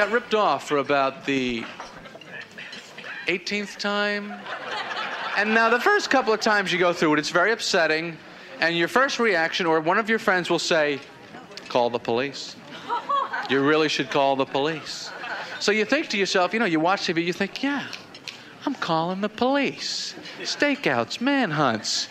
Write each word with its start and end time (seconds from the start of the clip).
got 0.00 0.12
ripped 0.12 0.34
off 0.34 0.66
for 0.66 0.78
about 0.78 1.26
the 1.26 1.62
18th 3.26 3.76
time. 3.76 4.32
And 5.36 5.52
now, 5.52 5.68
the 5.68 5.78
first 5.78 6.08
couple 6.08 6.32
of 6.32 6.40
times 6.40 6.72
you 6.72 6.78
go 6.78 6.94
through 6.94 7.12
it, 7.12 7.18
it's 7.18 7.28
very 7.28 7.52
upsetting. 7.52 8.16
And 8.60 8.74
your 8.78 8.88
first 8.88 9.18
reaction, 9.18 9.66
or 9.66 9.78
one 9.80 9.98
of 9.98 10.08
your 10.08 10.18
friends 10.18 10.48
will 10.48 10.58
say, 10.58 11.00
call 11.68 11.90
the 11.90 11.98
police. 11.98 12.56
You 13.50 13.60
really 13.60 13.90
should 13.90 14.10
call 14.10 14.36
the 14.36 14.46
police. 14.46 15.10
So 15.58 15.70
you 15.70 15.84
think 15.84 16.08
to 16.08 16.16
yourself, 16.16 16.54
you 16.54 16.60
know, 16.60 16.64
you 16.64 16.80
watch 16.80 17.02
TV, 17.02 17.22
you 17.22 17.34
think, 17.34 17.62
yeah, 17.62 17.86
I'm 18.64 18.76
calling 18.76 19.20
the 19.20 19.28
police. 19.28 20.14
Stakeouts, 20.40 21.20
manhunts. 21.20 22.08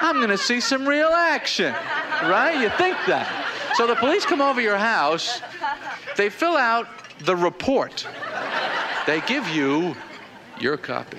I'm 0.00 0.14
going 0.18 0.28
to 0.28 0.38
see 0.38 0.60
some 0.60 0.88
real 0.88 1.08
action, 1.08 1.74
right? 2.22 2.60
You 2.62 2.68
think 2.68 2.96
that. 3.08 3.48
So 3.74 3.88
the 3.88 3.96
police 3.96 4.24
come 4.24 4.40
over 4.40 4.60
your 4.60 4.76
house, 4.76 5.40
they 6.22 6.30
fill 6.30 6.56
out 6.56 6.86
the 7.24 7.34
report, 7.34 8.06
they 9.08 9.20
give 9.22 9.48
you 9.48 9.96
your 10.60 10.76
copy. 10.76 11.18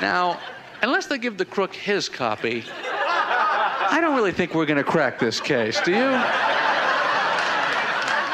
Now, 0.00 0.38
unless 0.80 1.06
they 1.06 1.18
give 1.18 1.36
the 1.36 1.44
crook 1.44 1.74
his 1.74 2.08
copy, 2.08 2.62
I 2.70 3.98
don't 4.00 4.14
really 4.14 4.30
think 4.30 4.54
we're 4.54 4.64
going 4.64 4.76
to 4.76 4.84
crack 4.84 5.18
this 5.18 5.40
case, 5.40 5.80
do 5.80 5.90
you? 5.90 5.98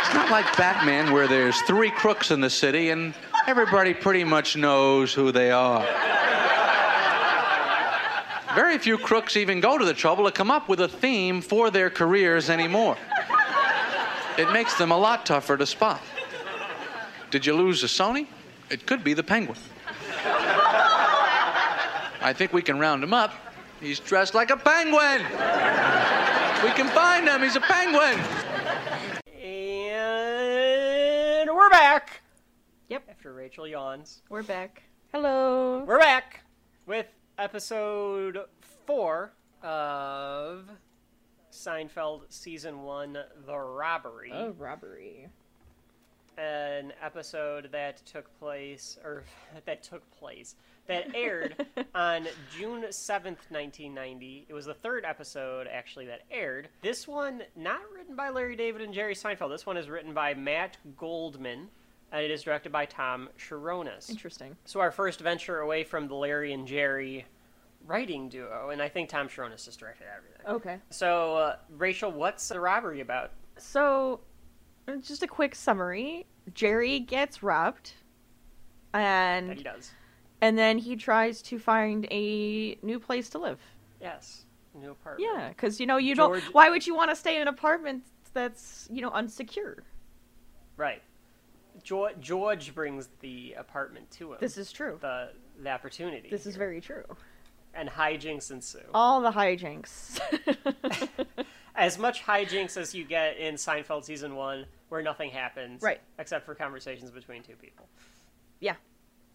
It's 0.03 0.12
not 0.12 0.31
like 0.31 0.45
Batman 0.59 1.11
where 1.11 1.27
there's 1.27 1.59
three 1.62 1.91
crooks 1.91 2.31
in 2.31 2.43
the 2.43 2.51
city 2.51 2.91
and 2.91 3.15
everybody 3.47 3.95
pretty 3.95 4.25
much 4.25 4.59
knows 4.59 5.15
who 5.15 5.33
they 5.33 5.51
are. 5.53 5.87
Very 8.55 8.77
few 8.77 8.98
crooks 8.98 9.39
even 9.39 9.61
go 9.61 9.79
to 9.79 9.87
the 9.87 9.95
trouble 9.95 10.27
to 10.27 10.31
come 10.31 10.51
up 10.51 10.69
with 10.69 10.81
a 10.81 10.89
theme 10.89 11.41
for 11.41 11.70
their 11.70 11.89
careers 11.89 12.51
anymore. 12.51 12.98
It 14.39 14.53
makes 14.53 14.75
them 14.77 14.91
a 14.91 14.99
lot 14.99 15.25
tougher 15.27 15.57
to 15.57 15.67
spot. 15.67 16.01
Did 17.31 17.47
you 17.47 17.55
lose 17.57 17.83
a 17.83 17.87
Sony? 17.87 18.27
It 18.70 18.87
could 18.87 19.03
be 19.03 19.15
the 19.15 19.23
penguin. 19.23 19.59
I 22.20 22.33
think 22.37 22.53
we 22.53 22.62
can 22.62 22.78
round 22.78 23.03
him 23.03 23.15
up. 23.15 23.33
He's 23.81 23.98
dressed 24.01 24.34
like 24.34 24.51
a 24.51 24.56
penguin. 24.56 25.23
We 26.65 26.70
can 26.73 26.89
find 26.89 27.28
him. 27.28 27.43
He's 27.43 27.56
a 27.56 27.61
penguin. 27.61 28.19
And 29.43 31.50
we're 31.55 31.71
back. 31.71 32.21
Yep. 32.89 33.05
After 33.09 33.33
Rachel 33.33 33.67
yawns, 33.67 34.23
We're 34.28 34.43
back. 34.43 34.83
Hello. 35.12 35.84
we're 35.87 35.98
back 36.00 36.41
with 36.87 37.06
episode 37.39 38.41
four 38.87 39.33
of 39.62 40.65
Seinfeld 41.57 42.23
season 42.29 42.83
one, 42.83 43.17
The 43.47 43.57
Robbery. 43.57 44.31
Oh, 44.33 44.51
robbery. 44.59 45.29
An 46.39 46.93
episode 47.03 47.71
that 47.73 48.05
took 48.05 48.33
place, 48.39 48.99
or 49.03 49.25
that 49.65 49.83
took 49.83 50.03
place, 50.19 50.55
that 50.87 51.07
aired 51.15 51.67
on 51.95 52.27
June 52.57 52.83
7th, 52.83 53.49
1990. 53.49 54.47
It 54.49 54.53
was 54.53 54.67
the 54.67 54.75
third 54.75 55.05
episode, 55.07 55.67
actually, 55.67 56.07
that 56.07 56.23
aired. 56.31 56.69
This 56.83 57.09
one, 57.09 57.43
not 57.57 57.81
written 57.95 58.17
by 58.17 58.29
Larry 58.29 58.55
David 58.55 58.83
and 58.83 58.93
Jerry 58.93 59.15
Seinfeld. 59.15 59.51
This 59.51 59.65
one 59.65 59.79
is 59.79 59.89
written 59.89 60.12
by 60.12 60.34
Matt 60.34 60.77
Goldman, 60.99 61.69
and 62.12 62.23
it 62.23 62.31
is 62.31 62.43
directed 62.43 62.71
by 62.71 62.84
Tom 62.84 63.31
Cherones. 63.39 64.11
Interesting. 64.11 64.57
So 64.67 64.81
our 64.81 64.91
first 64.91 65.21
venture 65.21 65.61
away 65.61 65.84
from 65.84 66.07
the 66.07 66.15
Larry 66.15 66.53
and 66.53 66.67
Jerry 66.67 67.25
writing 67.87 68.29
duo, 68.29 68.70
and 68.70 68.83
I 68.83 68.89
think 68.89 69.09
Tom 69.09 69.29
Cherones 69.29 69.65
just 69.65 69.79
directed 69.79 70.06
everything. 70.17 70.47
Okay. 70.47 70.79
So, 70.91 71.37
uh, 71.37 71.56
Rachel, 71.77 72.11
what's 72.11 72.48
the 72.48 72.61
robbery 72.61 73.01
about? 73.01 73.33
So, 73.59 74.20
uh, 74.89 74.97
just 74.97 75.23
a 75.23 75.27
quick 75.27 75.55
summary. 75.55 76.27
Jerry 76.55 77.01
gets 77.01 77.43
robbed, 77.43 77.93
That 78.93 79.01
and 79.01 79.53
he 79.59 79.62
does. 79.65 79.91
and 80.41 80.56
then 80.56 80.78
he 80.78 80.97
tries 80.97 81.43
to 81.43 81.59
find 81.59 82.06
a 82.11 82.78
new 82.83 83.00
place 83.00 83.28
to 83.31 83.38
live. 83.38 83.59
Yes. 84.00 84.44
New 84.75 84.91
apartment. 84.91 85.31
Yeah, 85.34 85.49
because 85.49 85.81
you 85.81 85.87
know 85.87 85.97
you 85.97 86.15
George- 86.15 86.43
don't. 86.43 86.55
Why 86.55 86.69
would 86.71 86.87
you 86.87 86.94
want 86.94 87.10
to 87.10 87.16
stay 87.16 87.37
in 87.37 87.43
an 87.43 87.49
apartment 87.49 88.05
that's 88.34 88.87
you 88.93 89.00
know 89.00 89.10
unsecure? 89.10 89.78
Right. 90.77 91.03
George, 91.83 92.15
George 92.21 92.75
brings 92.75 93.09
the 93.21 93.55
apartment 93.59 94.10
to 94.12 94.33
him. 94.33 94.39
This 94.41 94.59
is 94.59 94.71
true. 94.72 94.99
the 95.00 95.31
the 95.62 95.71
opportunity. 95.71 96.28
This 96.31 96.47
is 96.47 96.56
very 96.56 96.81
true. 96.81 97.05
And 97.76 97.88
hijinks 97.88 98.50
ensue. 98.50 98.78
All 98.94 99.20
the 99.20 99.31
hijinks. 99.32 100.19
As 101.75 101.98
much 101.98 102.22
hijinks 102.25 102.78
as 102.78 102.94
you 102.94 103.04
get 103.04 103.37
in 103.37 103.56
Seinfeld 103.56 104.04
season 104.04 104.34
one, 104.34 104.64
where 104.88 105.03
nothing 105.03 105.28
happens, 105.31 105.82
Right. 105.82 106.00
Except 106.19 106.47
for 106.47 106.54
conversations 106.54 107.10
between 107.10 107.42
two 107.42 107.53
people. 107.56 107.86
yeah, 108.60 108.76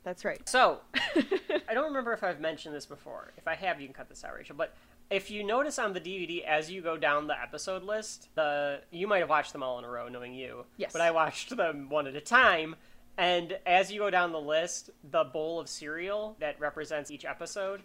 that's 0.04 0.26
right. 0.26 0.48
So, 0.50 0.80
I 0.96 1.74
don't 1.76 1.86
remember 1.86 2.14
if 2.14 2.24
I've 2.24 2.40
mentioned 2.40 2.74
this 2.74 2.88
before. 2.88 3.32
If 3.38 3.48
I 3.48 3.54
have, 3.54 3.80
you 3.80 3.86
can 3.86 3.94
cut 3.94 4.10
this 4.10 4.24
out, 4.24 4.34
Rachel. 4.34 4.56
But 4.56 4.74
if 5.12 5.30
you 5.30 5.44
notice 5.44 5.78
on 5.78 5.94
the 5.94 6.02
DVD 6.02 6.44
as 6.44 6.72
you 6.72 6.82
go 6.82 6.98
down 6.98 7.28
the 7.28 7.40
episode 7.40 7.84
list, 7.84 8.30
the 8.34 8.82
you 8.90 9.06
might 9.06 9.20
have 9.20 9.30
watched 9.30 9.54
them 9.54 9.62
all 9.62 9.78
in 9.78 9.86
a 9.86 9.90
row, 9.90 10.08
knowing 10.08 10.34
you. 10.34 10.66
Yes. 10.78 10.94
But 10.94 11.02
I 11.04 11.12
watched 11.12 11.56
them 11.56 11.90
one 11.90 12.08
at 12.08 12.16
a 12.16 12.22
time. 12.22 12.76
And 13.20 13.56
as 13.68 13.92
you 13.92 14.00
go 14.00 14.10
down 14.10 14.32
the 14.32 14.42
list, 14.42 14.90
the 15.12 15.26
bowl 15.26 15.60
of 15.60 15.70
cereal 15.70 16.38
that 16.40 16.60
represents 16.60 17.12
each 17.12 17.24
episode 17.26 17.82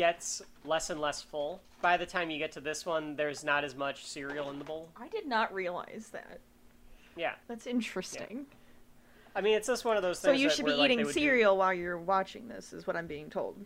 gets 0.00 0.40
less 0.64 0.88
and 0.88 0.98
less 0.98 1.20
full. 1.20 1.60
By 1.82 1.98
the 1.98 2.06
time 2.06 2.30
you 2.30 2.38
get 2.38 2.52
to 2.52 2.60
this 2.62 2.86
one, 2.86 3.16
there's 3.16 3.44
not 3.44 3.64
as 3.64 3.74
much 3.74 4.06
cereal 4.06 4.48
in 4.48 4.58
the 4.58 4.64
bowl. 4.64 4.88
I 4.96 5.08
did 5.08 5.26
not 5.26 5.52
realize 5.52 6.08
that. 6.12 6.40
Yeah. 7.16 7.34
That's 7.48 7.66
interesting. 7.66 8.46
I 9.36 9.42
mean, 9.42 9.54
it's 9.58 9.66
just 9.66 9.84
one 9.84 9.98
of 9.98 10.02
those 10.02 10.18
things. 10.18 10.38
So 10.38 10.42
you 10.42 10.48
should 10.48 10.64
where, 10.64 10.72
be 10.72 10.78
like, 10.78 10.90
eating 10.90 11.04
do- 11.04 11.12
cereal 11.12 11.58
while 11.58 11.74
you're 11.74 11.98
watching 11.98 12.48
this, 12.48 12.72
is 12.72 12.86
what 12.86 12.96
I'm 12.96 13.06
being 13.06 13.28
told. 13.28 13.56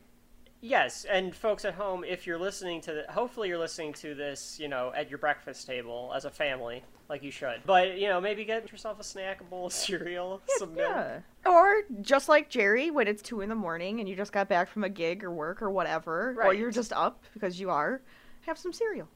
Yes, 0.64 1.04
and 1.04 1.34
folks 1.34 1.66
at 1.66 1.74
home, 1.74 2.04
if 2.04 2.26
you're 2.26 2.38
listening 2.38 2.80
to 2.80 2.92
the, 2.94 3.12
hopefully 3.12 3.48
you're 3.48 3.58
listening 3.58 3.92
to 3.94 4.14
this, 4.14 4.58
you 4.58 4.66
know, 4.66 4.94
at 4.96 5.10
your 5.10 5.18
breakfast 5.18 5.66
table 5.66 6.10
as 6.16 6.24
a 6.24 6.30
family, 6.30 6.82
like 7.10 7.22
you 7.22 7.30
should. 7.30 7.60
But 7.66 7.98
you 7.98 8.08
know, 8.08 8.18
maybe 8.18 8.46
get 8.46 8.72
yourself 8.72 8.98
a 8.98 9.04
snack, 9.04 9.42
a 9.42 9.44
bowl 9.44 9.66
of 9.66 9.72
cereal, 9.74 10.40
some 10.56 10.74
milk. 10.74 10.88
Yeah. 10.88 11.20
Or 11.44 11.82
just 12.00 12.30
like 12.30 12.48
Jerry, 12.48 12.90
when 12.90 13.06
it's 13.08 13.20
two 13.20 13.42
in 13.42 13.50
the 13.50 13.54
morning 13.54 14.00
and 14.00 14.08
you 14.08 14.16
just 14.16 14.32
got 14.32 14.48
back 14.48 14.70
from 14.70 14.84
a 14.84 14.88
gig 14.88 15.22
or 15.22 15.30
work 15.30 15.60
or 15.60 15.70
whatever, 15.70 16.34
or 16.42 16.54
you're 16.54 16.70
just 16.70 16.94
up 16.94 17.22
because 17.34 17.60
you 17.60 17.68
are, 17.68 18.00
have 18.46 18.56
some 18.56 18.72
cereal. 18.72 19.06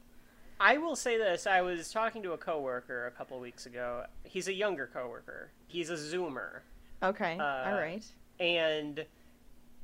I 0.59 0.77
will 0.77 0.95
say 0.95 1.17
this: 1.17 1.47
I 1.47 1.61
was 1.61 1.91
talking 1.91 2.21
to 2.21 2.33
a 2.33 2.37
coworker 2.37 3.07
a 3.07 3.11
couple 3.11 3.39
weeks 3.39 3.65
ago. 3.65 4.05
He's 4.23 4.49
a 4.49 4.53
younger 4.53 4.87
coworker. 4.93 5.49
He's 5.65 5.89
a 5.89 5.95
Zoomer, 5.95 6.59
Okay. 7.01 7.39
Uh, 7.39 7.71
All 7.71 7.73
right. 7.73 8.05
and 8.39 9.03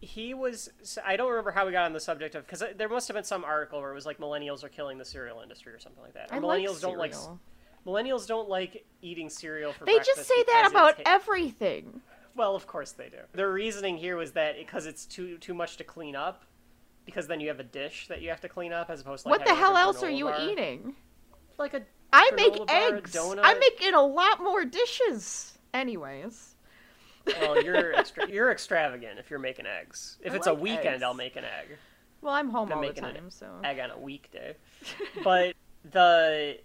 he 0.06 0.34
was. 0.34 0.70
I 1.04 1.18
don't 1.18 1.30
remember 1.30 1.52
how 1.52 1.66
we 1.66 1.72
got 1.72 1.86
on 1.86 1.94
the 1.94 2.00
subject 2.00 2.36
of 2.36 2.46
because 2.46 2.62
uh, 2.62 2.74
there 2.78 2.88
must 2.88 3.08
have 3.08 3.16
been 3.16 3.24
some 3.24 3.44
article 3.44 3.82
where 3.82 3.92
it 3.92 3.96
was 3.96 4.06
like 4.06 4.20
millennials 4.20 4.64
are 4.64 4.70
killing 4.70 4.98
the 4.98 5.06
cereal 5.06 5.42
industry 5.42 5.74
or 5.74 5.80
something 5.80 6.04
like 6.04 6.14
that. 6.14 6.30
I 6.32 6.40
millennials 6.40 6.74
like 6.74 6.82
don't 6.82 6.98
like 6.98 7.14
millennials 7.86 8.28
don't 8.28 8.48
like 8.48 8.86
eating 9.02 9.30
cereal 9.30 9.74
for 9.74 9.86
They 9.86 9.98
just 9.98 10.26
say 10.26 10.44
that 10.44 10.68
about 10.70 10.98
ta- 10.98 11.04
everything. 11.06 12.02
Well, 12.36 12.56
of 12.56 12.68
course 12.68 12.92
they 12.92 13.10
do. 13.10 13.18
Their 13.34 13.52
reasoning 13.52 13.98
here 13.98 14.16
was 14.18 14.34
that 14.34 14.58
because 14.58 14.86
it's 14.86 15.06
too 15.06 15.38
too 15.40 15.54
much 15.54 15.78
to 15.78 15.84
clean 15.84 16.16
up, 16.16 16.46
because 17.06 17.28
then 17.28 17.40
you 17.40 17.48
have 17.48 17.60
a 17.60 17.64
dish 17.64 18.08
that 18.08 18.22
you 18.22 18.30
have 18.30 18.42
to 18.42 18.50
clean 18.50 18.74
up 18.74 18.90
as 18.90 19.02
opposed 19.02 19.24
to 19.24 19.30
like 19.30 19.40
what 19.40 19.48
the 19.48 19.56
hell 19.56 19.76
else 19.76 20.04
are 20.04 20.10
you 20.10 20.26
bar. 20.26 20.40
eating? 20.42 20.96
Like 21.58 21.74
a 21.74 21.82
I 22.14 22.32
make 22.36 22.56
bar, 22.56 22.66
eggs. 22.70 23.14
donut. 23.14 23.40
I'm 23.42 23.60
making 23.60 23.94
a 23.94 24.04
lot 24.04 24.42
more 24.42 24.66
dishes. 24.66 25.58
Anyways. 25.74 26.55
Well, 27.42 27.64
you're 27.64 27.94
extra- 27.94 28.30
you're 28.30 28.52
extravagant 28.52 29.20
if 29.20 29.30
you're 29.30 29.40
making 29.40 29.66
eggs. 29.66 30.18
If 30.22 30.34
I 30.34 30.36
it's 30.36 30.48
a 30.48 30.54
weekend, 30.54 30.88
eggs. 30.88 31.04
I'll 31.04 31.14
make 31.14 31.36
an 31.36 31.46
egg. 31.46 31.78
Well, 32.22 32.34
I'm 32.34 32.50
home 32.50 32.72
I'm 32.72 32.78
all 32.78 32.82
the 32.82 32.88
making 32.88 33.04
an 33.04 33.14
time, 33.14 33.30
so. 33.30 33.48
Egg 33.64 33.80
on 33.80 33.92
a 33.92 34.00
weekday. 34.00 34.56
but 35.24 35.56
the 35.92 36.60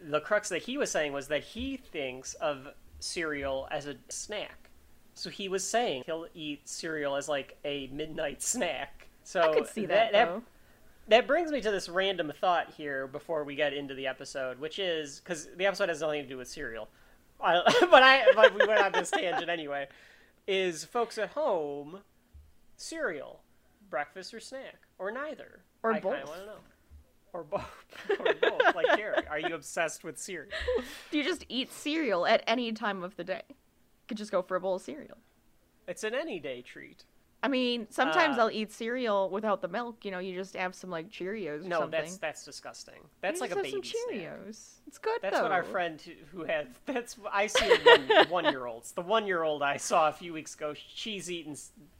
the 0.00 0.20
crux 0.20 0.48
that 0.50 0.62
he 0.62 0.76
was 0.78 0.90
saying 0.90 1.12
was 1.12 1.28
that 1.28 1.42
he 1.42 1.76
thinks 1.76 2.34
of 2.34 2.68
cereal 2.98 3.66
as 3.70 3.86
a 3.86 3.96
snack. 4.08 4.70
So 5.14 5.30
he 5.30 5.48
was 5.48 5.66
saying 5.66 6.04
he'll 6.06 6.26
eat 6.34 6.68
cereal 6.68 7.16
as 7.16 7.28
like 7.28 7.58
a 7.64 7.88
midnight 7.92 8.42
snack. 8.42 9.08
So 9.24 9.40
I 9.40 9.54
could 9.54 9.68
see 9.68 9.86
that, 9.86 10.12
that 10.12 10.28
though. 10.28 10.42
that 11.08 11.26
brings 11.26 11.50
me 11.50 11.60
to 11.60 11.70
this 11.70 11.88
random 11.88 12.32
thought 12.40 12.72
here 12.76 13.06
before 13.06 13.44
we 13.44 13.54
get 13.54 13.72
into 13.72 13.94
the 13.94 14.06
episode, 14.06 14.58
which 14.58 14.78
is 14.78 15.20
because 15.20 15.48
the 15.56 15.66
episode 15.66 15.88
has 15.88 16.00
nothing 16.00 16.22
to 16.22 16.28
do 16.28 16.36
with 16.36 16.48
cereal, 16.48 16.88
I, 17.42 17.62
but 17.90 18.02
I 18.02 18.32
but 18.34 18.54
we 18.54 18.66
went 18.66 18.80
on 18.80 18.92
this 18.92 19.10
tangent 19.10 19.50
anyway. 19.50 19.88
Is 20.46 20.84
folks 20.84 21.16
at 21.18 21.30
home 21.30 22.00
cereal, 22.76 23.40
breakfast 23.88 24.34
or 24.34 24.40
snack, 24.40 24.76
or 24.98 25.10
neither, 25.10 25.60
Or 25.82 25.92
I 25.92 26.00
both. 26.00 26.12
want 26.14 26.24
to 26.40 26.46
know, 26.46 26.52
or 27.32 27.44
both, 27.44 27.84
or 28.18 28.34
both. 28.34 28.74
Like 28.74 28.96
Jerry, 28.96 29.26
are 29.28 29.38
you 29.38 29.54
obsessed 29.54 30.02
with 30.02 30.18
cereal? 30.18 30.50
Do 31.10 31.18
you 31.18 31.24
just 31.24 31.44
eat 31.48 31.72
cereal 31.72 32.26
at 32.26 32.42
any 32.46 32.72
time 32.72 33.04
of 33.04 33.16
the 33.16 33.24
day? 33.24 33.42
You 33.48 33.54
could 34.08 34.16
just 34.16 34.32
go 34.32 34.42
for 34.42 34.56
a 34.56 34.60
bowl 34.60 34.76
of 34.76 34.82
cereal. 34.82 35.18
It's 35.86 36.02
an 36.04 36.14
any 36.14 36.40
day 36.40 36.62
treat. 36.62 37.04
I 37.42 37.48
mean, 37.48 37.86
sometimes 37.90 38.36
Uh, 38.36 38.42
I'll 38.42 38.50
eat 38.50 38.70
cereal 38.70 39.30
without 39.30 39.62
the 39.62 39.68
milk. 39.68 40.04
You 40.04 40.10
know, 40.10 40.18
you 40.18 40.34
just 40.34 40.54
have 40.56 40.74
some 40.74 40.90
like 40.90 41.08
Cheerios 41.10 41.64
or 41.64 41.68
No, 41.68 41.86
that's 41.86 42.18
that's 42.18 42.44
disgusting. 42.44 43.00
That's 43.22 43.36
You 43.36 43.40
like 43.42 43.52
a 43.52 43.56
baby 43.56 43.70
some 43.70 43.82
snack. 43.82 44.20
Cheerios. 44.20 44.70
It's 44.86 44.98
good 44.98 45.18
That's 45.22 45.36
though. 45.36 45.44
what 45.44 45.52
our 45.52 45.62
friend 45.62 46.00
who- 46.00 46.12
who 46.38 46.44
had. 46.44 46.68
That's 46.84 47.16
I 47.32 47.46
see 47.46 47.68
one 47.84 48.28
one 48.28 48.44
year 48.44 48.66
olds. 48.66 48.92
The 48.92 49.02
one 49.02 49.26
year 49.26 49.42
old 49.42 49.62
I 49.62 49.78
saw 49.78 50.08
a 50.08 50.12
few 50.12 50.32
weeks 50.34 50.54
ago. 50.54 50.74
She's 50.74 51.30
eating 51.30 51.56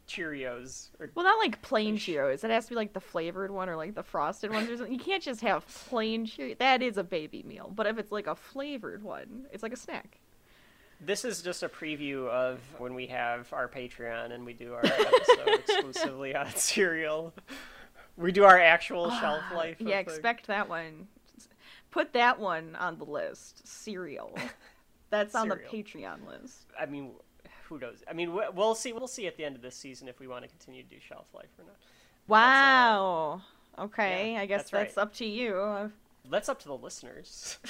Cheerios. 0.08 0.88
Or, 0.98 1.10
Well, 1.14 1.24
not 1.24 1.38
like 1.38 1.62
plain 1.62 1.96
Cheerios. 1.96 2.44
It 2.44 2.50
has 2.50 2.64
to 2.66 2.70
be 2.70 2.76
like 2.76 2.92
the 2.92 3.00
flavored 3.00 3.50
one 3.50 3.68
or 3.68 3.76
like 3.76 3.94
the 3.94 4.02
frosted 4.02 4.50
ones 4.52 4.68
or 4.68 4.76
something. 4.76 4.92
You 4.92 4.98
can't 5.00 5.22
just 5.22 5.40
have 5.40 5.66
plain 5.66 6.26
Cheerios. 6.26 6.58
That 6.58 6.82
is 6.82 6.96
a 6.98 7.04
baby 7.04 7.42
meal. 7.44 7.72
But 7.74 7.86
if 7.86 7.98
it's 7.98 8.12
like 8.12 8.26
a 8.26 8.34
flavored 8.34 9.02
one, 9.02 9.46
it's 9.52 9.62
like 9.62 9.72
a 9.72 9.76
snack. 9.76 10.19
This 11.00 11.24
is 11.24 11.42
just 11.42 11.62
a 11.62 11.68
preview 11.68 12.28
of 12.28 12.60
when 12.78 12.94
we 12.94 13.06
have 13.06 13.52
our 13.52 13.68
Patreon 13.68 14.32
and 14.32 14.44
we 14.44 14.52
do 14.52 14.74
our 14.74 14.84
episode 14.84 15.48
exclusively 15.60 16.34
on 16.34 16.54
cereal. 16.54 17.32
We 18.16 18.32
do 18.32 18.44
our 18.44 18.58
actual 18.58 19.06
ah, 19.10 19.20
shelf 19.20 19.42
life. 19.54 19.80
of 19.80 19.88
Yeah, 19.88 19.98
expect 19.98 20.46
that 20.48 20.68
one. 20.68 21.08
Put 21.90 22.12
that 22.12 22.38
one 22.38 22.76
on 22.76 22.98
the 22.98 23.04
list. 23.04 23.66
Cereal. 23.66 24.36
That's 25.10 25.34
on 25.34 25.48
the 25.48 25.56
Patreon 25.56 26.26
list. 26.28 26.66
I 26.78 26.86
mean, 26.86 27.12
who 27.68 27.78
knows? 27.78 28.04
I 28.08 28.12
mean, 28.12 28.34
we- 28.34 28.48
we'll 28.54 28.74
see. 28.74 28.92
We'll 28.92 29.08
see 29.08 29.26
at 29.26 29.36
the 29.36 29.44
end 29.44 29.56
of 29.56 29.62
this 29.62 29.74
season 29.74 30.06
if 30.06 30.20
we 30.20 30.28
want 30.28 30.44
to 30.44 30.48
continue 30.48 30.82
to 30.82 30.88
do 30.88 30.96
shelf 31.00 31.26
life 31.34 31.48
or 31.58 31.64
not. 31.64 31.76
Wow. 32.28 33.42
Uh, 33.76 33.84
okay, 33.84 34.34
yeah, 34.34 34.40
I 34.40 34.46
guess 34.46 34.70
that's 34.70 34.94
that's, 34.94 34.98
up 34.98 35.14
to 35.14 35.24
you. 35.24 35.90
That's 36.28 36.48
up 36.48 36.60
to 36.60 36.68
the 36.68 36.76
listeners. 36.76 37.58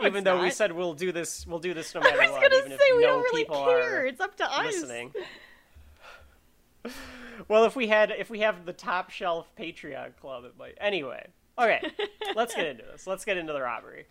No, 0.00 0.06
even 0.06 0.24
though 0.24 0.40
we 0.42 0.50
said 0.50 0.72
we'll 0.72 0.94
do 0.94 1.12
this, 1.12 1.46
we'll 1.46 1.58
do 1.58 1.74
this 1.74 1.94
no 1.94 2.00
matter 2.02 2.16
what. 2.16 2.26
I 2.26 2.30
was 2.30 2.40
what. 2.40 2.52
gonna 2.52 2.78
say 2.78 2.92
we 2.92 3.00
no 3.02 3.08
don't 3.08 3.22
really 3.22 3.44
care. 3.44 4.06
It's 4.06 4.20
up 4.20 4.36
to 4.36 4.44
us. 4.44 4.64
listening. 4.66 5.12
Well, 7.48 7.64
if 7.64 7.74
we 7.74 7.88
had, 7.88 8.12
if 8.16 8.30
we 8.30 8.40
have 8.40 8.64
the 8.64 8.72
top 8.72 9.10
shelf 9.10 9.50
Patreon 9.58 10.16
club, 10.20 10.44
it 10.44 10.54
might. 10.58 10.76
Anyway, 10.80 11.26
okay, 11.58 11.80
let's 12.36 12.54
get 12.54 12.66
into 12.66 12.84
this. 12.84 13.06
Let's 13.06 13.24
get 13.24 13.36
into 13.36 13.52
the 13.52 13.60
robbery. 13.60 14.06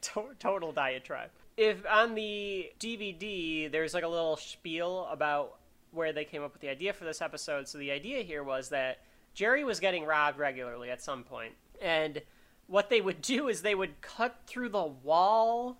Total 0.00 0.72
diatribe. 0.72 1.30
If 1.56 1.84
on 1.86 2.14
the 2.14 2.70
DVD, 2.80 3.70
there's 3.70 3.94
like 3.94 4.04
a 4.04 4.08
little 4.08 4.36
spiel 4.36 5.06
about 5.10 5.58
where 5.92 6.12
they 6.12 6.24
came 6.24 6.42
up 6.42 6.52
with 6.52 6.62
the 6.62 6.68
idea 6.68 6.92
for 6.92 7.04
this 7.04 7.20
episode. 7.20 7.68
So 7.68 7.78
the 7.78 7.90
idea 7.90 8.22
here 8.22 8.42
was 8.42 8.70
that 8.70 9.00
Jerry 9.34 9.62
was 9.62 9.78
getting 9.78 10.04
robbed 10.04 10.38
regularly 10.38 10.90
at 10.90 11.02
some 11.02 11.22
point, 11.22 11.52
and 11.80 12.22
what 12.72 12.88
they 12.88 13.02
would 13.02 13.20
do 13.20 13.48
is 13.48 13.60
they 13.60 13.74
would 13.74 14.00
cut 14.00 14.34
through 14.46 14.70
the 14.70 14.82
wall 14.82 15.76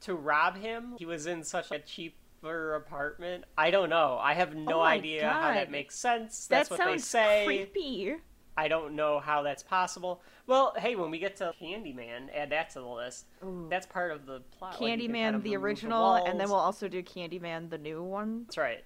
to 0.00 0.14
rob 0.14 0.56
him. 0.56 0.94
He 0.96 1.04
was 1.04 1.26
in 1.26 1.42
such 1.42 1.72
a 1.72 1.80
cheaper 1.80 2.76
apartment. 2.76 3.42
I 3.58 3.72
don't 3.72 3.90
know. 3.90 4.16
I 4.22 4.34
have 4.34 4.54
no 4.54 4.78
Oh 4.78 4.82
idea 4.82 5.28
how 5.28 5.52
that 5.52 5.72
makes 5.72 5.96
sense. 5.96 6.46
that 6.46 6.68
That's 6.68 6.70
what 6.70 6.78
they 6.78 6.98
sounds 6.98 7.04
say. 7.08 7.42
creepy. 7.46 8.14
I 8.56 8.68
don't 8.68 8.94
know 8.94 9.18
how 9.18 9.42
that's 9.42 9.64
possible. 9.64 10.22
Well, 10.46 10.72
hey, 10.78 10.94
when 10.94 11.10
we 11.10 11.18
get 11.18 11.34
to 11.38 11.52
Candyman, 11.60 12.28
add 12.32 12.50
that 12.50 12.70
to 12.70 12.78
the 12.80 12.86
list. 12.86 13.26
That's 13.68 13.86
part 13.86 14.12
of 14.12 14.24
the 14.24 14.40
plot. 14.56 14.80
like, 14.80 15.00
Candyman 15.00 15.22
kind 15.22 15.34
of 15.36 15.42
the 15.42 15.56
original, 15.56 16.14
and 16.14 16.38
then 16.38 16.48
we'll 16.48 16.58
also 16.58 16.86
do 16.86 17.02
Candyman 17.02 17.70
the 17.70 17.78
new 17.78 18.04
one. 18.04 18.44
That's 18.46 18.58
right. 18.58 18.84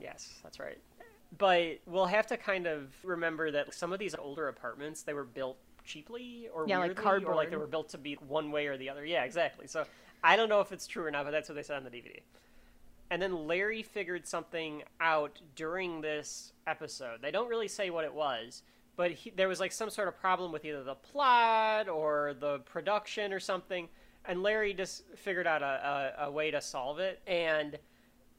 Yes, 0.00 0.32
that's 0.42 0.58
right. 0.58 0.78
But 1.36 1.80
we'll 1.84 2.06
have 2.06 2.26
to 2.28 2.38
kind 2.38 2.66
of 2.66 2.94
remember 3.02 3.50
that 3.50 3.74
some 3.74 3.92
of 3.92 3.98
these 3.98 4.14
older 4.14 4.48
apartments 4.48 5.02
they 5.02 5.12
were 5.12 5.24
built 5.24 5.58
cheaply 5.86 6.48
or 6.52 6.66
Yeah, 6.66 6.78
like 6.78 7.02
weirdly, 7.02 7.26
or 7.26 7.34
like 7.34 7.50
they 7.50 7.56
were 7.56 7.66
built 7.66 7.90
to 7.90 7.98
be 7.98 8.14
one 8.14 8.50
way 8.50 8.66
or 8.66 8.76
the 8.76 8.90
other. 8.90 9.04
Yeah, 9.04 9.24
exactly. 9.24 9.66
So 9.66 9.84
I 10.22 10.36
don't 10.36 10.48
know 10.48 10.60
if 10.60 10.72
it's 10.72 10.86
true 10.86 11.04
or 11.04 11.10
not, 11.10 11.24
but 11.24 11.30
that's 11.30 11.48
what 11.48 11.54
they 11.54 11.62
said 11.62 11.76
on 11.76 11.84
the 11.84 11.90
DVD. 11.90 12.20
And 13.10 13.22
then 13.22 13.46
Larry 13.46 13.82
figured 13.82 14.26
something 14.26 14.82
out 15.00 15.40
during 15.54 16.00
this 16.00 16.52
episode. 16.66 17.22
They 17.22 17.30
don't 17.30 17.48
really 17.48 17.68
say 17.68 17.90
what 17.90 18.04
it 18.04 18.12
was, 18.12 18.62
but 18.96 19.12
he, 19.12 19.30
there 19.30 19.48
was 19.48 19.60
like 19.60 19.72
some 19.72 19.90
sort 19.90 20.08
of 20.08 20.18
problem 20.18 20.50
with 20.50 20.64
either 20.64 20.82
the 20.82 20.96
plot 20.96 21.88
or 21.88 22.34
the 22.38 22.58
production 22.60 23.32
or 23.32 23.38
something. 23.38 23.88
And 24.24 24.42
Larry 24.42 24.74
just 24.74 25.04
figured 25.14 25.46
out 25.46 25.62
a, 25.62 26.14
a, 26.18 26.24
a 26.26 26.30
way 26.32 26.50
to 26.50 26.60
solve 26.60 26.98
it. 26.98 27.20
And 27.28 27.78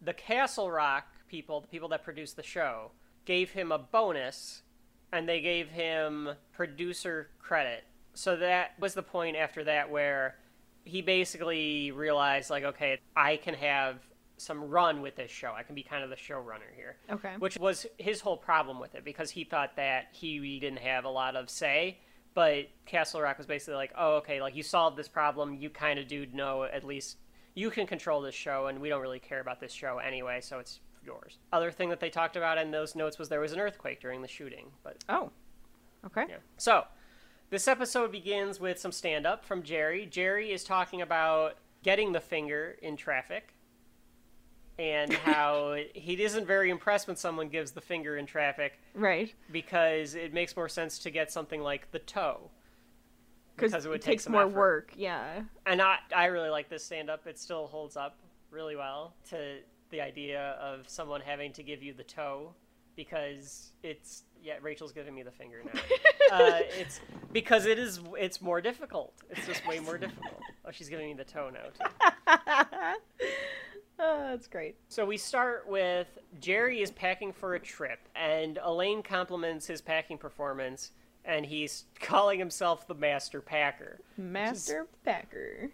the 0.01 0.13
Castle 0.13 0.69
Rock 0.69 1.07
people, 1.29 1.61
the 1.61 1.67
people 1.67 1.87
that 1.89 2.03
produced 2.03 2.35
the 2.35 2.43
show, 2.43 2.91
gave 3.23 3.51
him 3.51 3.71
a 3.71 3.77
bonus 3.77 4.63
and 5.11 5.27
they 5.27 5.41
gave 5.41 5.69
him 5.69 6.29
producer 6.53 7.29
credit. 7.39 7.83
So 8.13 8.35
that 8.37 8.71
was 8.79 8.93
the 8.93 9.03
point 9.03 9.37
after 9.37 9.63
that 9.65 9.89
where 9.89 10.35
he 10.83 11.01
basically 11.01 11.91
realized, 11.91 12.49
like, 12.49 12.63
okay, 12.63 12.99
I 13.15 13.37
can 13.37 13.53
have 13.53 13.97
some 14.37 14.63
run 14.63 15.01
with 15.01 15.15
this 15.15 15.31
show. 15.31 15.53
I 15.55 15.63
can 15.63 15.75
be 15.75 15.83
kind 15.83 16.03
of 16.03 16.09
the 16.09 16.15
showrunner 16.15 16.73
here. 16.75 16.97
Okay. 17.11 17.33
Which 17.39 17.57
was 17.57 17.85
his 17.97 18.21
whole 18.21 18.37
problem 18.37 18.79
with 18.79 18.95
it 18.95 19.03
because 19.03 19.31
he 19.31 19.43
thought 19.43 19.75
that 19.75 20.07
he 20.11 20.59
didn't 20.59 20.79
have 20.79 21.05
a 21.05 21.09
lot 21.09 21.35
of 21.35 21.49
say. 21.49 21.99
But 22.33 22.67
Castle 22.85 23.21
Rock 23.21 23.37
was 23.37 23.47
basically 23.47 23.75
like, 23.75 23.93
oh, 23.97 24.17
okay, 24.17 24.41
like 24.41 24.55
you 24.55 24.61
solved 24.61 24.95
this 24.95 25.07
problem. 25.07 25.55
You 25.55 25.69
kind 25.69 25.97
of 25.97 26.07
do 26.07 26.27
know 26.33 26.63
at 26.63 26.83
least 26.83 27.17
you 27.55 27.71
can 27.71 27.87
control 27.87 28.21
this 28.21 28.35
show, 28.35 28.67
and 28.67 28.79
we 28.79 28.89
don't 28.89 29.01
really 29.01 29.19
care 29.19 29.39
about 29.39 29.59
this 29.59 29.73
show 29.73 29.97
anyway, 29.97 30.39
so 30.41 30.59
it's 30.59 30.79
yours. 31.07 31.39
Other 31.51 31.71
thing 31.71 31.89
that 31.89 31.99
they 31.99 32.09
talked 32.11 32.35
about 32.35 32.59
in 32.59 32.69
those 32.69 32.95
notes 32.95 33.17
was 33.17 33.29
there 33.29 33.39
was 33.39 33.53
an 33.53 33.59
earthquake 33.59 33.99
during 33.99 34.21
the 34.21 34.27
shooting. 34.27 34.67
But 34.83 35.03
Oh. 35.09 35.31
Okay. 36.05 36.25
yeah. 36.29 36.37
So, 36.57 36.83
this 37.49 37.67
episode 37.67 38.11
begins 38.11 38.59
with 38.59 38.77
some 38.77 38.91
stand 38.91 39.25
up 39.25 39.43
from 39.43 39.63
Jerry. 39.63 40.05
Jerry 40.05 40.51
is 40.51 40.63
talking 40.63 41.01
about 41.01 41.55
getting 41.81 42.11
the 42.11 42.19
finger 42.21 42.75
in 42.81 42.95
traffic 42.97 43.53
and 44.77 45.11
how 45.25 45.75
he 45.95 46.21
isn't 46.21 46.45
very 46.45 46.69
impressed 46.69 47.07
when 47.07 47.15
someone 47.15 47.49
gives 47.49 47.71
the 47.71 47.81
finger 47.81 48.17
in 48.17 48.25
traffic 48.25 48.79
Right. 48.93 49.33
because 49.51 50.13
it 50.13 50.33
makes 50.33 50.55
more 50.55 50.69
sense 50.69 50.99
to 50.99 51.09
get 51.09 51.31
something 51.31 51.61
like 51.61 51.89
the 51.91 51.99
toe. 51.99 52.51
Because 53.55 53.85
it 53.85 53.89
it, 53.89 53.93
take 53.93 54.01
takes 54.03 54.23
some 54.25 54.33
more 54.33 54.43
effort. 54.43 54.55
work. 54.55 54.93
Yeah. 54.95 55.41
And 55.65 55.81
I, 55.81 55.97
I 56.15 56.25
really 56.25 56.49
like 56.51 56.69
this 56.69 56.83
stand 56.83 57.09
up. 57.09 57.25
It 57.25 57.39
still 57.39 57.65
holds 57.65 57.97
up 57.97 58.19
really 58.51 58.75
well 58.75 59.15
to 59.29 59.57
the 59.89 60.01
idea 60.01 60.57
of 60.61 60.89
someone 60.89 61.21
having 61.21 61.53
to 61.53 61.63
give 61.63 61.81
you 61.83 61.93
the 61.93 62.03
toe 62.03 62.53
because 62.95 63.71
it's 63.83 64.23
yeah 64.43 64.55
Rachel's 64.61 64.91
giving 64.91 65.13
me 65.15 65.23
the 65.23 65.31
finger 65.31 65.61
now. 65.65 65.79
uh, 66.31 66.59
it's 66.77 66.99
because 67.31 67.65
it 67.65 67.79
is 67.79 67.99
it's 68.17 68.41
more 68.41 68.61
difficult. 68.61 69.13
It's 69.29 69.45
just 69.45 69.65
way 69.67 69.79
more 69.79 69.97
difficult. 69.97 70.41
Oh, 70.65 70.71
she's 70.71 70.89
giving 70.89 71.07
me 71.07 71.13
the 71.13 71.23
toe 71.23 71.49
now 71.49 71.69
too. 71.77 72.95
Oh, 73.99 74.27
that's 74.29 74.45
great. 74.47 74.75
So 74.89 75.05
we 75.05 75.17
start 75.17 75.67
with 75.67 76.19
Jerry 76.39 76.81
is 76.81 76.91
packing 76.91 77.33
for 77.33 77.55
a 77.55 77.59
trip, 77.59 77.99
and 78.15 78.59
Elaine 78.63 79.01
compliments 79.01 79.65
his 79.65 79.81
packing 79.81 80.19
performance, 80.19 80.91
and 81.25 81.45
he's 81.45 81.85
calling 81.99 82.37
himself 82.37 82.87
the 82.87 82.93
master 82.93 83.41
packer. 83.41 83.99
Master 84.15 84.85
Packer. 85.03 85.71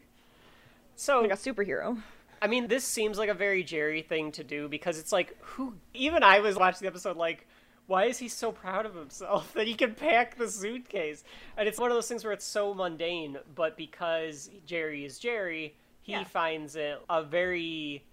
So 0.95 1.19
Like 1.21 1.31
a 1.31 1.35
superhero. 1.35 2.01
I 2.43 2.47
mean, 2.47 2.67
this 2.67 2.83
seems 2.83 3.17
like 3.17 3.29
a 3.29 3.33
very 3.33 3.63
Jerry 3.63 4.01
thing 4.01 4.33
to 4.33 4.43
do 4.43 4.67
because 4.67 4.99
it's 4.99 5.13
like, 5.13 5.37
who? 5.39 5.75
Even 5.93 6.23
I 6.23 6.39
was 6.39 6.57
watching 6.57 6.81
the 6.81 6.87
episode 6.87 7.15
like, 7.15 7.47
why 7.87 8.03
is 8.05 8.17
he 8.17 8.27
so 8.27 8.51
proud 8.51 8.85
of 8.85 8.93
himself 8.95 9.53
that 9.55 9.65
he 9.65 9.73
can 9.73 9.95
pack 9.95 10.35
the 10.37 10.49
suitcase? 10.49 11.23
And 11.55 11.69
it's 11.69 11.79
one 11.79 11.89
of 11.89 11.95
those 11.95 12.09
things 12.09 12.25
where 12.25 12.33
it's 12.33 12.43
so 12.45 12.73
mundane, 12.73 13.37
but 13.55 13.77
because 13.77 14.49
Jerry 14.65 15.05
is 15.05 15.19
Jerry, 15.19 15.73
he 16.01 16.11
Yeah. 16.11 16.25
finds 16.25 16.75
it 16.75 17.01
a 17.09 17.23
very 17.23 18.03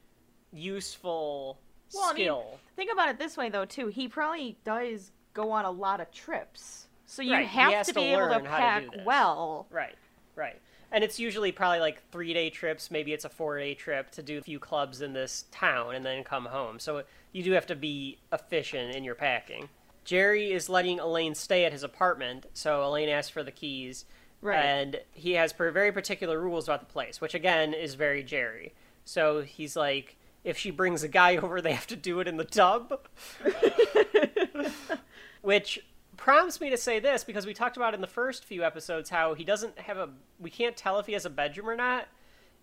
useful 0.53 1.59
Well, 1.93 2.05
I 2.05 2.13
mean, 2.13 2.23
skill. 2.23 2.61
Think 2.77 2.93
about 2.93 3.09
it 3.09 3.19
this 3.19 3.37
way, 3.37 3.49
though, 3.49 3.65
too. 3.65 3.89
He 3.89 4.07
probably 4.07 4.57
does 4.65 5.11
go 5.35 5.51
on 5.51 5.65
a 5.65 5.71
lot 5.73 6.01
of 6.01 6.11
trips. 6.13 6.87
So 7.07 7.23
you 7.23 7.33
Right, 7.33 7.47
have 7.49 7.85
to 7.87 7.93
to 7.93 7.99
be 8.01 8.07
able 8.07 8.29
to 8.29 8.35
how 8.35 8.41
to 8.41 8.41
pack 8.49 8.85
well. 9.05 9.67
Right, 9.71 9.97
right. 10.37 10.61
And 10.93 11.05
it's 11.05 11.19
usually 11.19 11.53
probably 11.53 11.81
like 11.81 12.03
three 12.11 12.33
day 12.35 12.51
trips, 12.51 12.91
maybe 12.91 13.13
it's 13.13 13.25
a 13.25 13.29
four 13.29 13.59
day 13.59 13.75
trip 13.75 14.11
to 14.13 14.23
do 14.23 14.39
a 14.39 14.43
few 14.43 14.59
clubs 14.59 15.03
in 15.03 15.13
this 15.13 15.45
town 15.51 15.95
and 15.95 16.05
then 16.05 16.25
come 16.25 16.47
home. 16.47 16.79
So 16.79 17.05
you 17.33 17.43
do 17.43 17.53
have 17.53 17.67
to 17.67 17.77
be 17.77 18.19
efficient 18.33 18.95
in 18.95 19.05
your 19.05 19.15
packing. 19.15 19.69
Jerry 20.05 20.53
is 20.53 20.69
letting 20.69 20.99
Elaine 20.99 21.35
stay 21.35 21.65
at 21.65 21.73
his 21.73 21.83
apartment, 21.83 22.47
so 22.55 22.85
Elaine 22.85 23.09
asks 23.09 23.31
for 23.31 23.43
the 23.43 23.53
keys. 23.53 24.05
Right. 24.43 24.65
And 24.65 25.01
he 25.13 25.33
has 25.33 25.53
very 25.53 25.93
particular 25.93 26.41
rules 26.41 26.67
about 26.67 26.81
the 26.81 26.87
place, 26.87 27.21
which 27.21 27.35
again 27.35 27.75
is 27.75 27.95
very 27.95 28.23
Jerry. 28.23 28.73
So 29.05 29.43
he's 29.43 29.77
like, 29.77 30.17
if 30.45 30.57
she 30.57 30.71
brings 30.71 31.03
a 31.03 31.09
guy 31.09 31.37
over, 31.43 31.61
they 31.61 31.73
have 31.73 31.87
to 31.89 31.97
do 31.97 32.21
it 32.21 32.29
in 32.29 32.37
the 32.37 32.45
tub. 32.45 33.07
which 35.43 35.85
prompts 36.21 36.61
me 36.61 36.69
to 36.69 36.77
say 36.77 36.99
this 37.01 37.25
because 37.25 37.47
we 37.47 37.55
talked 37.55 37.79
about 37.79 37.95
in 37.95 38.01
the 38.03 38.07
first 38.07 38.45
few 38.45 38.63
episodes 38.63 39.09
how 39.09 39.33
he 39.33 39.43
doesn't 39.43 39.77
have 39.79 39.97
a 39.97 40.09
we 40.39 40.51
can't 40.51 40.77
tell 40.77 40.99
if 40.99 41.07
he 41.07 41.15
has 41.15 41.25
a 41.25 41.31
bedroom 41.31 41.69
or 41.69 41.75
not 41.75 42.07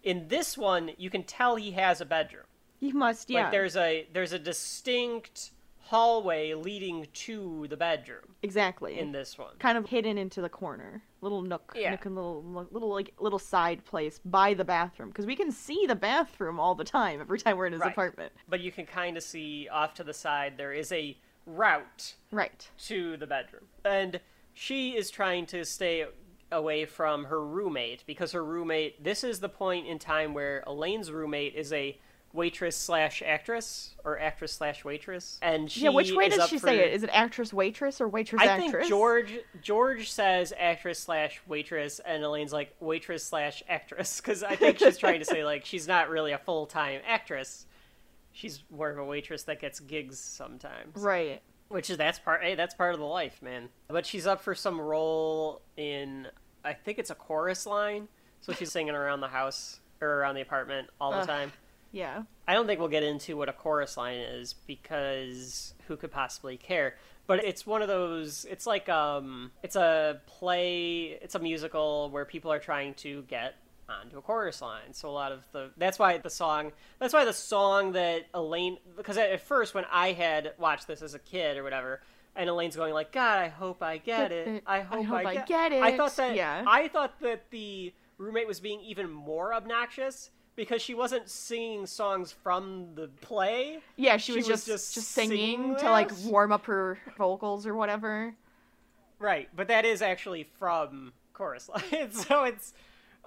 in 0.04 0.28
this 0.28 0.56
one 0.58 0.92
you 0.98 1.10
can 1.10 1.24
tell 1.24 1.56
he 1.56 1.72
has 1.72 2.00
a 2.00 2.06
bedroom 2.06 2.44
You 2.80 2.94
must, 2.94 3.30
yeah. 3.32 3.44
like 3.44 3.52
there's 3.52 3.76
a 3.76 4.08
there's 4.14 4.32
a 4.32 4.38
distinct 4.40 5.52
hallway 5.80 6.54
leading 6.54 7.08
to 7.14 7.66
the 7.70 7.78
bedroom 7.78 8.36
exactly. 8.44 9.00
in 9.00 9.12
this 9.12 9.38
one 9.40 9.56
kind 9.58 9.78
of 9.78 9.88
hidden 9.88 10.18
into 10.20 10.40
the 10.42 10.50
corner. 10.50 11.02
little 11.22 11.42
nook, 11.42 11.74
Yeah. 11.76 11.92
nook 11.92 12.06
and 12.06 12.14
little 12.16 12.68
little 12.72 12.90
like 12.90 13.12
little 13.20 13.40
side 13.40 13.84
place 13.86 14.20
by 14.24 14.54
the 14.54 14.66
bathroom 14.66 15.10
because 15.10 15.26
we 15.26 15.36
can 15.36 15.52
see 15.52 15.86
the 15.88 15.96
bathroom 15.96 16.60
all 16.60 16.76
the 16.76 16.84
time 16.84 17.22
every 17.22 17.40
time 17.40 17.58
we're 17.58 17.66
in 17.66 17.74
his 17.74 17.82
Right. 17.82 17.92
apartment. 17.92 18.34
But 18.48 18.60
you 18.60 18.72
can 18.72 18.86
kind 18.86 19.18
of 19.18 19.24
see 19.24 19.68
off 19.72 19.96
to 19.96 20.04
the 20.04 20.14
side 20.14 20.58
there 20.58 20.74
is 20.74 20.92
a 20.92 21.18
route 21.48 22.14
Right. 22.32 22.70
to 22.86 23.18
the 23.18 23.26
bedroom. 23.26 23.64
And 23.84 24.20
she 24.54 24.96
is 24.96 25.10
trying 25.10 25.46
to 25.48 25.64
stay 25.66 26.06
away 26.52 26.86
from 26.86 27.26
her 27.26 27.44
roommate 27.44 28.04
because 28.06 28.34
her 28.34 28.44
roommate, 28.44 29.04
this 29.04 29.24
is 29.24 29.40
the 29.40 29.50
point 29.50 29.88
in 29.88 29.98
time 30.00 30.34
where 30.34 30.64
Elaine's 30.68 31.12
roommate 31.12 31.56
is 31.56 31.74
a 31.74 31.98
waitress 32.34 32.76
slash 32.76 33.24
actress 33.26 33.96
or 34.04 34.20
actress 34.20 34.52
slash 34.52 34.84
waitress. 34.86 35.40
And 35.42 35.72
she 35.72 35.82
yeah. 35.86 35.90
Which 35.90 36.12
way 36.12 36.30
does 36.30 36.48
she 36.50 36.60
for- 36.60 36.68
say 36.68 36.80
it? 36.80 36.94
Is 36.94 37.04
it 37.04 37.10
actress 37.14 37.54
waitress 37.54 38.00
or 38.02 38.08
waitress 38.08 38.42
I 38.42 38.46
actress? 38.48 38.72
think 38.72 38.90
George 38.90 39.32
George 39.62 40.12
says 40.12 40.54
actress 40.60 41.00
slash 41.00 41.42
waitress, 41.48 42.00
and 42.06 42.24
Elaine's 42.24 42.54
like 42.54 42.76
waitress 42.80 43.24
slash 43.24 43.64
actress 43.70 44.20
because 44.22 44.44
I 44.44 44.56
think 44.56 44.80
she's 44.80 44.98
trying 44.98 45.20
to 45.20 45.26
say 45.26 45.44
like 45.46 45.66
she's 45.66 45.88
not 45.88 46.10
really 46.10 46.34
a 46.34 46.38
full 46.38 46.66
time 46.68 47.02
actress. 47.08 47.66
She's 48.38 48.64
more 48.70 48.92
of 48.92 49.00
a 49.00 49.04
waitress 49.04 49.44
that 49.44 49.60
gets 49.60 49.80
gigs 49.80 50.20
sometimes. 50.20 50.96
Right. 51.02 51.42
Which 51.70 51.90
is 51.90 51.98
that's 51.98 52.20
part. 52.20 52.44
Hey, 52.44 52.54
that's 52.54 52.76
part 52.76 52.94
of 52.94 53.00
the 53.00 53.06
life, 53.06 53.42
man. 53.42 53.70
But 53.88 54.06
she's 54.06 54.28
up 54.28 54.42
for 54.42 54.54
some 54.54 54.80
role 54.80 55.64
in. 55.76 56.28
I 56.64 56.74
think 56.74 57.00
it's 57.00 57.10
a 57.10 57.16
chorus 57.16 57.66
line, 57.66 58.08
so 58.42 58.54
she's 58.54 58.72
singing 58.76 58.94
around 58.94 59.22
the 59.22 59.28
house 59.28 59.80
or 60.02 60.20
around 60.20 60.36
the 60.36 60.42
apartment 60.42 60.90
all 61.02 61.12
the 61.14 61.18
Ugh. 61.18 61.28
time. 61.28 61.52
Yeah. 61.92 62.24
I 62.48 62.54
don't 62.54 62.68
think 62.68 62.80
we'll 62.80 62.90
get 62.90 63.02
into 63.02 63.36
what 63.38 63.50
a 63.50 63.54
chorus 63.54 63.98
line 63.98 64.20
is 64.20 64.54
because 64.54 65.74
who 65.88 65.98
could 65.98 66.12
possibly 66.12 66.58
care? 66.58 66.96
But 67.26 67.44
it's 67.44 67.66
one 67.66 67.82
of 67.82 67.88
those. 67.88 68.46
It's 68.48 68.68
like 68.68 68.88
um, 68.88 69.52
it's 69.64 69.76
a 69.76 70.22
play. 70.28 71.18
It's 71.22 71.34
a 71.34 71.40
musical 71.40 72.12
where 72.12 72.24
people 72.24 72.52
are 72.52 72.60
trying 72.60 72.94
to 72.96 73.24
get 73.24 73.56
onto 73.90 74.18
a 74.18 74.22
chorus 74.22 74.62
line. 74.62 74.94
So 74.94 75.10
a 75.10 75.12
lot 75.12 75.32
of 75.32 75.44
the 75.52 75.72
that's 75.78 76.00
why 76.00 76.18
the 76.18 76.30
song. 76.30 76.72
That's 77.00 77.14
why 77.14 77.26
the 77.26 77.34
song 77.34 77.94
that 77.94 78.28
Elaine. 78.34 78.78
Because 78.96 79.18
at 79.18 79.42
first 79.42 79.74
when 79.74 79.86
I 79.92 80.14
had 80.14 80.54
watched 80.58 80.88
this 80.88 81.02
as 81.02 81.14
a 81.14 81.20
kid 81.20 81.58
or 81.58 81.64
whatever. 81.64 82.02
And 82.36 82.48
Elaine's 82.52 82.76
going 82.76 82.94
like, 82.94 83.12
God, 83.12 83.40
I 83.40 83.48
hope 83.48 83.82
I 83.82 83.98
get 83.98 84.32
it. 84.32 84.48
it. 84.48 84.64
I 84.68 84.82
hope, 84.82 85.06
hope 85.06 85.26
I, 85.26 85.30
I 85.30 85.34
get, 85.34 85.48
get 85.48 85.74
I 85.74 85.98
thought 85.98 86.16
that. 86.18 86.36
Yeah. 86.36 86.64
I 86.68 86.88
thought 86.88 87.20
that 87.22 87.50
the 87.50 87.92
roommate 88.20 88.48
was 88.48 88.60
being 88.60 88.80
even 88.82 89.10
more 89.10 89.56
obnoxious 89.56 90.30
because 90.56 90.82
she 90.82 90.94
wasn't 90.94 91.30
singing 91.30 91.86
songs 91.86 92.32
from 92.32 92.90
the 92.96 93.08
play. 93.22 93.80
Yeah, 93.96 94.18
she 94.18 94.34
She 94.34 94.38
was, 94.40 94.48
was 94.48 94.66
just 94.66 94.68
just 94.68 94.94
just 94.96 95.12
singing 95.12 95.38
singing 95.38 95.76
to 95.78 95.90
like 95.90 96.12
warm 96.26 96.52
up 96.52 96.66
her 96.66 97.00
vocals 97.18 97.66
or 97.66 97.76
whatever. 97.76 98.36
Right, 99.20 99.50
but 99.56 99.70
that 99.70 99.86
is 99.86 100.02
actually 100.02 100.44
from 100.60 101.14
Chorus 101.34 101.70
Line. 101.92 102.12
so 102.12 102.44
it's 102.44 102.74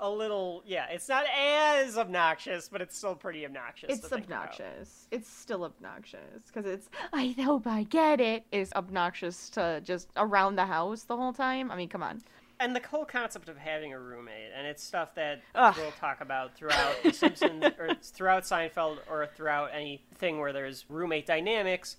a 0.00 0.10
little 0.10 0.62
yeah, 0.66 0.86
it's 0.90 1.08
not 1.08 1.24
as 1.38 1.96
obnoxious, 1.96 2.68
but 2.68 2.80
it's 2.80 2.96
still 2.96 3.14
pretty 3.14 3.44
obnoxious. 3.44 3.90
It's 3.90 4.12
obnoxious. 4.12 5.06
It's 5.10 5.28
still 5.30 5.64
obnoxious 5.64 6.46
because 6.46 6.66
it's 6.66 6.88
I 7.12 7.34
hope 7.38 7.66
I 7.66 7.84
get 7.84 8.20
it 8.20 8.44
is 8.50 8.72
obnoxious 8.74 9.50
to 9.50 9.80
just 9.84 10.08
around 10.16 10.56
the 10.56 10.66
house 10.66 11.02
the 11.02 11.16
whole 11.16 11.32
time. 11.32 11.70
I 11.70 11.76
mean, 11.76 11.88
come 11.88 12.02
on. 12.02 12.22
And 12.58 12.76
the 12.76 12.86
whole 12.86 13.06
concept 13.06 13.48
of 13.48 13.56
having 13.56 13.94
a 13.94 13.98
roommate, 13.98 14.50
and 14.54 14.66
it's 14.66 14.82
stuff 14.82 15.14
that 15.14 15.40
Ugh. 15.54 15.74
we'll 15.78 15.92
talk 15.92 16.20
about 16.20 16.54
throughout 16.54 16.94
The 17.02 17.10
Simpsons, 17.10 17.64
or 17.78 17.94
throughout 18.02 18.42
Seinfeld, 18.42 18.98
or 19.10 19.26
throughout 19.34 19.70
anything 19.72 20.38
where 20.38 20.52
there's 20.52 20.84
roommate 20.90 21.24
dynamics. 21.24 21.96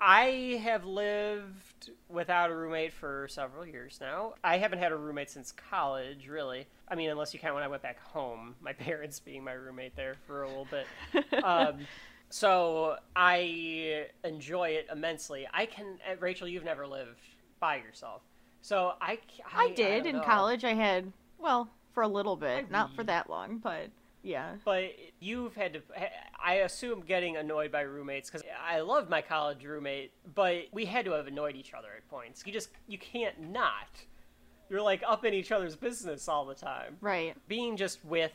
I 0.00 0.60
have 0.62 0.84
lived 0.86 1.90
without 2.08 2.50
a 2.50 2.54
roommate 2.54 2.92
for 2.92 3.28
several 3.28 3.66
years 3.66 3.98
now. 4.00 4.34
I 4.42 4.56
haven't 4.56 4.78
had 4.78 4.92
a 4.92 4.96
roommate 4.96 5.30
since 5.30 5.52
college, 5.52 6.26
really. 6.26 6.66
I 6.88 6.94
mean, 6.94 7.10
unless 7.10 7.34
you 7.34 7.40
count 7.40 7.54
when 7.54 7.62
I 7.62 7.68
went 7.68 7.82
back 7.82 8.00
home, 8.00 8.54
my 8.60 8.72
parents 8.72 9.20
being 9.20 9.44
my 9.44 9.52
roommate 9.52 9.96
there 9.96 10.14
for 10.26 10.42
a 10.42 10.48
little 10.48 10.68
bit. 10.70 11.44
um, 11.44 11.80
so 12.30 12.96
I 13.14 14.06
enjoy 14.24 14.70
it 14.70 14.88
immensely. 14.90 15.46
I 15.52 15.66
can, 15.66 15.98
uh, 16.10 16.16
Rachel, 16.18 16.48
you've 16.48 16.64
never 16.64 16.86
lived 16.86 17.20
by 17.60 17.76
yourself. 17.76 18.22
So 18.62 18.94
I, 19.00 19.18
I 19.54 19.68
did 19.70 20.04
don't 20.04 20.06
in 20.06 20.16
know. 20.16 20.22
college. 20.22 20.64
I 20.64 20.74
had 20.74 21.12
well 21.38 21.68
for 21.92 22.02
a 22.02 22.08
little 22.08 22.36
bit, 22.36 22.66
I 22.68 22.70
not 22.70 22.94
for 22.94 23.04
that 23.04 23.28
long, 23.28 23.58
but 23.58 23.88
yeah. 24.22 24.54
But 24.64 24.92
you've 25.20 25.54
had 25.54 25.74
to, 25.74 25.82
I 26.42 26.54
assume, 26.54 27.02
getting 27.06 27.36
annoyed 27.36 27.72
by 27.72 27.82
roommates 27.82 28.30
because 28.30 28.46
I 28.66 28.80
loved 28.80 29.10
my 29.10 29.22
college 29.22 29.64
roommate, 29.64 30.12
but 30.34 30.64
we 30.72 30.84
had 30.84 31.04
to 31.06 31.12
have 31.12 31.26
annoyed 31.26 31.56
each 31.56 31.72
other 31.74 31.88
at 31.96 32.08
points. 32.08 32.42
You 32.46 32.52
just, 32.52 32.70
you 32.86 32.98
can't 32.98 33.50
not. 33.50 33.88
You're 34.68 34.82
like 34.82 35.02
up 35.06 35.24
in 35.24 35.34
each 35.34 35.52
other's 35.52 35.76
business 35.76 36.28
all 36.28 36.44
the 36.44 36.54
time. 36.54 36.96
Right. 37.00 37.34
Being 37.48 37.76
just 37.76 38.04
with 38.04 38.32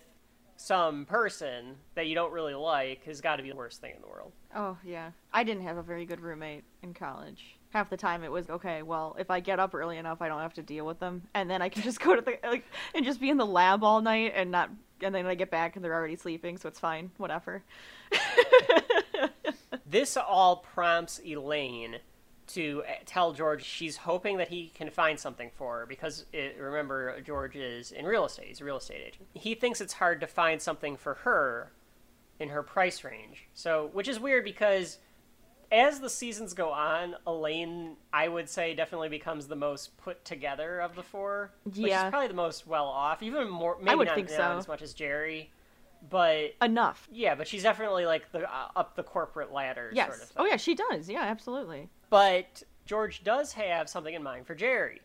some 0.57 1.05
person 1.05 1.75
that 1.95 2.07
you 2.07 2.15
don't 2.15 2.31
really 2.31 2.53
like 2.53 3.03
has 3.05 3.21
got 3.21 3.37
to 3.37 3.43
be 3.43 3.49
the 3.49 3.55
worst 3.55 3.81
thing 3.81 3.93
in 3.95 4.01
the 4.01 4.07
world. 4.07 4.31
Oh 4.55 4.77
yeah. 4.83 5.11
I 5.33 5.43
didn't 5.43 5.63
have 5.63 5.77
a 5.77 5.83
very 5.83 6.05
good 6.05 6.21
roommate 6.21 6.63
in 6.81 6.93
college. 6.93 7.57
Half 7.71 7.89
the 7.89 7.97
time 7.97 8.23
it 8.23 8.31
was 8.31 8.49
okay. 8.49 8.81
Well, 8.81 9.15
if 9.19 9.29
I 9.29 9.41
get 9.41 9.59
up 9.59 9.75
early 9.75 9.97
enough, 9.97 10.21
I 10.21 10.29
don't 10.29 10.39
have 10.39 10.53
to 10.53 10.61
deal 10.61 10.85
with 10.85 10.99
them, 10.99 11.23
and 11.33 11.49
then 11.49 11.61
I 11.61 11.67
can 11.67 11.81
just 11.83 11.99
go 11.99 12.15
to 12.15 12.21
the 12.21 12.37
like 12.43 12.63
and 12.93 13.03
just 13.03 13.19
be 13.19 13.29
in 13.29 13.37
the 13.37 13.45
lab 13.45 13.83
all 13.83 14.01
night 14.01 14.33
and 14.35 14.51
not. 14.51 14.69
And 15.01 15.13
then 15.13 15.25
I 15.25 15.35
get 15.35 15.51
back 15.51 15.75
and 15.75 15.83
they're 15.83 15.93
already 15.93 16.15
sleeping, 16.15 16.57
so 16.57 16.69
it's 16.69 16.79
fine. 16.79 17.11
Whatever. 17.17 17.63
This 19.85 20.17
all 20.17 20.57
prompts 20.57 21.21
Elaine 21.25 21.97
to 22.47 22.83
uh, 22.87 22.93
tell 23.05 23.33
George 23.33 23.63
she's 23.63 23.97
hoping 23.97 24.37
that 24.37 24.49
he 24.49 24.71
can 24.75 24.89
find 24.89 25.19
something 25.19 25.51
for 25.55 25.79
her 25.79 25.85
because 25.85 26.25
it, 26.33 26.57
remember 26.59 27.21
George 27.21 27.55
is 27.55 27.91
in 27.91 28.05
real 28.05 28.25
estate. 28.25 28.47
He's 28.47 28.61
a 28.61 28.65
real 28.65 28.77
estate 28.77 29.01
agent. 29.05 29.27
He 29.33 29.55
thinks 29.55 29.81
it's 29.81 29.93
hard 29.93 30.19
to 30.21 30.27
find 30.27 30.61
something 30.61 30.97
for 30.97 31.13
her 31.15 31.71
in 32.39 32.49
her 32.49 32.63
price 32.63 33.03
range. 33.03 33.47
So, 33.53 33.89
which 33.93 34.07
is 34.07 34.19
weird 34.19 34.43
because 34.43 34.97
as 35.75 35.99
the 35.99 36.09
seasons 36.09 36.53
go 36.53 36.69
on, 36.71 37.15
Elaine, 37.27 37.97
I 38.13 38.27
would 38.29 38.49
say, 38.49 38.73
definitely 38.73 39.09
becomes 39.09 39.47
the 39.47 39.55
most 39.55 39.97
put 39.97 40.23
together 40.23 40.79
of 40.79 40.95
the 40.95 41.03
four. 41.03 41.51
Yeah. 41.73 42.03
she's 42.03 42.09
probably 42.09 42.29
the 42.29 42.33
most 42.33 42.65
well 42.65 42.85
off. 42.85 43.21
Even 43.21 43.49
more, 43.49 43.77
maybe 43.81 43.97
would 43.97 44.07
not, 44.07 44.15
think 44.15 44.29
not 44.29 44.37
so. 44.37 44.57
as 44.57 44.67
much 44.67 44.81
as 44.81 44.93
Jerry, 44.93 45.51
but 46.09 46.53
Enough. 46.61 47.07
yeah, 47.11 47.35
but 47.35 47.47
she's 47.47 47.63
definitely 47.63 48.05
like 48.05 48.31
the 48.31 48.49
uh, 48.49 48.67
up 48.75 48.95
the 48.95 49.03
corporate 49.03 49.51
ladder 49.51 49.91
Yes. 49.93 50.07
sort 50.07 50.21
of 50.21 50.27
thing. 50.29 50.37
oh 50.39 50.45
yeah, 50.45 50.57
she 50.57 50.75
does. 50.75 51.09
Yeah, 51.09 51.23
absolutely. 51.23 51.89
But 52.09 52.63
George 52.85 53.23
does 53.23 53.53
have 53.53 53.89
something 53.89 54.13
in 54.13 54.23
mind 54.23 54.47
for 54.47 54.55
Jerry. 54.55 55.01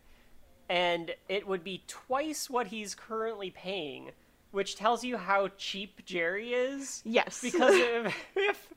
And 0.69 1.11
it 1.27 1.45
would 1.47 1.63
be 1.65 1.83
twice 1.87 2.49
what 2.49 2.67
he's 2.67 2.95
currently 2.95 3.49
paying, 3.49 4.11
which 4.51 4.75
tells 4.75 5.03
you 5.03 5.17
how 5.17 5.49
cheap 5.57 6.05
Jerry 6.05 6.53
is. 6.53 7.01
Yes. 7.05 7.41
Because 7.41 7.73
if, 7.75 8.15
if, 8.35 8.67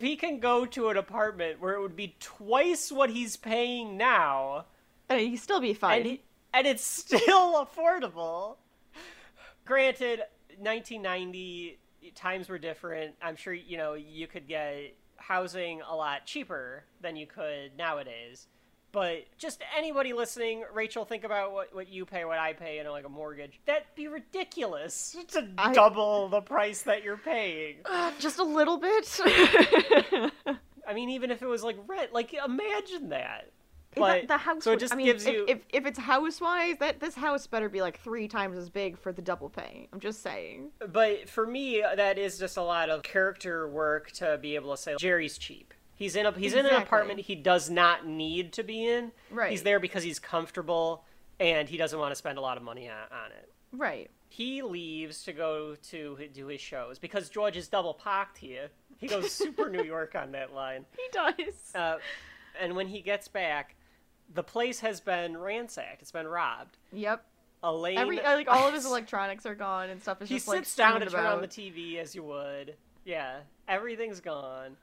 he 0.00 0.16
can 0.16 0.38
go 0.38 0.64
to 0.66 0.88
an 0.88 0.96
apartment 0.96 1.60
where 1.60 1.74
it 1.74 1.80
would 1.80 1.96
be 1.96 2.16
twice 2.20 2.90
what 2.90 3.10
he's 3.10 3.36
paying 3.36 3.96
now, 3.96 4.66
mean, 5.10 5.30
he'd 5.30 5.36
still 5.38 5.60
be 5.60 5.74
fine. 5.74 5.98
and, 5.98 6.06
he, 6.06 6.22
and 6.52 6.66
it's 6.66 6.84
still 6.84 7.66
affordable. 7.76 8.56
Granted, 9.64 10.20
1990 10.58 11.78
times 12.14 12.48
were 12.48 12.58
different. 12.58 13.14
I'm 13.20 13.36
sure 13.36 13.52
you 13.52 13.76
know 13.76 13.94
you 13.94 14.26
could 14.26 14.46
get 14.46 14.94
housing 15.16 15.80
a 15.82 15.94
lot 15.94 16.26
cheaper 16.26 16.84
than 17.00 17.16
you 17.16 17.26
could 17.26 17.76
nowadays. 17.76 18.46
But 18.94 19.24
just 19.38 19.60
anybody 19.76 20.12
listening, 20.12 20.62
Rachel, 20.72 21.04
think 21.04 21.24
about 21.24 21.52
what, 21.52 21.74
what 21.74 21.88
you 21.88 22.06
pay, 22.06 22.24
what 22.24 22.38
I 22.38 22.52
pay, 22.52 22.76
you 22.76 22.84
know, 22.84 22.92
like 22.92 23.04
a 23.04 23.08
mortgage. 23.08 23.60
That'd 23.66 23.88
be 23.96 24.06
ridiculous 24.06 25.16
to 25.32 25.48
I- 25.58 25.72
double 25.72 26.28
the 26.28 26.40
price 26.40 26.82
that 26.82 27.02
you're 27.02 27.16
paying. 27.16 27.78
Uh, 27.84 28.12
just 28.20 28.38
a 28.38 28.44
little 28.44 28.76
bit. 28.76 29.20
I 30.86 30.94
mean, 30.94 31.10
even 31.10 31.32
if 31.32 31.42
it 31.42 31.46
was 31.46 31.64
like 31.64 31.76
rent, 31.88 32.12
like 32.12 32.32
imagine 32.34 33.08
that. 33.08 33.50
But 33.96 34.28
the 34.28 34.36
house. 34.36 34.62
so 34.62 34.72
it 34.72 34.80
just 34.80 34.92
I 34.92 34.96
mean, 34.96 35.06
gives 35.06 35.26
if, 35.26 35.32
you 35.32 35.44
if 35.48 35.58
if 35.72 35.86
it's 35.86 35.98
house 35.98 36.40
wise, 36.40 36.76
that 36.78 37.00
this 37.00 37.14
house 37.14 37.46
better 37.46 37.68
be 37.68 37.80
like 37.80 38.00
three 38.00 38.28
times 38.28 38.58
as 38.58 38.70
big 38.70 38.98
for 38.98 39.12
the 39.12 39.22
double 39.22 39.48
pay. 39.48 39.88
I'm 39.92 40.00
just 40.00 40.22
saying. 40.22 40.70
But 40.92 41.28
for 41.28 41.46
me, 41.46 41.82
that 41.96 42.18
is 42.18 42.38
just 42.38 42.56
a 42.56 42.62
lot 42.62 42.90
of 42.90 43.02
character 43.02 43.68
work 43.68 44.10
to 44.12 44.38
be 44.40 44.54
able 44.54 44.74
to 44.74 44.80
say 44.80 44.96
Jerry's 44.98 45.38
cheap. 45.38 45.73
He's 45.96 46.16
in 46.16 46.26
a 46.26 46.32
he's 46.32 46.54
in 46.54 46.66
an 46.66 46.74
apartment 46.74 47.20
he 47.20 47.34
does 47.34 47.70
not 47.70 48.06
need 48.06 48.52
to 48.54 48.62
be 48.62 48.86
in. 48.86 49.12
Right. 49.30 49.50
He's 49.50 49.62
there 49.62 49.78
because 49.78 50.02
he's 50.02 50.18
comfortable 50.18 51.04
and 51.38 51.68
he 51.68 51.76
doesn't 51.76 51.98
want 51.98 52.10
to 52.12 52.16
spend 52.16 52.38
a 52.38 52.40
lot 52.40 52.56
of 52.56 52.62
money 52.62 52.88
on, 52.88 52.96
on 52.96 53.30
it. 53.30 53.52
Right. 53.72 54.10
He 54.28 54.62
leaves 54.62 55.22
to 55.24 55.32
go 55.32 55.76
to 55.90 56.18
do 56.32 56.46
his 56.48 56.60
shows 56.60 56.98
because 56.98 57.28
George 57.28 57.56
is 57.56 57.68
double 57.68 57.94
parked 57.94 58.38
here. 58.38 58.70
He 58.98 59.06
goes 59.06 59.30
super 59.32 59.68
New 59.68 59.84
York 59.84 60.14
on 60.14 60.32
that 60.32 60.52
line. 60.54 60.84
He 60.96 61.04
does. 61.12 61.74
Uh, 61.74 61.98
and 62.60 62.74
when 62.74 62.88
he 62.88 63.00
gets 63.00 63.28
back, 63.28 63.76
the 64.32 64.42
place 64.42 64.80
has 64.80 65.00
been 65.00 65.36
ransacked. 65.36 66.02
It's 66.02 66.12
been 66.12 66.26
robbed. 66.26 66.76
yep. 66.92 67.24
Elaine, 67.62 67.96
Every 67.96 68.16
like 68.18 68.46
all 68.46 68.68
of 68.68 68.74
his 68.74 68.84
electronics 68.84 69.46
are 69.46 69.54
gone 69.54 69.88
and 69.88 70.02
stuff 70.02 70.20
is 70.20 70.28
he 70.28 70.34
just 70.34 70.46
like 70.48 70.58
sits 70.58 70.76
down 70.76 71.00
to 71.00 71.08
strewn 71.08 71.22
turn 71.24 71.32
on 71.32 71.40
the. 71.40 71.48
TV 71.48 71.96
as 71.96 72.14
you 72.14 72.22
would. 72.22 72.74
Yeah, 73.06 73.38
everything's 73.66 74.20
gone, 74.20 74.76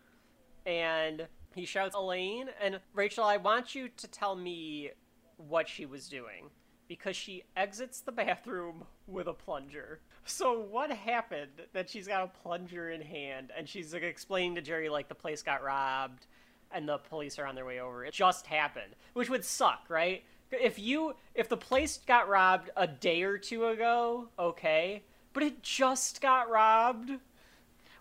and 0.66 1.28
he 1.56 1.66
shouts 1.66 1.96
Elaine 1.96 2.50
and 2.62 2.80
Rachel. 2.94 3.24
I 3.24 3.38
want 3.38 3.76
you 3.76 3.90
to 3.90 4.08
tell 4.08 4.36
me 4.36 4.92
what 5.38 5.68
she 5.68 5.86
was 5.86 6.08
doing 6.08 6.50
because 6.88 7.16
she 7.16 7.44
exits 7.56 8.02
the 8.02 8.12
bathroom 8.12 8.84
with 9.08 9.28
a 9.28 9.34
plunger. 9.34 10.02
So 10.26 10.60
what 10.60 10.92
happened 10.92 11.62
that 11.74 11.90
she's 11.90 12.08
got 12.08 12.24
a 12.24 12.28
plunger 12.28 12.90
in 12.90 13.02
hand 13.02 13.52
and 13.58 13.68
she's 13.68 13.94
like 13.94 14.04
explaining 14.04 14.56
to 14.56 14.62
Jerry 14.62 14.90
like 14.90 15.08
the 15.08 15.16
place 15.16 15.42
got 15.42 15.64
robbed 15.64 16.28
and 16.74 16.88
the 16.88 16.98
police 16.98 17.40
are 17.40 17.46
on 17.46 17.56
their 17.56 17.66
way 17.66 17.80
over. 17.80 18.06
It 18.06 18.14
just 18.14 18.46
happened, 18.46 18.96
which 19.14 19.30
would 19.30 19.44
suck, 19.44 19.86
right? 19.90 20.24
If 20.52 20.80
you 20.80 21.16
if 21.34 21.48
the 21.48 21.58
place 21.58 22.00
got 22.06 22.28
robbed 22.28 22.70
a 22.76 22.88
day 22.88 23.24
or 23.24 23.38
two 23.38 23.68
ago, 23.68 24.28
okay, 24.38 25.04
but 25.34 25.44
it 25.44 25.64
just 25.64 26.22
got 26.22 26.50
robbed. 26.50 27.12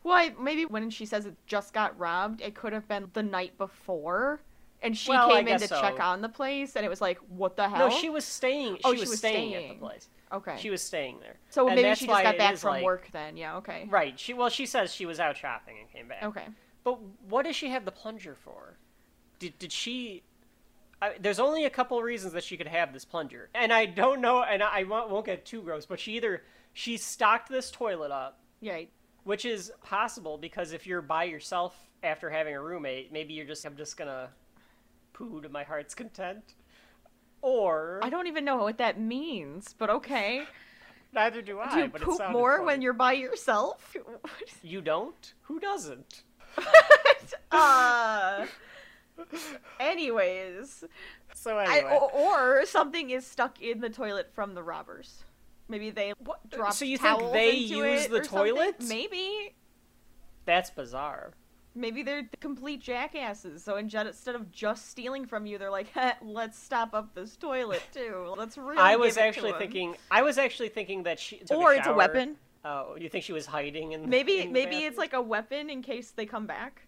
Well, 0.02 0.14
I, 0.14 0.32
maybe 0.40 0.64
when 0.64 0.88
she 0.90 1.04
says 1.06 1.26
it 1.26 1.34
just 1.46 1.72
got 1.74 1.98
robbed, 1.98 2.40
it 2.40 2.54
could 2.54 2.72
have 2.72 2.88
been 2.88 3.10
the 3.12 3.22
night 3.22 3.58
before, 3.58 4.40
and 4.82 4.96
she 4.96 5.10
Well, 5.10 5.28
came 5.28 5.46
in 5.46 5.58
to 5.58 5.68
so. 5.68 5.80
check 5.80 6.00
on 6.00 6.22
the 6.22 6.28
place, 6.28 6.74
and 6.76 6.86
it 6.86 6.88
was 6.88 7.00
like, 7.02 7.18
what 7.28 7.56
the 7.56 7.68
hell? 7.68 7.90
No, 7.90 7.94
she 7.94 8.08
was 8.08 8.24
staying. 8.24 8.78
Oh, 8.84 8.92
she, 8.94 8.98
Oh, 8.98 9.00
was, 9.00 9.00
she 9.00 9.08
was 9.08 9.18
staying, 9.18 9.54
at 9.54 9.68
the 9.68 9.74
place. 9.74 10.08
Okay. 10.32 10.56
She 10.58 10.70
was 10.70 10.80
staying 10.80 11.18
there. 11.20 11.36
so 11.50 11.66
And 11.66 11.76
maybe 11.76 11.94
she 11.96 12.06
just 12.06 12.22
got 12.22 12.38
back 12.38 12.56
from 12.56 12.70
like- 12.74 12.84
work 12.84 13.08
then. 13.12 13.36
Yeah. 13.36 13.56
Okay. 13.56 13.86
Right. 13.90 14.18
She 14.18 14.32
well, 14.32 14.48
she 14.48 14.64
says 14.64 14.94
she 14.94 15.04
was 15.04 15.18
out 15.20 15.36
shopping 15.36 15.76
and 15.80 15.90
came 15.90 16.06
back. 16.08 16.22
Okay. 16.22 16.44
But 16.84 16.98
what 17.28 17.44
does 17.44 17.56
she 17.56 17.68
have 17.70 17.84
the 17.84 17.90
plunger 17.90 18.34
for? 18.34 18.78
Did 19.40 19.58
did 19.58 19.72
she? 19.72 20.22
I, 21.02 21.14
there's 21.20 21.40
only 21.40 21.64
a 21.64 21.70
couple 21.70 22.00
reasons 22.02 22.32
that 22.34 22.44
she 22.44 22.56
could 22.56 22.68
have 22.68 22.92
this 22.92 23.04
plunger, 23.04 23.48
and 23.54 23.72
I 23.72 23.86
don't 23.86 24.20
know, 24.20 24.42
and 24.42 24.62
I 24.62 24.84
won't, 24.84 25.10
won't 25.10 25.26
get 25.26 25.44
too 25.46 25.62
gross. 25.62 25.84
But 25.84 25.98
she 25.98 26.12
either 26.16 26.42
she 26.74 26.96
stocked 26.96 27.48
this 27.50 27.70
toilet 27.70 28.12
up, 28.12 28.38
Yeah. 28.60 28.82
Which 29.24 29.44
is 29.44 29.72
possible 29.84 30.38
because 30.38 30.72
if 30.72 30.86
you're 30.86 31.02
by 31.02 31.24
yourself 31.24 31.76
after 32.02 32.30
having 32.30 32.54
a 32.54 32.60
roommate, 32.62 33.12
maybe 33.12 33.34
you're 33.34 33.46
just 33.46 33.64
I'm 33.64 33.76
just 33.76 33.96
gonna 33.96 34.30
poo 35.12 35.40
to 35.40 35.48
my 35.48 35.64
heart's 35.64 35.94
content, 35.94 36.54
or 37.42 38.00
I 38.02 38.10
don't 38.10 38.26
even 38.26 38.44
know 38.44 38.56
what 38.56 38.78
that 38.78 39.00
means, 39.00 39.74
but 39.76 39.90
okay. 39.90 40.44
neither 41.12 41.42
do 41.42 41.60
I. 41.60 41.74
Do 41.74 41.80
you 41.80 41.88
poop 41.88 42.20
more 42.30 42.56
funny. 42.56 42.66
when 42.66 42.82
you're 42.82 42.92
by 42.92 43.12
yourself? 43.12 43.96
you 44.62 44.80
don't? 44.80 45.34
Who 45.42 45.60
doesn't? 45.60 46.22
uh. 47.50 48.46
Anyways, 49.78 50.84
So 51.34 51.58
I, 51.58 51.64
anyway, 51.64 51.98
or, 52.14 52.60
or 52.60 52.66
something 52.66 53.10
is 53.10 53.26
stuck 53.26 53.60
in 53.60 53.80
the 53.80 53.90
toilet 53.90 54.30
from 54.32 54.54
the 54.54 54.62
robbers. 54.62 55.24
Maybe 55.70 55.90
they 55.90 56.12
dropped 56.48 56.74
so 56.74 56.84
you 56.84 56.98
think 56.98 57.18
towels 57.18 57.32
they 57.32 57.52
use 57.52 58.06
the 58.08 58.20
or 58.20 58.24
something? 58.24 58.54
toilet? 58.54 58.74
Maybe. 58.88 59.54
that's 60.44 60.70
bizarre. 60.70 61.32
Maybe 61.74 62.02
they're 62.02 62.28
complete 62.40 62.80
jackasses. 62.82 63.62
So 63.62 63.76
instead 63.76 64.08
instead 64.08 64.34
of 64.34 64.50
just 64.50 64.90
stealing 64.90 65.24
from 65.24 65.46
you, 65.46 65.56
they're 65.56 65.70
like, 65.70 65.88
"Heh, 65.90 66.14
"Let's 66.22 66.58
stop 66.58 66.92
up 66.94 67.14
this 67.14 67.36
toilet 67.36 67.82
too. 67.94 68.34
Let's 68.36 68.58
really." 68.58 68.78
I 68.78 68.92
give 68.92 69.00
was 69.00 69.16
it 69.16 69.20
to 69.20 69.26
actually 69.26 69.52
'em." 69.52 69.58
thinking. 69.58 69.96
I 70.10 70.22
was 70.22 70.36
actually 70.36 70.70
thinking 70.70 71.04
that 71.04 71.20
she. 71.20 71.38
took 71.38 71.56
or 71.56 71.72
it's 71.72 71.86
a 71.86 71.92
weapon. 71.92 72.36
Oh, 72.64 72.96
you 73.00 73.08
think 73.08 73.24
she 73.24 73.32
was 73.32 73.46
hiding 73.46 73.92
in? 73.92 74.10
Maybe 74.10 74.40
in 74.40 74.52
maybe 74.52 74.72
bathroom? 74.72 74.88
it's 74.88 74.98
like 74.98 75.12
a 75.12 75.22
weapon 75.22 75.70
in 75.70 75.80
case 75.80 76.10
they 76.10 76.26
come 76.26 76.46
back. 76.46 76.82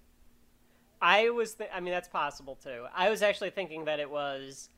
I 1.00 1.30
was. 1.30 1.54
Th- 1.54 1.70
I 1.72 1.78
mean, 1.78 1.92
that's 1.92 2.08
possible 2.08 2.56
too. 2.56 2.86
I 2.94 3.08
was 3.08 3.22
actually 3.22 3.50
thinking 3.50 3.84
that 3.84 4.00
it 4.00 4.10
was. 4.10 4.68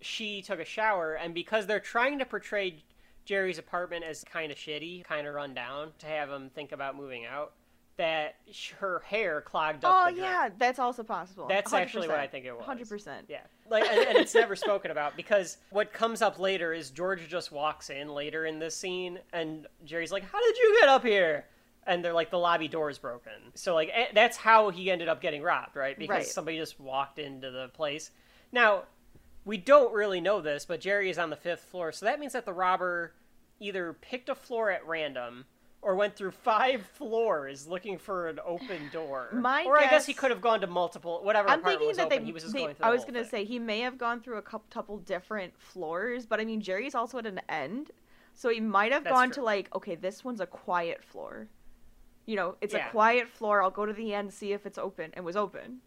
She 0.00 0.42
took 0.42 0.58
a 0.58 0.64
shower, 0.64 1.14
and 1.14 1.34
because 1.34 1.66
they're 1.66 1.78
trying 1.78 2.18
to 2.18 2.24
portray 2.24 2.82
Jerry's 3.24 3.58
apartment 3.58 4.04
as 4.04 4.24
kind 4.24 4.50
of 4.50 4.58
shitty, 4.58 5.04
kind 5.04 5.26
of 5.26 5.34
run 5.34 5.54
down, 5.54 5.92
to 5.98 6.06
have 6.06 6.28
him 6.30 6.50
think 6.54 6.72
about 6.72 6.96
moving 6.96 7.26
out, 7.26 7.52
that 7.96 8.36
her 8.78 9.02
hair 9.06 9.40
clogged 9.42 9.84
up. 9.84 9.94
Oh 9.94 10.08
yeah, 10.08 10.48
that's 10.58 10.78
also 10.78 11.02
possible. 11.02 11.46
That's 11.48 11.72
actually 11.72 12.08
what 12.08 12.18
I 12.18 12.26
think 12.26 12.46
it 12.46 12.56
was. 12.56 12.64
Hundred 12.64 12.88
percent. 12.88 13.26
Yeah, 13.28 13.42
like, 13.68 13.84
and, 13.84 14.00
and 14.00 14.18
it's 14.18 14.34
never 14.34 14.56
spoken 14.56 14.90
about 14.90 15.16
because 15.16 15.58
what 15.70 15.92
comes 15.92 16.22
up 16.22 16.38
later 16.38 16.72
is 16.72 16.90
George 16.90 17.28
just 17.28 17.52
walks 17.52 17.90
in 17.90 18.08
later 18.08 18.46
in 18.46 18.58
this 18.58 18.74
scene, 18.76 19.18
and 19.32 19.66
Jerry's 19.84 20.12
like, 20.12 20.24
"How 20.24 20.40
did 20.40 20.56
you 20.56 20.78
get 20.80 20.88
up 20.88 21.04
here?" 21.04 21.44
And 21.86 22.04
they're 22.04 22.14
like, 22.14 22.30
"The 22.30 22.38
lobby 22.38 22.68
door 22.68 22.88
is 22.88 22.98
broken." 22.98 23.32
So 23.54 23.74
like, 23.74 23.90
eh, 23.92 24.06
that's 24.14 24.36
how 24.38 24.70
he 24.70 24.90
ended 24.90 25.08
up 25.08 25.20
getting 25.20 25.42
robbed, 25.42 25.76
right? 25.76 25.98
Because 25.98 26.14
Right. 26.14 26.26
somebody 26.26 26.56
just 26.56 26.80
walked 26.80 27.18
into 27.18 27.50
the 27.50 27.68
place. 27.68 28.10
Now, 28.52 28.84
we 29.44 29.56
don't 29.56 29.92
really 29.94 30.20
know 30.20 30.40
this, 30.40 30.64
but 30.66 30.80
Jerry 30.80 31.10
is 31.10 31.18
on 31.18 31.30
the 31.30 31.36
fifth 31.36 31.62
floor, 31.64 31.92
so 31.92 32.06
that 32.06 32.20
means 32.20 32.32
that 32.34 32.44
the 32.44 32.52
robber 32.52 33.12
either 33.58 33.92
picked 33.92 34.28
a 34.28 34.34
floor 34.34 34.70
at 34.70 34.86
random. 34.86 35.46
Or 35.82 35.94
went 35.94 36.14
through 36.14 36.32
five 36.32 36.82
floors 36.94 37.66
looking 37.66 37.96
for 37.96 38.28
an 38.28 38.38
open 38.44 38.90
door. 38.92 39.30
My 39.32 39.64
or 39.64 39.78
I 39.78 39.88
guess 39.88 40.04
he 40.04 40.12
could 40.12 40.30
have 40.30 40.42
gone 40.42 40.60
to 40.60 40.66
multiple, 40.66 41.20
whatever 41.22 41.48
I'm 41.48 41.62
thinking 41.62 41.88
was 41.88 41.96
that 41.96 42.08
open. 42.08 42.18
they. 42.18 42.24
he 42.26 42.32
was 42.32 42.52
they- 42.52 42.58
going 42.64 42.74
through 42.74 42.84
I 42.86 42.90
was 42.90 43.06
gonna 43.06 43.20
thing. 43.24 43.30
say 43.30 43.44
he 43.46 43.58
may 43.58 43.80
have 43.80 43.96
gone 43.96 44.20
through 44.20 44.36
a 44.36 44.42
couple, 44.42 44.66
couple 44.68 44.98
different 44.98 45.54
floors, 45.58 46.26
but 46.26 46.38
I 46.38 46.44
mean 46.44 46.60
Jerry's 46.60 46.94
also 46.94 47.16
at 47.16 47.24
an 47.24 47.40
end, 47.48 47.92
so 48.34 48.50
he 48.50 48.60
might 48.60 48.92
have 48.92 49.04
That's 49.04 49.14
gone 49.14 49.28
true. 49.28 49.36
to 49.36 49.42
like, 49.42 49.74
okay, 49.74 49.94
this 49.94 50.22
one's 50.22 50.42
a 50.42 50.46
quiet 50.46 51.02
floor. 51.02 51.48
You 52.26 52.36
know, 52.36 52.56
it's 52.60 52.74
Yeah. 52.74 52.88
a 52.88 52.90
quiet 52.90 53.26
floor. 53.28 53.62
I'll 53.62 53.70
go 53.70 53.86
to 53.86 53.94
the 53.94 54.12
end 54.12 54.34
see 54.34 54.52
if 54.52 54.66
it's 54.66 54.76
open, 54.76 55.12
and 55.14 55.24
was 55.24 55.34
open. 55.34 55.78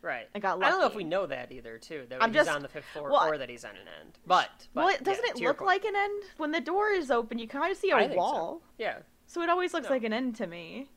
Right. 0.00 0.28
I 0.34 0.38
got 0.38 0.62
I 0.62 0.70
don't 0.70 0.80
know 0.80 0.86
if 0.86 0.94
we 0.94 1.04
know 1.04 1.26
that 1.26 1.50
either, 1.50 1.76
too. 1.78 2.04
That 2.08 2.22
I'm 2.22 2.30
he's 2.30 2.36
just- 2.44 2.50
on 2.50 2.62
the 2.62 2.68
fifth 2.68 2.84
floor 2.92 3.10
well, 3.10 3.28
or 3.28 3.36
that 3.38 3.48
he's 3.50 3.64
on 3.64 3.72
an 3.72 3.88
end. 4.00 4.18
But, 4.26 4.48
but 4.72 4.84
well, 4.84 4.96
doesn't 5.02 5.24
yeah, 5.40 5.44
it 5.44 5.48
look 5.48 5.60
like 5.60 5.84
an 5.84 5.96
end 5.96 6.22
when 6.36 6.52
the 6.52 6.60
door 6.60 6.90
is 6.90 7.10
open? 7.10 7.38
You 7.38 7.48
kind 7.48 7.70
of 7.72 7.76
see 7.78 7.90
a 7.90 7.96
I 7.96 8.00
think 8.02 8.12
so. 8.12 8.18
wall, 8.18 8.62
Yeah, 8.78 8.98
so. 9.26 9.42
it 9.42 9.48
always 9.50 9.74
looks 9.74 9.88
No. 9.88 9.94
like 9.94 10.04
an 10.04 10.12
end 10.12 10.36
to 10.36 10.46
me. 10.46 10.88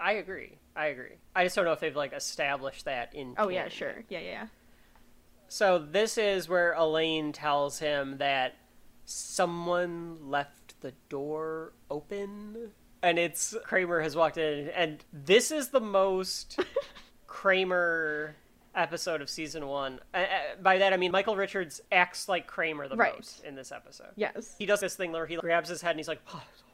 I 0.00 0.12
agree. 0.12 0.58
I 0.76 0.86
agree. 0.86 1.16
I 1.34 1.44
just 1.44 1.56
don't 1.56 1.64
know 1.64 1.72
if 1.72 1.80
they've 1.80 1.94
like 1.96 2.12
established 2.12 2.84
that 2.86 3.14
in. 3.14 3.34
Oh 3.38 3.48
yeah, 3.48 3.68
sure, 3.68 4.04
yeah, 4.08 4.18
yeah. 4.20 4.30
yeah. 4.30 4.46
So 5.48 5.78
this 5.78 6.18
is 6.18 6.48
where 6.48 6.72
Elaine 6.74 7.32
tells 7.32 7.78
him 7.78 8.18
that 8.18 8.54
someone 9.04 10.28
left 10.28 10.80
the 10.82 10.92
door 11.08 11.72
open, 11.90 12.70
and 13.02 13.18
it's 13.18 13.56
Kramer 13.64 14.00
has 14.00 14.14
walked 14.14 14.36
in, 14.36 14.68
and 14.70 15.04
this 15.12 15.50
is 15.50 15.68
the 15.68 15.80
most 15.80 16.60
Kramer 17.26 18.36
episode 18.78 19.20
of 19.20 19.28
season 19.28 19.66
one. 19.66 20.00
Uh, 20.14 20.18
uh, 20.18 20.24
by 20.62 20.78
that 20.78 20.92
I 20.92 20.96
mean 20.96 21.10
Michael 21.12 21.36
Richards 21.36 21.80
acts 21.92 22.28
like 22.28 22.46
Kramer 22.46 22.88
the 22.88 22.96
Right. 22.96 23.14
most 23.14 23.44
in 23.44 23.54
this 23.54 23.72
episode. 23.72 24.12
Yes, 24.16 24.54
He 24.58 24.64
does 24.66 24.80
this 24.80 24.94
thing 24.94 25.12
where 25.12 25.26
he 25.26 25.36
grabs 25.36 25.68
his 25.68 25.82
head 25.82 25.90
and 25.90 25.98
he's 26.00 26.08
like, 26.08 26.20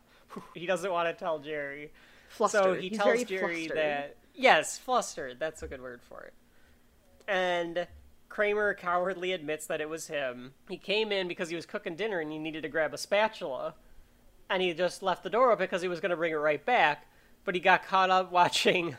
he 0.54 0.66
doesn't 0.66 0.90
want 0.92 1.08
to 1.08 1.14
tell 1.24 1.38
Jerry. 1.38 1.90
flustered. 2.28 2.62
So 2.62 2.74
he 2.74 2.88
He's 2.90 2.98
tells 2.98 3.24
Jerry 3.24 3.54
flustered. 3.66 3.76
that 3.76 4.16
yes, 4.34 4.78
flustered. 4.78 5.38
That's 5.40 5.62
a 5.62 5.66
good 5.68 5.80
word 5.82 6.00
for 6.02 6.22
it. 6.22 6.34
And 7.26 7.86
Kramer 8.28 8.74
cowardly 8.74 9.32
admits 9.32 9.66
that 9.66 9.80
it 9.80 9.88
was 9.88 10.08
him. 10.08 10.52
He 10.68 10.76
came 10.76 11.12
in 11.12 11.28
because 11.28 11.48
he 11.48 11.56
was 11.56 11.66
cooking 11.66 11.94
dinner 11.96 12.20
and 12.20 12.30
he 12.30 12.38
needed 12.38 12.62
to 12.64 12.68
grab 12.68 12.92
a 12.92 12.98
spatula, 12.98 13.74
and 14.50 14.60
he 14.62 14.74
just 14.74 15.02
left 15.02 15.22
the 15.22 15.30
door 15.30 15.52
open 15.52 15.64
because 15.64 15.82
he 15.82 15.88
was 15.88 16.00
going 16.00 16.10
to 16.10 16.16
bring 16.16 16.32
it 16.32 16.36
right 16.36 16.64
back. 16.64 17.06
But 17.44 17.54
he 17.54 17.60
got 17.60 17.86
caught 17.86 18.10
up 18.10 18.30
watching 18.40 18.96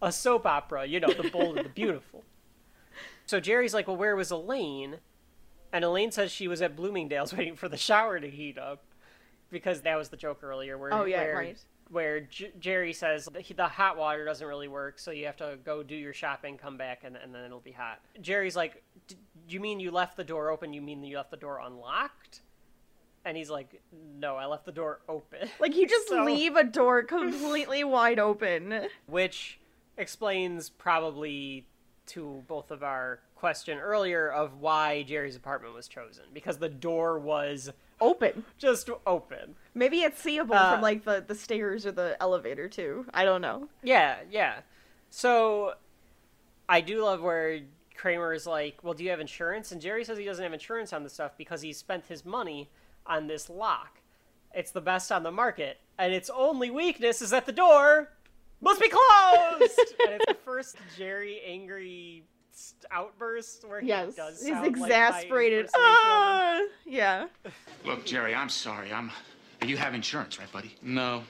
a 0.00 0.10
soap 0.10 0.46
opera. 0.46 0.86
You 0.86 1.00
know, 1.00 1.12
The 1.12 1.28
Bold 1.30 1.56
and 1.58 1.66
the 1.66 1.70
Beautiful. 1.74 2.24
So 3.28 3.40
Jerry's 3.40 3.74
like, 3.74 3.86
"Well, 3.86 3.96
where 3.96 4.16
was 4.16 4.30
Elaine?" 4.30 4.96
And 5.72 5.84
Elaine 5.84 6.10
says 6.10 6.32
she 6.32 6.48
was 6.48 6.62
at 6.62 6.74
Bloomingdale's 6.74 7.32
waiting 7.36 7.54
for 7.56 7.68
the 7.68 7.76
shower 7.76 8.18
to 8.18 8.28
heat 8.28 8.58
up 8.58 8.82
because 9.50 9.82
that 9.82 9.96
was 9.96 10.08
the 10.08 10.16
joke 10.16 10.42
earlier 10.42 10.76
where 10.78 10.92
Oh, 10.92 11.04
yeah, 11.04 11.22
where, 11.22 11.34
right. 11.36 11.58
where 11.90 12.20
J- 12.20 12.52
Jerry 12.58 12.92
says 12.94 13.26
the, 13.32 13.44
the 13.54 13.68
hot 13.68 13.96
water 13.98 14.24
doesn't 14.24 14.46
really 14.46 14.68
work, 14.68 14.98
so 14.98 15.10
you 15.10 15.26
have 15.26 15.36
to 15.36 15.58
go 15.64 15.82
do 15.82 15.94
your 15.94 16.12
shopping, 16.14 16.56
come 16.58 16.76
back, 16.78 17.02
and, 17.04 17.16
and 17.16 17.34
then 17.34 17.44
it'll 17.44 17.60
be 17.60 17.72
hot. 17.72 18.00
Jerry's 18.22 18.56
like, 18.56 18.82
"D- 19.06 19.16
"You 19.48 19.60
mean 19.60 19.78
you 19.78 19.90
left 19.90 20.16
the 20.16 20.24
door 20.24 20.50
open? 20.50 20.72
You 20.72 20.80
mean 20.82 21.04
you 21.04 21.16
left 21.18 21.30
the 21.30 21.36
door 21.36 21.60
unlocked?" 21.62 22.40
And 23.26 23.36
he's 23.36 23.50
like, 23.50 23.82
"No, 24.18 24.36
I 24.36 24.46
left 24.46 24.64
the 24.64 24.72
door 24.72 25.00
open." 25.06 25.50
Like 25.60 25.76
you 25.76 25.86
just 25.86 26.08
So- 26.08 26.24
leave 26.24 26.56
a 26.56 26.64
door 26.64 27.02
completely 27.02 27.84
wide 27.84 28.18
open. 28.18 28.86
which 29.06 29.60
explains 29.98 30.70
probably 30.70 31.66
to 32.08 32.42
both 32.48 32.70
of 32.70 32.82
our 32.82 33.20
question 33.36 33.78
earlier 33.78 34.28
of 34.30 34.60
why 34.60 35.02
Jerry's 35.04 35.36
apartment 35.36 35.74
was 35.74 35.86
chosen 35.88 36.24
because 36.34 36.58
the 36.58 36.68
door 36.68 37.18
was 37.18 37.70
Open. 38.00 38.44
just 38.58 38.88
open. 39.06 39.54
Maybe 39.74 40.02
it's 40.02 40.20
seeable 40.20 40.54
Uh, 40.54 40.72
from 40.74 40.82
like 40.82 41.04
the 41.04 41.24
the 41.26 41.34
stairs 41.34 41.84
or 41.86 41.92
the 41.92 42.16
elevator 42.20 42.68
too. 42.68 43.06
I 43.12 43.24
don't 43.24 43.40
know. 43.40 43.68
Yeah, 43.82 44.18
yeah. 44.30 44.60
So 45.10 45.74
I 46.68 46.80
do 46.80 47.02
love 47.02 47.22
where 47.22 47.60
Kramer 47.96 48.32
is 48.32 48.46
like, 48.46 48.82
"Well, 48.84 48.94
do 48.94 49.02
you 49.04 49.10
have 49.10 49.20
insurance?" 49.20 49.72
And 49.72 49.80
Jerry 49.80 50.04
says 50.04 50.18
he 50.18 50.24
doesn't 50.24 50.42
have 50.44 50.52
insurance 50.52 50.92
on 50.92 51.02
this 51.02 51.14
stuff 51.14 51.32
because 51.36 51.62
he 51.62 51.72
spent 51.72 52.06
his 52.06 52.24
money 52.24 52.70
on 53.06 53.26
this 53.26 53.48
lock. 53.50 54.00
It's 54.54 54.70
the 54.70 54.80
best 54.80 55.10
on 55.10 55.22
the 55.24 55.32
market, 55.32 55.78
and 55.98 56.12
its 56.12 56.30
only 56.30 56.70
weakness 56.70 57.20
is 57.20 57.30
that 57.30 57.46
the 57.46 57.52
door 57.52 58.12
must 58.60 58.80
be 58.80 58.88
closed. 58.88 59.78
and 60.06 60.14
it's 60.14 60.26
the 60.26 60.36
first 60.44 60.76
Jerry 60.96 61.40
angry 61.46 62.24
outburst 62.90 63.64
where 63.68 63.80
he 63.80 63.88
Yes, 63.88 64.14
does 64.16 64.40
he's 64.40 64.48
sound 64.48 64.62
like 64.66 64.76
my 64.76 64.86
exasperated. 64.86 65.66
impersonation 65.66 65.90
of 65.90 66.02
him. 66.02 66.12
Ah, 66.12 66.60
yeah. 66.86 67.26
Look, 67.84 68.04
Jerry, 68.04 68.34
I'm 68.34 68.48
sorry. 68.48 68.92
I'm. 68.92 69.10
You 69.64 69.76
have 69.76 69.94
insurance, 69.94 70.38
right, 70.38 70.50
buddy? 70.52 70.74
No. 70.82 71.22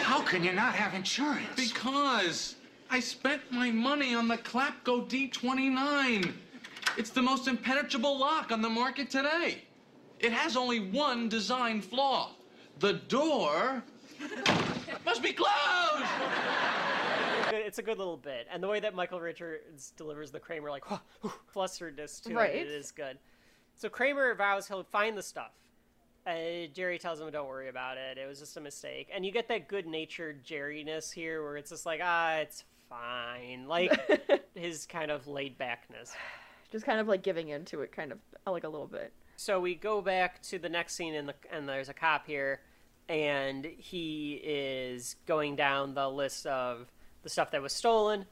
How 0.00 0.20
can 0.22 0.44
you 0.44 0.52
not 0.52 0.74
have 0.74 0.94
insurance? 0.94 1.54
Because 1.56 2.56
I 2.90 3.00
spent 3.00 3.42
my 3.50 3.70
money 3.70 4.14
on 4.14 4.28
the 4.28 4.38
Clapco 4.38 5.08
D29. 5.08 6.32
It's 6.96 7.10
the 7.10 7.22
most 7.22 7.46
impenetrable 7.48 8.18
lock 8.18 8.50
on 8.52 8.62
the 8.62 8.68
market 8.68 9.10
today. 9.10 9.62
It 10.18 10.32
has 10.32 10.56
only 10.56 10.80
one 10.90 11.28
design 11.28 11.80
flaw. 11.80 12.32
The 12.80 12.94
door 12.94 13.82
must 15.04 15.22
be 15.22 15.32
closed. 15.32 15.52
It's 17.50 17.78
a 17.78 17.82
good 17.82 17.98
little 17.98 18.16
bit, 18.16 18.46
and 18.52 18.62
the 18.62 18.68
way 18.68 18.80
that 18.80 18.94
Michael 18.94 19.20
Richards 19.20 19.92
delivers 19.96 20.30
the 20.30 20.40
Kramer 20.40 20.70
like 20.70 20.84
flusteredness 21.54 22.22
to 22.24 22.34
Right. 22.34 22.54
it, 22.54 22.66
it 22.66 22.70
is 22.70 22.90
good. 22.92 23.18
So 23.74 23.88
Kramer 23.88 24.34
vows 24.34 24.68
he'll 24.68 24.84
find 24.84 25.16
the 25.16 25.22
stuff. 25.22 25.52
Uh, 26.26 26.66
Jerry 26.74 26.98
tells 26.98 27.20
him, 27.20 27.30
"Don't 27.30 27.48
worry 27.48 27.68
about 27.68 27.96
it. 27.96 28.18
It 28.18 28.26
was 28.28 28.38
just 28.38 28.56
a 28.56 28.60
mistake." 28.60 29.08
And 29.14 29.24
you 29.24 29.32
get 29.32 29.48
that 29.48 29.68
good-natured 29.68 30.44
Jerry-ness 30.44 31.10
here, 31.10 31.42
where 31.42 31.56
it's 31.56 31.70
just 31.70 31.86
like, 31.86 32.00
"Ah, 32.02 32.36
it's 32.36 32.64
fine," 32.90 33.66
like 33.66 33.98
his 34.54 34.84
kind 34.84 35.10
of 35.10 35.26
laid-backness. 35.26 36.12
Just 36.70 36.84
kind 36.84 37.00
of 37.00 37.08
like 37.08 37.22
giving 37.22 37.48
into 37.48 37.80
it, 37.80 37.92
kind 37.92 38.12
of 38.12 38.18
like 38.46 38.64
a 38.64 38.68
little 38.68 38.86
bit. 38.86 39.12
So 39.36 39.58
we 39.60 39.74
go 39.74 40.02
back 40.02 40.42
to 40.44 40.58
the 40.58 40.68
next 40.68 40.96
scene, 40.96 41.14
and 41.14 41.28
the 41.28 41.34
and 41.50 41.66
there's 41.66 41.88
a 41.88 41.94
cop 41.94 42.26
here, 42.26 42.60
and 43.08 43.64
he 43.64 44.40
is 44.44 45.16
going 45.26 45.56
down 45.56 45.94
the 45.94 46.08
list 46.08 46.46
of 46.46 46.86
the 47.22 47.28
stuff 47.28 47.50
that 47.52 47.62
was 47.62 47.72
stolen. 47.72 48.26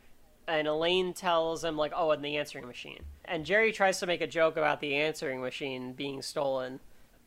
And 0.49 0.69
Elaine 0.69 1.13
tells 1.13 1.65
him 1.65 1.77
like, 1.77 1.93
"Oh, 1.95 2.13
and 2.13 2.25
the 2.25 2.37
answering 2.37 2.67
machine." 2.67 3.05
And 3.25 3.45
Jerry 3.45 3.73
tries 3.73 3.99
to 4.01 4.07
make 4.07 4.21
a 4.21 4.27
joke 4.27 4.57
about 4.57 4.81
the 4.81 4.95
answering 4.95 5.41
machine 5.41 5.93
being 5.93 6.23
stolen. 6.23 6.81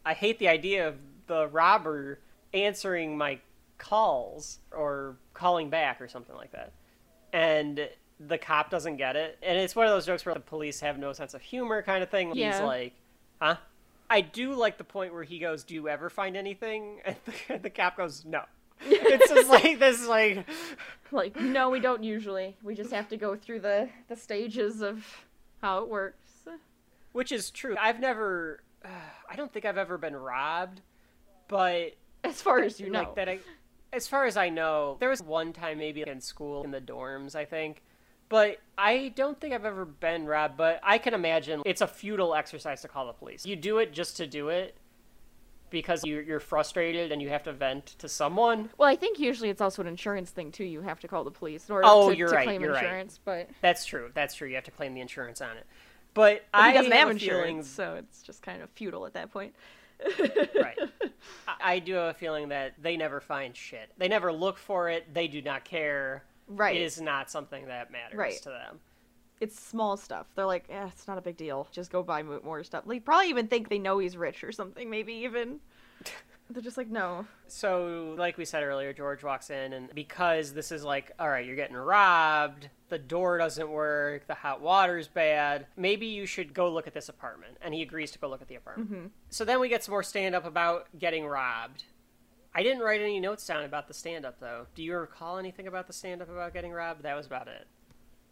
I 0.06 0.14
hate 0.14 0.40
the 0.40 0.48
idea 0.48 0.88
of 0.88 0.98
the 1.28 1.48
robber 1.48 2.20
answering 2.54 3.18
my 3.18 3.40
calls 3.78 4.60
or 4.72 5.18
calling 5.34 5.70
back 5.70 6.00
or 6.02 6.08
something 6.08 6.36
like 6.36 6.52
that. 6.52 6.72
And 7.34 7.90
the 8.20 8.38
cop 8.38 8.70
doesn't 8.70 8.98
get 8.98 9.16
it. 9.16 9.38
And 9.42 9.58
it's 9.58 9.76
one 9.76 9.86
of 9.86 9.92
those 9.92 10.06
jokes 10.06 10.26
where 10.26 10.36
the 10.36 10.42
police 10.42 10.80
have 10.82 10.98
no 10.98 11.14
sense 11.14 11.34
of 11.34 11.42
humor 11.42 11.82
kind 11.82 12.04
of 12.04 12.10
thing. 12.10 12.34
He's 12.34 12.60
like, 12.60 12.94
huh? 13.40 13.58
I 14.10 14.22
do 14.22 14.54
like 14.54 14.78
the 14.78 14.84
point 14.84 15.14
where 15.14 15.24
he 15.24 15.40
goes, 15.40 15.64
"Do 15.64 15.74
you 15.76 15.88
ever 15.90 16.10
find 16.10 16.36
anything?" 16.36 17.02
And 17.06 17.16
the, 17.26 17.58
the 17.60 17.70
cop 17.70 17.98
goes, 17.98 18.26
"No." 18.26 18.44
it's 18.82 19.30
just 19.30 19.50
like 19.50 19.78
this, 19.80 20.08
like 20.08 20.46
Like, 21.12 21.36
no, 21.36 21.70
we 21.70 21.80
don't 21.80 22.04
usually. 22.04 22.56
We 22.64 22.76
just 22.76 22.92
have 22.92 23.10
to 23.10 23.18
go 23.18 23.36
through 23.36 23.60
the 23.62 23.90
the 24.08 24.16
stages 24.16 24.82
of 24.82 25.06
how 25.62 25.80
it 25.84 25.90
works. 25.90 26.48
which 27.12 27.32
is 27.32 27.50
true. 27.52 27.76
I've 27.80 28.00
never, 28.00 28.62
uh, 28.86 28.88
I 29.30 29.36
don't 29.36 29.52
think 29.52 29.66
I've 29.66 29.78
ever 29.78 29.98
been 29.98 30.16
robbed, 30.16 30.82
but 31.48 31.96
As 32.24 32.42
far 32.42 32.60
as 32.60 32.80
you 32.80 32.90
know. 32.90 33.00
like 33.00 33.16
that. 33.16 33.28
I, 33.30 33.40
as 33.92 34.08
far 34.08 34.26
as 34.26 34.38
I 34.38 34.50
know, 34.50 34.98
there 35.00 35.10
was 35.10 35.22
one 35.22 35.52
time 35.52 35.80
maybe 35.80 36.04
in 36.04 36.22
school 36.22 36.64
in 36.64 36.72
the 36.72 36.80
dorms, 36.82 37.36
I 37.36 37.44
think. 37.46 37.82
But 38.30 38.60
I 38.78 39.12
don't 39.16 39.40
think 39.40 39.54
I've 39.54 39.66
ever 39.66 39.86
been 39.86 40.26
robbed. 40.26 40.56
But 40.58 40.80
I 40.84 40.98
can 41.00 41.14
imagine 41.14 41.62
it's 41.66 41.82
a 41.82 41.88
futile 41.88 42.36
exercise 42.36 42.82
to 42.84 42.88
call 42.88 43.08
the 43.08 43.14
police. 43.14 43.46
You 43.46 43.56
do 43.56 43.80
it 43.80 43.92
just 43.92 44.18
to 44.18 44.28
do 44.28 44.50
it 44.50 44.76
because 45.70 46.04
you're, 46.06 46.22
you're 46.22 46.40
frustrated 46.40 47.12
and 47.12 47.22
you 47.22 47.30
have 47.30 47.44
to 47.44 47.54
vent 47.54 47.88
to 48.00 48.10
someone. 48.10 48.70
Well, 48.78 48.90
I 48.90 48.96
think 48.96 49.20
usually 49.20 49.50
it's 49.50 49.62
also 49.62 49.82
an 49.82 49.88
insurance 49.88 50.30
thing 50.32 50.52
too. 50.52 50.64
You 50.64 50.82
have 50.82 51.00
to 51.02 51.08
call 51.08 51.24
the 51.24 51.32
police 51.32 51.68
in 51.68 51.74
order 51.74 51.88
Oh, 51.88 52.10
to, 52.10 52.18
you're 52.18 52.30
to 52.30 52.36
right, 52.36 52.46
claim 52.46 52.62
you're 52.62 52.74
right. 52.74 52.84
insurance, 52.84 53.20
but, 53.24 53.50
That's 53.62 53.86
true. 53.86 54.10
That's 54.14 54.36
true. 54.36 54.48
You 54.48 54.56
have 54.56 54.64
to 54.66 54.72
claim 54.72 54.94
the 54.94 55.02
insurance 55.02 55.42
on 55.42 55.58
it. 55.58 55.66
But, 56.16 56.44
but 56.52 56.60
I 56.60 56.72
he 56.72 56.78
doesn't 56.78 56.92
have 56.92 57.10
a 57.10 57.20
feeling 57.20 57.58
insurance, 57.58 57.68
so 57.70 57.96
it's 57.96 58.24
just 58.24 58.42
kind 58.42 58.62
of 58.64 58.70
futile 58.72 59.06
at 59.06 59.14
that 59.14 59.32
point. 59.32 59.54
right. 60.56 60.78
I 61.62 61.80
do 61.80 61.94
have 61.94 62.16
a 62.16 62.18
feeling 62.18 62.50
that 62.50 62.74
they 62.82 62.98
never 62.98 63.20
find 63.20 63.56
shit. 63.56 63.92
They 63.98 64.08
never 64.08 64.32
look 64.32 64.58
for 64.58 64.90
it. 64.90 65.14
They 65.14 65.28
do 65.28 65.42
not 65.42 65.66
care. 65.66 66.24
Right. 66.50 66.76
It 66.76 66.82
is 66.82 67.00
not 67.00 67.30
something 67.30 67.68
that 67.68 67.92
matters 67.92 68.18
Right. 68.18 68.42
to 68.42 68.50
them. 68.50 68.80
It's 69.40 69.58
small 69.58 69.96
stuff. 69.96 70.28
They're 70.36 70.46
like, 70.46 70.66
eh, 70.70 70.88
it's 70.88 71.08
not 71.08 71.18
a 71.18 71.22
big 71.22 71.38
deal. 71.38 71.68
Just 71.72 71.92
go 71.92 72.04
buy 72.04 72.24
more 72.24 72.64
stuff. 72.64 72.84
They 72.86 73.00
probably 73.00 73.30
even 73.30 73.48
think 73.48 73.70
they 73.70 73.80
know 73.80 74.00
he's 74.00 74.18
rich 74.18 74.44
or 74.44 74.52
something. 74.52 74.90
Maybe 74.90 75.14
even. 75.14 75.60
They're 76.52 76.64
just 76.64 76.78
like, 76.78 76.90
no. 76.90 77.28
So, 77.48 78.16
like 78.18 78.38
we 78.40 78.44
said 78.44 78.64
earlier, 78.64 78.92
George 78.92 79.24
walks 79.24 79.52
in, 79.52 79.72
and 79.74 79.94
because 79.94 80.52
this 80.52 80.72
is 80.72 80.84
like, 80.84 81.12
all 81.20 81.30
right, 81.30 81.46
you're 81.46 81.56
getting 81.56 81.76
robbed, 81.76 82.70
the 82.90 82.98
door 82.98 83.38
doesn't 83.38 83.70
work, 83.70 84.26
the 84.26 84.34
hot 84.34 84.60
water's 84.60 85.08
bad, 85.08 85.68
maybe 85.78 86.08
you 86.08 86.26
should 86.26 86.56
go 86.56 86.68
look 86.74 86.88
at 86.88 86.94
this 86.96 87.08
apartment. 87.08 87.56
And 87.62 87.72
he 87.76 87.84
agrees 87.84 88.10
to 88.14 88.20
go 88.20 88.28
look 88.28 88.42
at 88.42 88.48
the 88.48 88.56
apartment. 88.56 89.12
So 89.30 89.46
then 89.46 89.60
we 89.60 89.70
get 89.70 89.84
some 89.84 89.92
more 89.92 90.02
stand 90.02 90.34
up 90.34 90.44
about 90.44 90.88
getting 90.98 91.28
robbed. 91.28 91.84
I 92.60 92.62
didn't 92.62 92.84
write 92.84 93.00
any 93.00 93.22
notes 93.22 93.48
down 93.48 93.64
about 93.64 93.88
the 93.88 93.94
stand 93.94 94.26
up, 94.26 94.38
though. 94.42 94.66
Do 94.76 94.84
you 94.84 94.94
recall 94.98 95.38
anything 95.38 95.68
about 95.68 95.88
the 95.88 95.94
stand 95.94 96.22
up 96.22 96.30
about 96.30 96.54
getting 96.54 96.74
robbed? 96.74 97.04
That 97.04 97.16
was 97.16 97.26
about 97.26 97.48
it. 97.48 97.66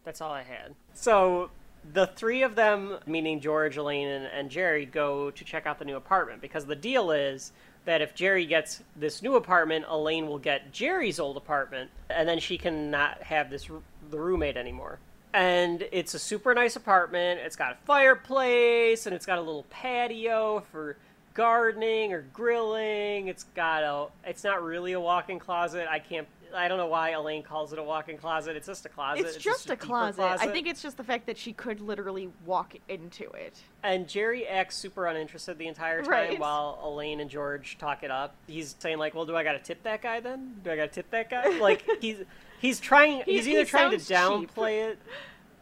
That's 0.04 0.20
all 0.20 0.34
I 0.34 0.44
had. 0.44 0.76
So 0.94 1.50
the 1.94 2.08
three 2.08 2.44
of 2.44 2.54
them, 2.54 2.98
meaning 3.06 3.40
George, 3.40 3.78
Elaine, 3.78 4.10
and, 4.10 4.26
and 4.26 4.50
Jerry, 4.50 4.86
go 4.86 5.32
to 5.32 5.44
check 5.46 5.66
out 5.66 5.80
the 5.80 5.86
new 5.86 5.96
apartment 5.96 6.42
because 6.42 6.66
the 6.66 6.76
deal 6.76 7.12
is 7.12 7.54
that 7.86 8.02
if 8.02 8.16
Jerry 8.16 8.46
gets 8.46 8.84
this 8.98 9.22
new 9.22 9.38
apartment, 9.38 9.86
Elaine 9.88 10.28
will 10.28 10.40
get 10.40 10.74
Jerry's 10.74 11.22
old 11.22 11.38
apartment, 11.38 11.90
and 12.10 12.28
then 12.28 12.40
she 12.40 12.58
can 12.58 12.92
not 12.92 13.24
have 13.24 13.50
this 13.50 13.70
the 14.10 14.20
roommate 14.20 14.58
anymore. 14.58 15.00
And 15.34 15.88
it's 15.94 16.16
a 16.16 16.20
super 16.20 16.54
nice 16.54 16.76
apartment. 16.76 17.40
It's 17.42 17.56
got 17.56 17.72
a 17.72 17.78
fireplace, 17.86 19.06
and 19.06 19.16
it's 19.16 19.26
got 19.26 19.38
a 19.38 19.42
little 19.42 19.66
patio 19.70 20.66
for 20.70 20.98
gardening 21.38 22.12
or 22.14 22.22
grilling. 22.34 23.28
It's 23.28 23.44
got 23.56 23.84
a. 23.84 24.08
It's 24.30 24.44
not 24.44 24.62
really 24.64 24.94
a 24.94 25.00
walk-in 25.00 25.40
closet. 25.40 25.88
I 25.90 26.00
can't. 26.00 26.28
I 26.56 26.68
don't 26.70 26.78
know 26.78 26.88
why 26.88 27.10
Elaine 27.12 27.44
calls 27.44 27.74
it 27.74 27.80
a 27.80 27.84
walk-in 27.84 28.18
closet. 28.18 28.56
It's 28.56 28.68
just 28.68 28.86
a 28.86 28.90
closet. 28.90 29.26
It's, 29.26 29.36
just 29.38 29.66
a 29.66 29.70
deeper 29.76 29.86
closet. 29.86 30.24
I 30.40 30.48
think 30.48 30.66
it's 30.66 30.82
just 30.82 30.96
the 30.98 31.04
fact 31.04 31.26
that 31.28 31.38
she 31.38 31.52
could 31.54 31.82
literally 31.82 32.30
walk 32.46 32.74
into 32.88 33.30
it. 33.32 33.62
And 33.84 34.08
Jerry 34.08 34.48
acts 34.48 34.78
super 34.78 35.06
uninterested 35.08 35.58
the 35.58 35.68
entire 35.68 36.02
time 36.02 36.10
Right. 36.10 36.40
while 36.40 36.80
Elaine 36.84 37.20
and 37.20 37.30
George 37.30 37.78
talk 37.78 38.02
it 38.02 38.10
up. 38.12 38.34
He's 38.48 38.76
saying 38.80 38.98
like, 38.98 39.14
"Well, 39.14 39.26
do 39.26 39.36
I 39.36 39.44
got 39.44 39.54
to 39.54 39.60
tip 39.60 39.84
that 39.84 40.02
guy 40.02 40.20
then? 40.22 40.56
Do 40.64 40.72
I 40.72 40.76
got 40.76 40.84
to 40.90 40.96
tip 40.96 41.12
that 41.12 41.30
guy?" 41.30 41.60
Like 41.60 41.84
he's 42.02 42.18
he's 42.60 42.80
trying. 42.80 43.22
He- 43.26 43.34
He's 43.34 43.48
either 43.48 43.60
he 43.60 43.66
trying 43.66 43.92
to 43.92 44.00
sounds 44.00 44.42
cheap. 44.48 44.56
downplay 44.56 44.90
it. 44.92 45.00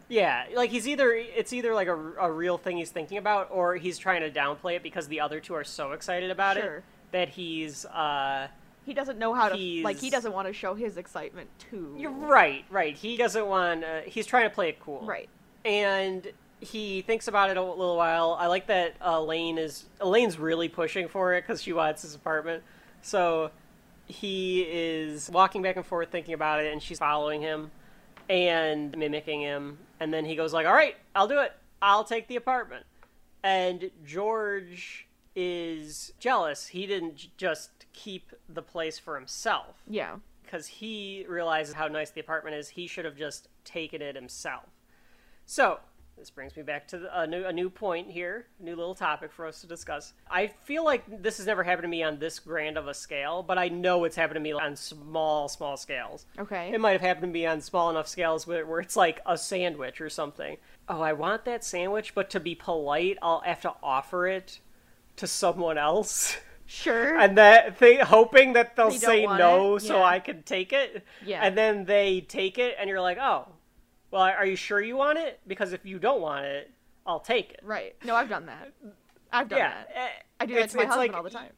Yeah, 0.08 0.46
like 0.56 0.70
he's 0.70 0.88
either 0.88 1.12
it's 1.14 1.52
either 1.54 1.74
like 1.74 1.88
a, 1.88 1.96
a 2.20 2.32
real 2.32 2.58
thing 2.58 2.78
he's 2.78 2.92
thinking 2.92 3.18
about, 3.18 3.50
or 3.52 3.76
he's 3.76 3.98
trying 3.98 4.22
to 4.22 4.30
downplay 4.32 4.76
it 4.76 4.84
because 4.84 5.08
the 5.08 5.20
other 5.22 5.40
two 5.40 5.54
are 5.56 5.64
so 5.64 5.94
excited 5.94 6.30
about 6.32 6.58
Sure. 6.58 6.78
it 6.78 6.84
that 7.12 7.30
he's. 7.30 7.86
uh 7.86 8.48
He 8.86 8.94
doesn't 8.94 9.18
know 9.18 9.34
how 9.34 9.50
to 9.50 9.56
like. 9.84 9.98
He 10.00 10.10
doesn't 10.12 10.32
want 10.32 10.48
to 10.48 10.54
show 10.54 10.76
his 10.76 10.98
excitement 10.98 11.50
too. 11.72 11.96
You're 11.98 12.12
right, 12.12 12.66
right. 12.70 12.96
He 12.96 13.18
doesn't 13.18 13.48
want. 13.48 13.84
Uh, 13.84 14.02
he's 14.06 14.28
trying 14.28 14.48
to 14.48 14.54
play 14.54 14.70
it 14.70 14.80
cool. 14.80 15.02
Right. 15.02 15.30
and 15.64 16.28
he 16.62 17.02
thinks 17.02 17.28
about 17.28 17.50
it 17.50 17.58
a 17.58 17.62
little 17.62 17.98
while. 17.98 18.38
I 18.40 18.48
like 18.48 18.68
that 18.68 18.94
Elaine 19.02 19.58
is 19.58 19.86
Elaine's 20.00 20.40
really 20.40 20.70
pushing 20.70 21.08
for 21.08 21.34
it 21.34 21.42
because 21.42 21.62
she 21.62 21.74
wants 21.74 22.04
his 22.04 22.16
apartment. 22.16 22.64
So 23.02 23.52
he 24.08 24.62
is 24.62 25.30
walking 25.32 25.62
back 25.62 25.76
and 25.76 25.86
forth 25.86 26.10
thinking 26.12 26.34
about 26.34 26.64
it, 26.64 26.72
and 26.72 26.82
she's 26.82 27.00
following 27.00 27.42
him 27.42 27.72
and 28.30 28.96
mimicking 28.98 29.42
him. 29.42 29.78
And 30.00 30.14
then 30.14 30.26
he 30.26 30.36
goes 30.36 30.54
like, 30.54 30.66
"All 30.66 30.74
right, 30.74 30.96
I'll 31.16 31.28
do 31.28 31.40
it. 31.40 31.54
I'll 31.82 32.04
take 32.04 32.28
the 32.28 32.36
apartment." 32.36 32.86
And 33.44 33.92
George 34.06 35.08
is 35.36 36.14
jealous. 36.20 36.68
He 36.68 36.86
didn't 36.88 37.38
just 37.38 37.86
keep 37.94 38.32
the 38.50 38.62
place 38.62 38.98
for 38.98 39.16
himself 39.16 39.82
Yeah. 39.88 40.18
because 40.44 40.68
he 40.68 41.26
realizes 41.28 41.76
how 41.76 41.88
nice 41.88 42.10
the 42.12 42.22
apartment 42.22 42.56
is. 42.56 42.70
He 42.70 42.88
should 42.88 43.06
have 43.06 43.18
just 43.18 43.50
taken 43.64 44.02
it 44.02 44.16
himself. 44.16 44.70
So 45.46 45.80
this 46.18 46.30
brings 46.30 46.56
me 46.56 46.64
back 46.64 46.88
to 46.88 47.10
a 47.20 47.28
new 47.28 47.46
a 47.46 47.52
new 47.52 47.70
point 47.70 48.10
here, 48.10 48.48
a 48.60 48.64
new 48.64 48.76
little 48.76 48.96
topic 48.96 49.32
for 49.32 49.46
us 49.46 49.62
to 49.62 49.68
discuss. 49.68 50.14
I 50.30 50.48
feel 50.48 50.86
like 50.86 51.04
this 51.22 51.38
has 51.38 51.46
never 51.46 51.64
happened 51.64 51.84
to 51.84 51.90
me 51.90 52.04
on 52.04 52.20
this 52.20 52.40
grand 52.40 52.78
of 52.78 52.88
a 52.88 52.94
scale, 52.94 53.44
but 53.44 53.58
I 53.58 53.68
know 53.68 54.06
it's 54.06 54.16
happened 54.16 54.36
to 54.36 54.42
me 54.42 54.54
on 54.54 54.76
small, 54.76 55.50
small 55.50 55.76
scales. 55.78 56.26
Okay. 56.40 56.72
It 56.74 56.80
might 56.80 56.94
have 56.94 57.02
happened 57.02 57.34
to 57.34 57.40
me 57.40 57.46
on 57.46 57.60
small 57.60 57.90
enough 57.90 58.08
scales 58.08 58.48
where, 58.48 58.66
where 58.66 58.80
it's 58.80 58.96
like 58.96 59.20
a 59.26 59.38
sandwich 59.38 60.00
or 60.00 60.10
something. 60.10 60.58
Oh, 60.88 61.02
I 61.02 61.14
want 61.14 61.46
that 61.46 61.64
sandwich, 61.64 62.16
but 62.16 62.30
to 62.30 62.40
be 62.40 62.56
polite, 62.56 63.18
I'll 63.22 63.42
have 63.42 63.62
to 63.62 63.74
offer 63.84 64.28
it 64.28 64.60
to 65.18 65.28
someone 65.28 65.78
else. 65.78 66.38
Sure. 66.66 67.18
and 67.20 67.38
that 67.38 67.78
thing 67.78 68.00
hoping 68.00 68.54
that 68.54 68.76
they'll 68.76 68.90
They 68.90 68.98
say 68.98 69.26
no 69.26 69.78
so. 69.78 70.02
I 70.02 70.20
can 70.20 70.44
take 70.44 70.72
it. 70.72 71.06
Yeah. 71.26 71.42
And 71.44 71.58
then 71.58 71.86
they 71.86 72.22
take 72.22 72.58
it 72.58 72.76
and 72.80 72.90
you're 72.90 73.02
like, 73.02 73.18
"Oh. 73.20 73.48
Well, 74.16 74.24
are 74.24 74.46
you 74.46 74.56
sure 74.56 74.82
you 74.82 74.96
want 74.96 75.18
it? 75.20 75.42
Because 75.46 75.74
if 75.74 75.86
you 75.86 76.00
don't 76.00 76.22
want 76.22 76.46
it, 76.46 76.72
I'll 77.06 77.20
take 77.20 77.52
it." 77.52 77.60
right. 77.64 77.96
No, 78.06 78.16
I've 78.16 78.30
done 78.30 78.46
that. 78.46 78.72
I've 79.34 79.50
done 79.50 79.60
Yeah. 79.60 79.70
that. 79.74 79.92
eh, 79.94 80.10
I 80.40 80.46
do 80.46 80.54
that 80.54 80.60
it's- 80.60 80.72
to 80.72 80.78
my 80.78 80.86
husband 80.86 81.08
like- 81.10 81.18
all 81.18 81.24
the 81.24 81.30
time. 81.30 81.52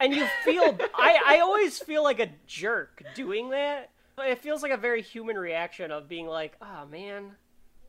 And 0.00 0.12
you 0.12 0.26
feel 0.44 0.76
I 0.94 1.20
I 1.24 1.38
always 1.40 1.78
feel 1.78 2.02
like 2.02 2.18
a 2.18 2.28
jerk 2.46 3.02
doing 3.14 3.50
that. 3.50 3.90
But 4.16 4.28
It 4.30 4.38
feels 4.38 4.62
like 4.64 4.72
a 4.72 4.76
very 4.76 5.00
human 5.00 5.38
reaction 5.38 5.92
of 5.92 6.08
being 6.08 6.26
like, 6.26 6.56
"Oh 6.60 6.86
man, 6.86 7.36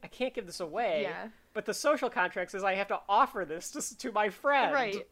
I 0.04 0.08
can't 0.08 0.34
give 0.34 0.46
this 0.46 0.60
away." 0.60 1.02
Yeah. 1.04 1.30
But 1.54 1.66
the 1.66 1.74
social 1.74 2.10
contract 2.12 2.52
says 2.52 2.64
I 2.64 2.76
have 2.76 2.90
to 2.90 3.00
offer 3.10 3.46
this 3.46 3.72
to, 3.72 3.98
to 3.98 4.12
my 4.12 4.30
friend. 4.30 4.72
Right. 4.74 5.08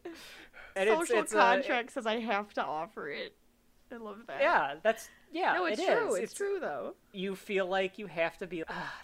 And 0.76 0.88
Social 0.88 1.18
it's 1.18 1.32
a- 1.32 1.36
contract 1.36 1.90
says 1.90 2.06
I 2.06 2.20
have 2.20 2.54
to 2.54 2.62
offer 2.64 3.08
it. 3.08 3.34
I 3.92 3.96
love 3.96 4.18
that. 4.26 4.40
yeah, 4.40 4.74
that's 4.82 5.08
yeah. 5.32 5.52
No, 5.54 5.66
it's 5.66 5.80
it 5.80 5.86
true. 5.86 6.14
is. 6.14 6.22
It's, 6.22 6.34
true 6.34 6.58
though. 6.60 6.94
you 7.12 7.36
feel 7.36 7.66
like 7.66 7.98
you 7.98 8.06
have 8.08 8.36
to 8.38 8.46
be 8.46 8.64
ah, 8.68 8.94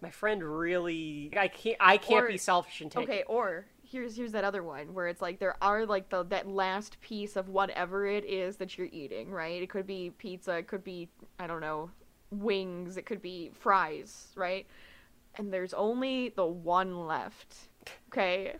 my 0.00 0.10
friend 0.10 0.42
really 0.42 1.30
I 1.36 1.48
can't 1.48 1.76
I 1.80 1.96
can't 1.98 2.24
Or- 2.24 2.28
be 2.28 2.38
selfish 2.38 2.80
and 2.80 2.90
take 2.90 3.04
Okay, 3.08 3.18
it. 3.20 3.26
or 3.28 3.66
here's 3.82 4.16
here's 4.16 4.32
that 4.32 4.44
other 4.44 4.62
one 4.62 4.92
where 4.94 5.08
it's 5.08 5.20
like 5.22 5.38
there 5.38 5.56
are 5.62 5.84
like 5.86 6.08
the 6.10 6.22
that 6.24 6.48
last 6.48 7.00
piece 7.00 7.36
of 7.36 7.48
whatever 7.48 8.06
it 8.06 8.24
is 8.24 8.56
that 8.56 8.78
you're 8.78 8.88
eating, 8.92 9.30
right? 9.30 9.62
It 9.62 9.68
could 9.70 9.86
be 9.86 10.10
pizza, 10.18 10.56
it 10.58 10.66
could 10.68 10.84
be 10.84 11.08
I 11.38 11.46
don't 11.46 11.60
know, 11.60 11.90
wings, 12.30 12.96
it 12.96 13.04
could 13.06 13.20
be 13.22 13.50
fries, 13.58 14.28
right? 14.36 14.66
And 15.34 15.52
there's 15.52 15.74
only 15.74 16.30
the 16.30 16.46
one 16.46 17.06
left. 17.06 17.54
Okay. 18.08 18.56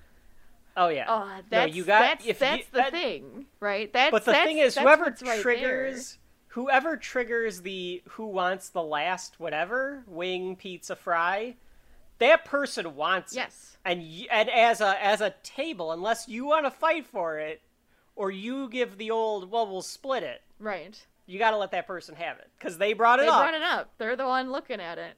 Oh 0.79 0.88
yeah. 0.88 1.07
Oh, 1.09 1.29
that's 1.51 1.75
you 1.75 1.85
got- 1.85 2.01
that's, 2.01 2.27
if 2.27 2.41
you- 2.41 2.64
the 2.71 2.79
that- 2.79 2.93
thing, 2.93 3.47
right? 3.61 3.93
That's 3.93 4.11
but 4.12 4.25
the 4.25 4.31
that's, 4.33 4.47
thing 4.47 4.59
is 4.59 4.77
whoever 4.79 5.05
what's 5.05 5.23
right 5.23 5.41
triggers 5.41 6.19
whoever 6.53 6.97
triggers 6.97 7.61
the 7.62 8.03
who 8.11 8.27
wants 8.27 8.69
the 8.71 8.83
last 8.83 9.38
whatever 9.38 10.03
wing 10.07 10.57
pizza 10.57 10.97
fry 10.97 11.55
that 12.19 12.45
person 12.45 12.97
wants 12.97 13.33
there. 13.35 13.45
it 13.45 13.47
Yes. 13.49 13.77
and 13.85 14.03
and 14.31 14.49
as 14.51 14.81
a 14.81 15.05
as 15.05 15.21
a 15.21 15.35
table 15.43 15.93
unless 15.93 16.27
you 16.29 16.47
want 16.47 16.64
to 16.64 16.71
fight 16.71 17.07
for 17.07 17.38
it 17.38 17.61
or 18.17 18.31
you 18.31 18.69
give 18.71 18.97
the 18.99 19.11
old 19.11 19.51
well 19.51 19.67
we'll 19.71 19.83
split 19.83 20.23
it 20.23 20.43
Right. 20.59 21.07
you 21.27 21.38
got 21.38 21.51
to 21.51 21.59
let 21.59 21.71
that 21.73 21.87
person 21.87 22.14
have 22.17 22.38
it 22.38 22.49
because 22.59 22.79
they 22.79 22.93
brought 22.93 23.19
it 23.19 23.23
They 23.23 23.29
up 23.29 23.41
brought 23.41 23.55
it 23.55 23.62
up. 23.62 23.91
They're 23.99 24.17
the 24.17 24.27
one 24.27 24.51
looking 24.51 24.81
at 24.81 24.99
it. 24.99 25.17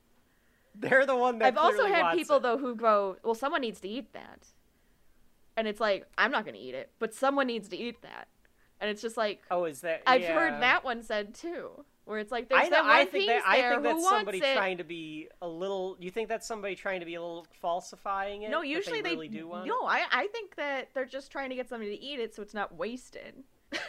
they're 0.74 1.06
the 1.06 1.16
one 1.16 1.38
that 1.38 1.46
I've 1.46 1.56
also 1.58 1.86
had 1.86 2.14
people 2.16 2.36
it. 2.36 2.42
though 2.42 2.58
who 2.58 2.74
go, 2.74 3.16
"Well, 3.22 3.34
someone 3.34 3.60
needs 3.62 3.80
to 3.80 3.88
eat 3.88 4.12
that," 4.12 4.48
and 5.56 5.68
it's 5.68 5.80
like, 5.80 6.06
"I'm 6.16 6.30
not 6.30 6.44
going 6.44 6.54
to 6.54 6.60
eat 6.60 6.74
it, 6.74 6.90
but 6.98 7.14
someone 7.14 7.46
needs 7.46 7.68
to 7.68 7.76
eat 7.76 8.02
that," 8.02 8.28
and 8.80 8.90
it's 8.90 9.02
just 9.02 9.16
like, 9.16 9.42
oh 9.50 9.64
is 9.64 9.82
that 9.82 10.02
I've 10.06 10.22
yeah. 10.22 10.34
heard 10.34 10.62
that 10.62 10.84
one 10.84 11.02
said 11.02 11.34
too, 11.34 11.84
where 12.04 12.18
it's 12.18 12.32
like, 12.32 12.48
"There's 12.48 12.66
I, 12.66 12.70
that 12.70 12.82
one 12.82 12.90
I 12.90 13.04
think 13.04 13.12
piece 13.12 13.28
that 13.28 13.42
I 13.46 13.70
think 13.70 13.82
that's 13.82 14.08
somebody 14.08 14.38
it?" 14.38 14.54
trying 14.54 14.78
to 14.78 14.84
be 14.84 15.28
a 15.40 15.48
little. 15.48 15.96
You 16.00 16.10
think 16.10 16.28
that's 16.28 16.46
somebody 16.46 16.74
trying 16.74 17.00
to 17.00 17.06
be 17.06 17.14
a 17.14 17.20
little 17.20 17.46
falsifying 17.60 18.42
it? 18.42 18.50
no, 18.50 18.62
usually 18.62 19.00
they 19.00 19.10
really 19.10 19.28
do 19.28 19.46
want. 19.46 19.66
No, 19.66 19.82
I 19.84 20.04
I 20.10 20.26
think 20.28 20.56
that 20.56 20.88
they're 20.94 21.04
just 21.04 21.30
trying 21.30 21.50
to 21.50 21.56
get 21.56 21.68
somebody 21.68 21.96
to 21.96 22.02
eat 22.02 22.18
it 22.18 22.34
so 22.34 22.42
it's 22.42 22.54
not 22.54 22.74
wasted. 22.74 23.44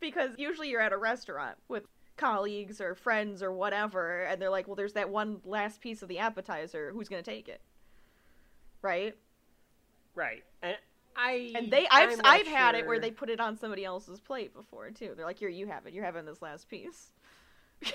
because 0.00 0.30
usually 0.38 0.68
you're 0.68 0.80
at 0.80 0.92
a 0.92 0.96
restaurant 0.96 1.56
with 1.68 1.84
colleagues 2.16 2.80
or 2.80 2.94
friends 2.94 3.42
or 3.42 3.52
whatever, 3.52 4.22
and 4.22 4.40
they're 4.40 4.50
like, 4.50 4.66
"Well, 4.66 4.76
there's 4.76 4.94
that 4.94 5.10
one 5.10 5.40
last 5.44 5.80
piece 5.80 6.02
of 6.02 6.08
the 6.08 6.18
appetizer. 6.18 6.90
Who's 6.92 7.08
going 7.08 7.22
to 7.22 7.30
take 7.30 7.48
it?" 7.48 7.60
Right? 8.82 9.16
Right. 10.16 10.42
And 10.62 10.76
I 11.16 11.52
And 11.54 11.70
they, 11.70 11.86
I've, 11.90 12.10
I'm 12.10 12.20
I've 12.24 12.46
had 12.48 12.74
it 12.74 12.86
where 12.86 12.98
they 12.98 13.10
put 13.12 13.30
it 13.30 13.38
on 13.40 13.56
somebody 13.56 13.84
else's 13.84 14.18
plate 14.20 14.52
before 14.54 14.90
too. 14.90 15.12
They're 15.16 15.24
like, 15.24 15.38
"Here, 15.38 15.48
you 15.48 15.66
have 15.68 15.86
it. 15.86 15.92
You're 15.94 16.04
having 16.04 16.24
this 16.26 16.42
last 16.42 16.68
piece." 16.68 17.12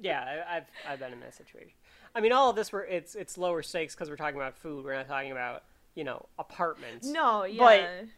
Yeah, 0.00 0.42
I, 0.50 0.56
I've 0.58 0.64
I've 0.86 0.98
been 0.98 1.14
in 1.14 1.20
that 1.20 1.34
situation. 1.34 1.70
I 2.14 2.20
mean, 2.20 2.30
all 2.32 2.50
of 2.50 2.56
this 2.56 2.72
were 2.72 2.84
it's 2.84 3.14
it's 3.14 3.38
lower 3.38 3.62
stakes 3.62 3.94
because 3.94 4.10
we're 4.10 4.16
talking 4.16 4.36
about 4.36 4.54
food. 4.54 4.84
We're 4.84 4.94
not 4.94 5.08
talking 5.08 5.32
about 5.32 5.62
you 5.94 6.04
know 6.04 6.26
apartments. 6.38 7.06
no, 7.08 7.44
yeah. 7.44 7.58
But- 7.58 8.08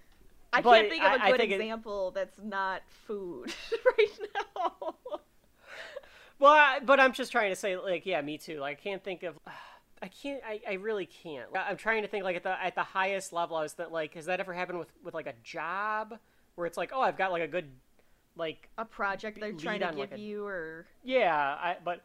I 0.52 0.62
but 0.62 0.74
can't 0.76 0.88
think 0.90 1.04
of 1.04 1.12
a 1.12 1.22
I- 1.22 1.26
I 1.26 1.30
good 1.30 1.40
think 1.40 1.52
it- 1.52 1.60
example 1.60 2.10
that's 2.12 2.38
not 2.42 2.82
food 3.06 3.54
right 3.98 4.18
now. 4.34 4.94
Well, 6.40 6.52
I, 6.52 6.80
but 6.84 6.98
I'm 6.98 7.12
just 7.12 7.30
trying 7.30 7.50
to 7.50 7.56
say, 7.56 7.76
like, 7.76 8.04
yeah, 8.06 8.20
me 8.20 8.36
too. 8.38 8.58
Like, 8.60 8.78
I 8.78 8.82
can't 8.82 9.04
think 9.04 9.22
of. 9.22 9.38
I 10.06 10.08
can't. 10.08 10.40
I, 10.46 10.60
I 10.68 10.72
really 10.74 11.06
can't. 11.06 11.48
I'm 11.52 11.76
trying 11.76 12.02
to 12.02 12.08
think 12.08 12.22
like 12.22 12.36
at 12.36 12.44
the 12.44 12.62
at 12.62 12.76
the 12.76 12.84
highest 12.84 13.32
level. 13.32 13.56
I 13.56 13.62
was 13.62 13.72
that 13.74 13.90
like, 13.90 14.14
has 14.14 14.26
that 14.26 14.38
ever 14.38 14.54
happened 14.54 14.78
with 14.78 14.92
with 15.02 15.14
like 15.14 15.26
a 15.26 15.34
job 15.42 16.16
where 16.54 16.64
it's 16.68 16.76
like, 16.76 16.92
oh, 16.94 17.00
I've 17.00 17.18
got 17.18 17.32
like 17.32 17.42
a 17.42 17.48
good, 17.48 17.68
like, 18.36 18.68
a 18.78 18.84
project 18.84 19.40
they're 19.40 19.52
trying 19.52 19.80
to 19.80 19.86
give 19.86 19.98
like, 19.98 20.12
a- 20.12 20.18
you, 20.18 20.46
or 20.46 20.86
yeah, 21.02 21.36
I 21.36 21.76
but 21.84 22.02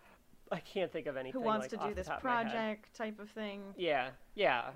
I 0.51 0.61
can't 0.61 0.91
think 0.91 1.05
of 1.05 1.15
anything. 1.15 1.39
who 1.39 1.45
wants 1.45 1.71
like, 1.71 1.79
to 1.79 1.87
do 1.89 1.93
this 1.93 2.09
project 2.19 2.91
type 2.95 3.19
of 3.19 3.29
thing. 3.29 3.61
Yeah, 3.77 4.09
yeah, 4.33 4.71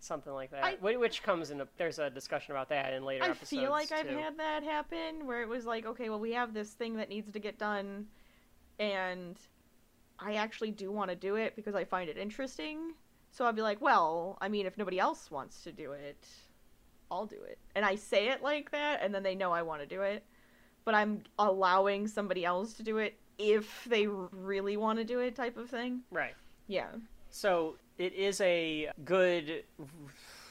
something 0.00 0.32
like 0.32 0.50
that. 0.52 0.64
I- 0.64 0.96
Which 0.96 1.22
comes 1.22 1.50
in. 1.50 1.60
A, 1.60 1.68
there's 1.76 1.98
a 1.98 2.08
discussion 2.08 2.52
about 2.52 2.70
that 2.70 2.94
in 2.94 3.04
later 3.04 3.24
I 3.24 3.28
episodes. 3.28 3.50
feel 3.50 3.70
like 3.70 3.92
I've 3.92 4.08
had 4.08 4.38
that 4.38 4.62
happen 4.62 5.26
where 5.26 5.42
it 5.42 5.48
was 5.50 5.66
like, 5.66 5.84
okay, 5.84 6.08
well, 6.08 6.18
we 6.18 6.32
have 6.32 6.54
this 6.54 6.70
thing 6.70 6.96
that 6.96 7.10
needs 7.10 7.30
to 7.30 7.38
get 7.38 7.58
done, 7.58 8.06
and 8.78 9.36
I 10.18 10.34
actually 10.34 10.70
do 10.70 10.90
want 10.92 11.10
to 11.10 11.16
do 11.16 11.36
it 11.36 11.56
because 11.56 11.74
I 11.74 11.84
find 11.84 12.08
it 12.08 12.16
interesting. 12.16 12.94
So 13.30 13.44
I'll 13.44 13.52
be 13.52 13.62
like, 13.62 13.80
well, 13.80 14.38
I 14.40 14.48
mean, 14.48 14.66
if 14.66 14.78
nobody 14.78 14.98
else 14.98 15.30
wants 15.30 15.62
to 15.64 15.72
do 15.72 15.92
it, 15.92 16.26
I'll 17.10 17.26
do 17.26 17.42
it. 17.42 17.58
And 17.74 17.84
I 17.84 17.96
say 17.96 18.28
it 18.28 18.42
like 18.42 18.70
that, 18.70 19.00
and 19.02 19.14
then 19.14 19.22
they 19.22 19.34
know 19.34 19.52
I 19.52 19.62
want 19.62 19.80
to 19.82 19.86
do 19.86 20.02
it. 20.02 20.24
But 20.84 20.94
I'm 20.94 21.22
allowing 21.38 22.06
somebody 22.06 22.44
else 22.44 22.74
to 22.74 22.82
do 22.82 22.98
it 22.98 23.16
if 23.38 23.84
they 23.86 24.06
really 24.06 24.76
want 24.76 24.98
to 24.98 25.04
do 25.04 25.20
it, 25.20 25.34
type 25.34 25.56
of 25.56 25.68
thing. 25.68 26.02
right. 26.10 26.34
Yeah. 26.66 26.86
So 27.30 27.76
it 27.98 28.14
is 28.14 28.40
a 28.40 28.90
good. 29.04 29.64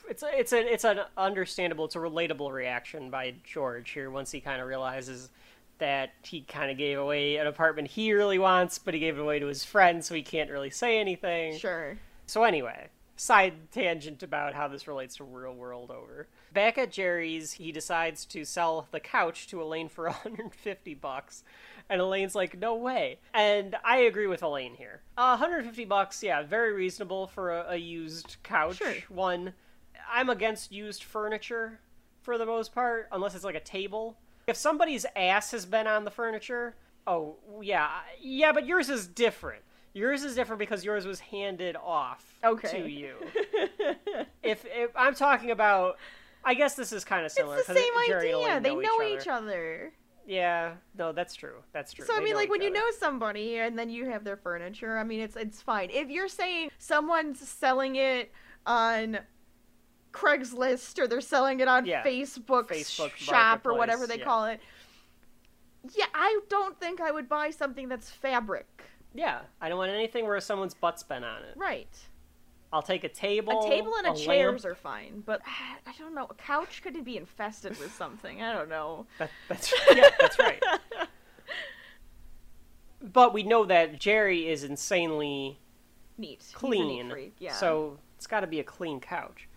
It's 0.09 0.21
a, 0.21 0.37
it's 0.37 0.51
a 0.51 0.59
it's 0.59 0.83
an 0.83 0.99
understandable. 1.17 1.85
It's 1.85 1.95
a 1.95 1.99
relatable 1.99 2.51
reaction 2.51 3.09
by 3.09 3.35
George 3.43 3.91
here 3.91 4.11
once 4.11 4.31
he 4.31 4.41
kind 4.41 4.61
of 4.61 4.67
realizes 4.67 5.29
that 5.79 6.11
he 6.23 6.41
kind 6.41 6.71
of 6.71 6.77
gave 6.77 6.97
away 6.97 7.37
an 7.37 7.47
apartment 7.47 7.89
he 7.89 8.13
really 8.13 8.39
wants, 8.39 8.77
but 8.77 8.93
he 8.93 8.99
gave 8.99 9.17
it 9.17 9.21
away 9.21 9.39
to 9.39 9.47
his 9.47 9.65
friend, 9.65 10.03
so 10.03 10.15
he 10.15 10.21
can't 10.21 10.49
really 10.49 10.69
say 10.69 10.99
anything. 10.99 11.57
Sure. 11.57 11.97
So 12.25 12.43
anyway, 12.43 12.89
side 13.15 13.71
tangent 13.71 14.23
about 14.23 14.53
how 14.53 14.67
this 14.67 14.87
relates 14.87 15.17
to 15.17 15.23
real 15.23 15.53
world 15.53 15.91
over. 15.91 16.27
Back 16.53 16.77
at 16.77 16.91
Jerry's, 16.91 17.53
he 17.53 17.71
decides 17.71 18.25
to 18.27 18.45
sell 18.45 18.87
the 18.91 18.99
couch 18.99 19.47
to 19.47 19.61
Elaine 19.61 19.89
for 19.89 20.03
150 20.09 20.93
bucks. 20.95 21.43
And 21.89 21.99
Elaine's 21.99 22.33
like, 22.33 22.57
"No 22.57 22.75
way." 22.75 23.19
And 23.33 23.75
I 23.83 23.97
agree 23.97 24.27
with 24.27 24.41
Elaine 24.41 24.75
here. 24.75 25.01
Uh, 25.17 25.35
150 25.37 25.83
bucks, 25.85 26.23
yeah, 26.23 26.41
very 26.41 26.71
reasonable 26.71 27.27
for 27.27 27.51
a, 27.51 27.71
a 27.71 27.75
used 27.75 28.37
couch. 28.41 28.77
Sure. 28.77 28.93
One, 29.09 29.53
I'm 30.09 30.29
against 30.29 30.71
used 30.71 31.03
furniture 31.03 31.81
for 32.21 32.37
the 32.37 32.45
most 32.45 32.73
part, 32.73 33.09
unless 33.11 33.35
it's 33.35 33.43
like 33.43 33.55
a 33.55 33.59
table. 33.59 34.17
If 34.47 34.57
somebody's 34.57 35.05
ass 35.15 35.51
has 35.51 35.65
been 35.65 35.87
on 35.87 36.03
the 36.05 36.11
furniture, 36.11 36.75
oh 37.07 37.37
yeah, 37.61 37.89
yeah, 38.21 38.51
but 38.51 38.65
yours 38.65 38.89
is 38.89 39.07
different. 39.07 39.63
Yours 39.93 40.23
is 40.23 40.33
different 40.35 40.59
because 40.59 40.83
yours 40.83 41.05
was 41.05 41.19
handed 41.19 41.75
off 41.75 42.39
Okay. 42.43 42.81
to 42.81 42.89
you. 42.89 43.15
if, 44.43 44.65
if 44.65 44.89
I'm 44.95 45.13
talking 45.13 45.51
about, 45.51 45.97
I 46.43 46.55
guess 46.55 46.75
this 46.75 46.91
is 46.91 47.05
kind 47.05 47.25
of 47.25 47.31
similar. 47.31 47.59
It's 47.59 47.67
the 47.67 47.75
same 47.75 47.93
and 48.09 48.15
idea. 48.17 48.35
Elaine 48.37 48.63
They 48.63 48.75
know, 48.75 48.81
know 48.81 49.03
each, 49.03 49.21
each 49.21 49.27
other. 49.27 49.45
other. 49.47 49.93
Yeah, 50.25 50.73
no, 50.97 51.11
that's 51.11 51.35
true. 51.35 51.57
That's 51.73 51.93
true. 51.93 52.05
So 52.05 52.13
I 52.13 52.19
They 52.19 52.25
mean, 52.25 52.35
like 52.35 52.49
when 52.49 52.61
each 52.61 52.67
you 52.67 52.73
know 52.73 52.85
somebody 52.97 53.57
and 53.59 53.77
then 53.77 53.89
you 53.89 54.05
have 54.09 54.23
their 54.23 54.37
furniture, 54.37 54.97
I 54.97 55.03
mean, 55.03 55.19
it's 55.19 55.35
it's 55.35 55.61
fine. 55.61 55.89
If 55.91 56.09
you're 56.09 56.29
saying 56.29 56.69
someone's 56.79 57.47
selling 57.47 57.97
it 57.97 58.31
on 58.65 59.19
Craigslist 60.13 60.99
or 60.99 61.07
they're 61.07 61.21
selling 61.21 61.59
it 61.59 61.67
on 61.67 61.85
Yeah, 61.85 62.03
Facebook, 62.03 62.67
Facebook 62.67 63.15
shop 63.15 63.65
or 63.65 63.73
whatever 63.75 64.07
they 64.07 64.19
yeah. 64.19 64.23
call 64.23 64.45
it, 64.45 64.59
yeah, 65.95 66.05
I 66.13 66.39
don't 66.49 66.79
think 66.79 67.01
I 67.01 67.11
would 67.11 67.27
buy 67.27 67.49
something 67.49 67.89
that's 67.89 68.09
fabric. 68.09 68.83
Yeah, 69.13 69.41
I 69.61 69.69
don't 69.69 69.77
want 69.77 69.91
anything 69.91 70.25
where 70.25 70.39
someone's 70.39 70.73
butt's 70.73 71.03
been 71.03 71.23
on 71.23 71.43
it. 71.43 71.55
Right. 71.55 71.95
I'll 72.71 72.81
take 72.81 73.03
a 73.03 73.09
table. 73.09 73.65
A 73.65 73.69
table 73.69 73.93
and 73.97 74.07
a, 74.07 74.11
lamp. 74.13 74.19
chairs 74.19 74.65
are 74.65 74.73
fine, 74.73 75.21
but 75.25 75.41
ah, 75.45 75.77
I 75.85 75.93
don't 75.99 76.15
know. 76.15 76.25
A 76.29 76.33
couch 76.33 76.81
could 76.81 77.03
be 77.05 77.17
infested 77.17 77.77
with 77.79 77.93
something. 77.93 78.41
I 78.41 78.53
don't 78.53 78.69
know. 78.69 79.05
That, 79.19 79.29
that's 79.47 79.73
yeah, 79.93 80.09
that's 80.19 80.39
right. 80.39 80.61
But 83.11 83.33
we 83.33 83.43
know 83.43 83.65
that 83.65 83.99
Jerry 83.99 84.47
is 84.47 84.63
insanely 84.63 85.59
Neat. 86.17 86.41
A 86.53 86.55
clean. 86.55 87.09
freak. 87.09 87.35
Yeah. 87.37 87.51
So 87.51 87.99
it's 88.15 88.27
got 88.27 88.39
to 88.39 88.47
be 88.47 88.61
a 88.61 88.63
clean 88.63 89.01
couch. 89.01 89.49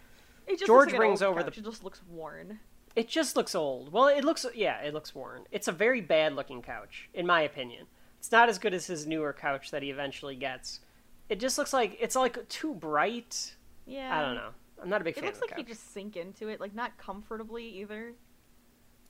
It 0.46 0.54
just 0.59 0.66
George 0.66 0.88
like 0.88 0.96
brings 0.96 1.22
over 1.22 1.42
couch. 1.42 1.54
the- 1.54 1.61
It 1.61 1.64
just 1.64 1.85
looks 1.85 2.02
worn. 2.09 2.61
It 2.94 3.09
just 3.09 3.37
looks 3.37 3.54
old. 3.54 3.92
Well, 3.92 4.09
it 4.09 4.24
looks 4.24 4.46
yeah, 4.54 4.80
it 4.80 4.94
looks 4.94 5.14
worn. 5.14 5.44
It's 5.50 5.68
a 5.68 5.72
very 5.72 6.00
bad 6.00 6.35
looking 6.35 6.62
couch, 6.62 7.11
in 7.12 7.26
my 7.26 7.42
opinion. 7.42 7.87
It's 8.18 8.32
not 8.32 8.48
as 8.48 8.59
good 8.59 8.72
as 8.72 8.87
his 8.87 9.06
newer 9.06 9.32
couch 9.35 9.70
that 9.70 9.82
he 9.82 9.90
eventually 9.90 10.35
gets. 10.37 10.80
It 11.28 11.38
just 11.40 11.59
looks 11.59 11.72
like 11.72 11.96
it's 12.00 12.16
like 12.16 12.48
too 12.48 12.74
bright. 12.74 13.54
Yeah. 13.87 14.16
I 14.18 14.22
don't 14.22 14.35
know. 14.35 14.50
I'm 14.82 14.88
not 14.88 15.00
a 15.00 15.04
big 15.04 15.16
It 15.16 15.20
fan 15.20 15.26
looks 15.26 15.38
of 15.38 15.48
the 15.48 15.54
like 15.56 15.59
you 15.68 15.74
just 15.74 15.92
sink 15.92 16.16
into 16.16 16.48
it, 16.48 16.61
like 16.61 16.74
not 16.74 16.96
comfortably 16.98 17.66
either. 17.80 18.14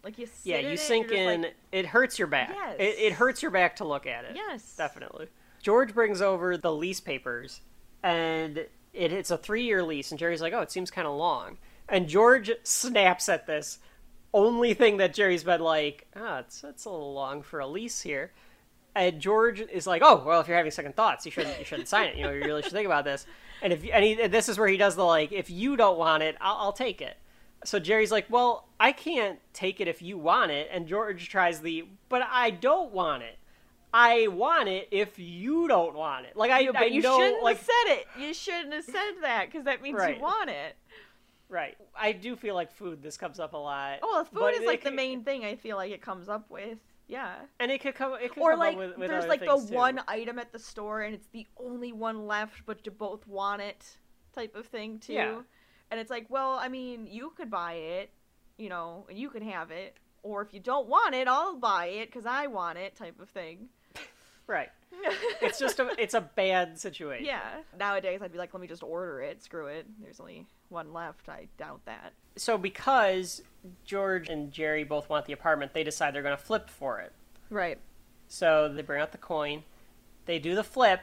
Like 0.04 0.18
you 0.18 0.26
sit 0.26 0.46
yeah, 0.46 0.58
you 0.58 0.70
it, 0.70 0.78
sink 0.80 1.10
in. 1.10 1.42
like, 1.42 1.54
It 1.72 1.86
hurts 1.86 2.18
your 2.18 2.28
back. 2.28 2.50
Yes. 2.52 2.76
It, 2.78 2.98
it 2.98 3.12
hurts 3.14 3.42
your 3.42 3.50
back 3.50 3.76
to 3.76 3.84
look 3.84 4.06
at 4.06 4.24
it. 4.24 4.32
yes, 4.34 4.74
Definitely. 4.76 5.28
George 5.62 5.94
brings 5.94 6.20
over 6.22 6.56
the 6.56 6.72
lease 6.72 7.00
papers, 7.00 7.60
and 8.02 8.66
it, 8.96 9.12
it's 9.12 9.30
a 9.30 9.38
three 9.38 9.64
year 9.64 9.82
lease, 9.82 10.10
and 10.10 10.18
Jerry's 10.18 10.40
like, 10.40 10.52
oh, 10.52 10.60
it 10.60 10.70
seems 10.70 10.90
kind 10.90 11.06
of 11.06 11.14
long. 11.14 11.58
And 11.88 12.08
George 12.08 12.50
snaps 12.62 13.28
at 13.28 13.46
this. 13.46 13.78
Only 14.34 14.74
thing 14.74 14.96
that 14.98 15.14
Jerry's 15.14 15.44
been 15.44 15.60
like, 15.60 16.06
ah, 16.16 16.40
it's, 16.40 16.64
it's 16.64 16.84
a 16.84 16.90
little 16.90 17.14
long 17.14 17.42
for 17.42 17.60
a 17.60 17.66
lease 17.66 18.02
here. 18.02 18.32
And 18.94 19.20
George 19.20 19.60
is 19.60 19.86
like, 19.86 20.02
oh, 20.04 20.22
well, 20.26 20.40
if 20.40 20.48
you're 20.48 20.56
having 20.56 20.72
second 20.72 20.96
thoughts, 20.96 21.24
you 21.24 21.30
shouldn't, 21.30 21.58
you 21.58 21.64
shouldn't 21.64 21.88
sign 21.88 22.08
it. 22.08 22.16
You 22.16 22.24
know, 22.24 22.32
you 22.32 22.40
really 22.40 22.62
should 22.62 22.72
think 22.72 22.86
about 22.86 23.04
this. 23.04 23.26
And 23.62 23.72
if 23.72 23.84
and, 23.92 24.04
he, 24.04 24.26
this 24.26 24.48
is 24.48 24.58
where 24.58 24.68
he 24.68 24.76
does 24.76 24.96
the 24.96 25.04
like, 25.04 25.32
if 25.32 25.50
you 25.50 25.76
don't 25.76 25.98
want 25.98 26.22
it, 26.22 26.36
I'll, 26.40 26.56
I'll 26.56 26.72
take 26.72 27.00
it. 27.00 27.16
So 27.64 27.78
Jerry's 27.78 28.12
like, 28.12 28.26
well, 28.28 28.68
I 28.78 28.92
can't 28.92 29.38
take 29.52 29.80
it 29.80 29.88
if 29.88 30.02
you 30.02 30.18
want 30.18 30.50
it. 30.50 30.68
And 30.72 30.86
George 30.86 31.28
tries 31.28 31.60
the, 31.60 31.86
but 32.08 32.22
I 32.30 32.50
don't 32.50 32.92
want 32.92 33.22
it. 33.22 33.38
I 33.92 34.26
want 34.28 34.68
it 34.68 34.88
if 34.90 35.18
you 35.18 35.68
don't 35.68 35.94
want 35.94 36.26
it. 36.26 36.36
Like 36.36 36.50
I, 36.50 36.66
but 36.66 36.76
I 36.76 36.84
you 36.86 37.00
know, 37.02 37.18
shouldn't 37.18 37.42
like 37.42 37.56
have 37.58 37.66
said 37.66 37.94
it. 37.98 38.06
You 38.18 38.34
shouldn't 38.34 38.72
have 38.74 38.84
said 38.84 39.12
that 39.22 39.46
because 39.46 39.64
that 39.64 39.80
means 39.82 39.98
Right. 39.98 40.16
you 40.16 40.22
want 40.22 40.50
it. 40.50 40.76
right. 41.48 41.76
I 41.98 42.12
do 42.12 42.36
feel 42.36 42.54
like 42.54 42.72
food. 42.72 43.02
This 43.02 43.16
comes 43.16 43.38
up 43.40 43.52
a 43.54 43.56
lot. 43.56 44.00
Oh, 44.02 44.24
well, 44.32 44.50
food 44.52 44.60
is 44.60 44.66
like 44.66 44.82
the 44.82 44.90
could- 44.90 44.96
main 44.96 45.22
thing 45.22 45.44
I 45.44 45.54
feel 45.56 45.76
like 45.76 45.92
it 45.92 46.02
comes 46.02 46.28
up 46.28 46.50
with. 46.50 46.78
Yeah. 47.08 47.36
and 47.60 47.70
it 47.70 47.80
could 47.80 47.94
come. 47.94 48.14
It 48.20 48.32
could 48.34 48.42
Or 48.42 48.50
come 48.50 48.58
like 48.58 48.76
with, 48.76 48.98
with 48.98 49.08
there's 49.08 49.26
like 49.26 49.38
the 49.40 49.56
too. 49.56 49.74
one 49.74 50.00
item 50.08 50.40
at 50.40 50.50
the 50.52 50.58
store 50.58 51.02
and 51.02 51.14
it's 51.14 51.28
the 51.28 51.46
only 51.56 51.92
one 51.92 52.26
left, 52.26 52.66
but 52.66 52.84
you 52.84 52.90
both 52.90 53.26
want 53.28 53.62
it, 53.62 53.96
type 54.34 54.56
of 54.56 54.66
thing 54.66 54.98
too. 54.98 55.12
Yeah. 55.12 55.40
And 55.92 56.00
it's 56.00 56.10
like, 56.10 56.26
well, 56.28 56.54
I 56.54 56.68
mean, 56.68 57.06
you 57.06 57.30
could 57.36 57.48
buy 57.48 57.74
it, 57.74 58.10
you 58.58 58.68
know, 58.68 59.06
and 59.08 59.16
you 59.16 59.30
can 59.30 59.42
have 59.42 59.70
it, 59.70 59.96
or 60.24 60.42
if 60.42 60.52
you 60.52 60.58
don't 60.58 60.88
want 60.88 61.14
it, 61.14 61.28
I'll 61.28 61.54
buy 61.54 61.86
it 61.86 62.06
because 62.06 62.26
I 62.26 62.48
want 62.48 62.76
it, 62.76 62.96
type 62.96 63.20
of 63.20 63.28
thing. 63.28 63.68
Right. 64.46 64.68
It's 65.40 65.58
just 65.58 65.78
a. 65.78 65.90
It's 65.98 66.14
a 66.14 66.20
bad 66.20 66.78
situation. 66.78 67.26
yeah. 67.26 67.60
Nowadays, 67.78 68.20
I'd 68.22 68.32
be 68.32 68.38
like, 68.38 68.52
let 68.52 68.60
me 68.60 68.66
just 68.66 68.82
order 68.82 69.20
it. 69.20 69.42
Screw 69.44 69.66
it. 69.66 69.86
There's 70.02 70.18
only 70.18 70.46
one 70.70 70.92
left. 70.92 71.28
I 71.28 71.46
doubt 71.58 71.80
that. 71.84 72.12
So 72.36 72.58
because 72.58 73.42
George 73.84 74.28
and 74.28 74.50
Jerry 74.50 74.82
both 74.82 75.08
want 75.08 75.26
the 75.26 75.32
apartment, 75.32 75.74
they 75.74 75.84
decide 75.84 76.14
they're 76.14 76.22
going 76.22 76.36
to 76.36 76.42
flip 76.42 76.68
for 76.68 77.00
it. 77.00 77.12
Right. 77.50 77.78
So 78.28 78.68
they 78.72 78.82
bring 78.82 79.00
out 79.00 79.12
the 79.12 79.18
coin, 79.18 79.62
they 80.24 80.38
do 80.40 80.54
the 80.56 80.64
flip, 80.64 81.00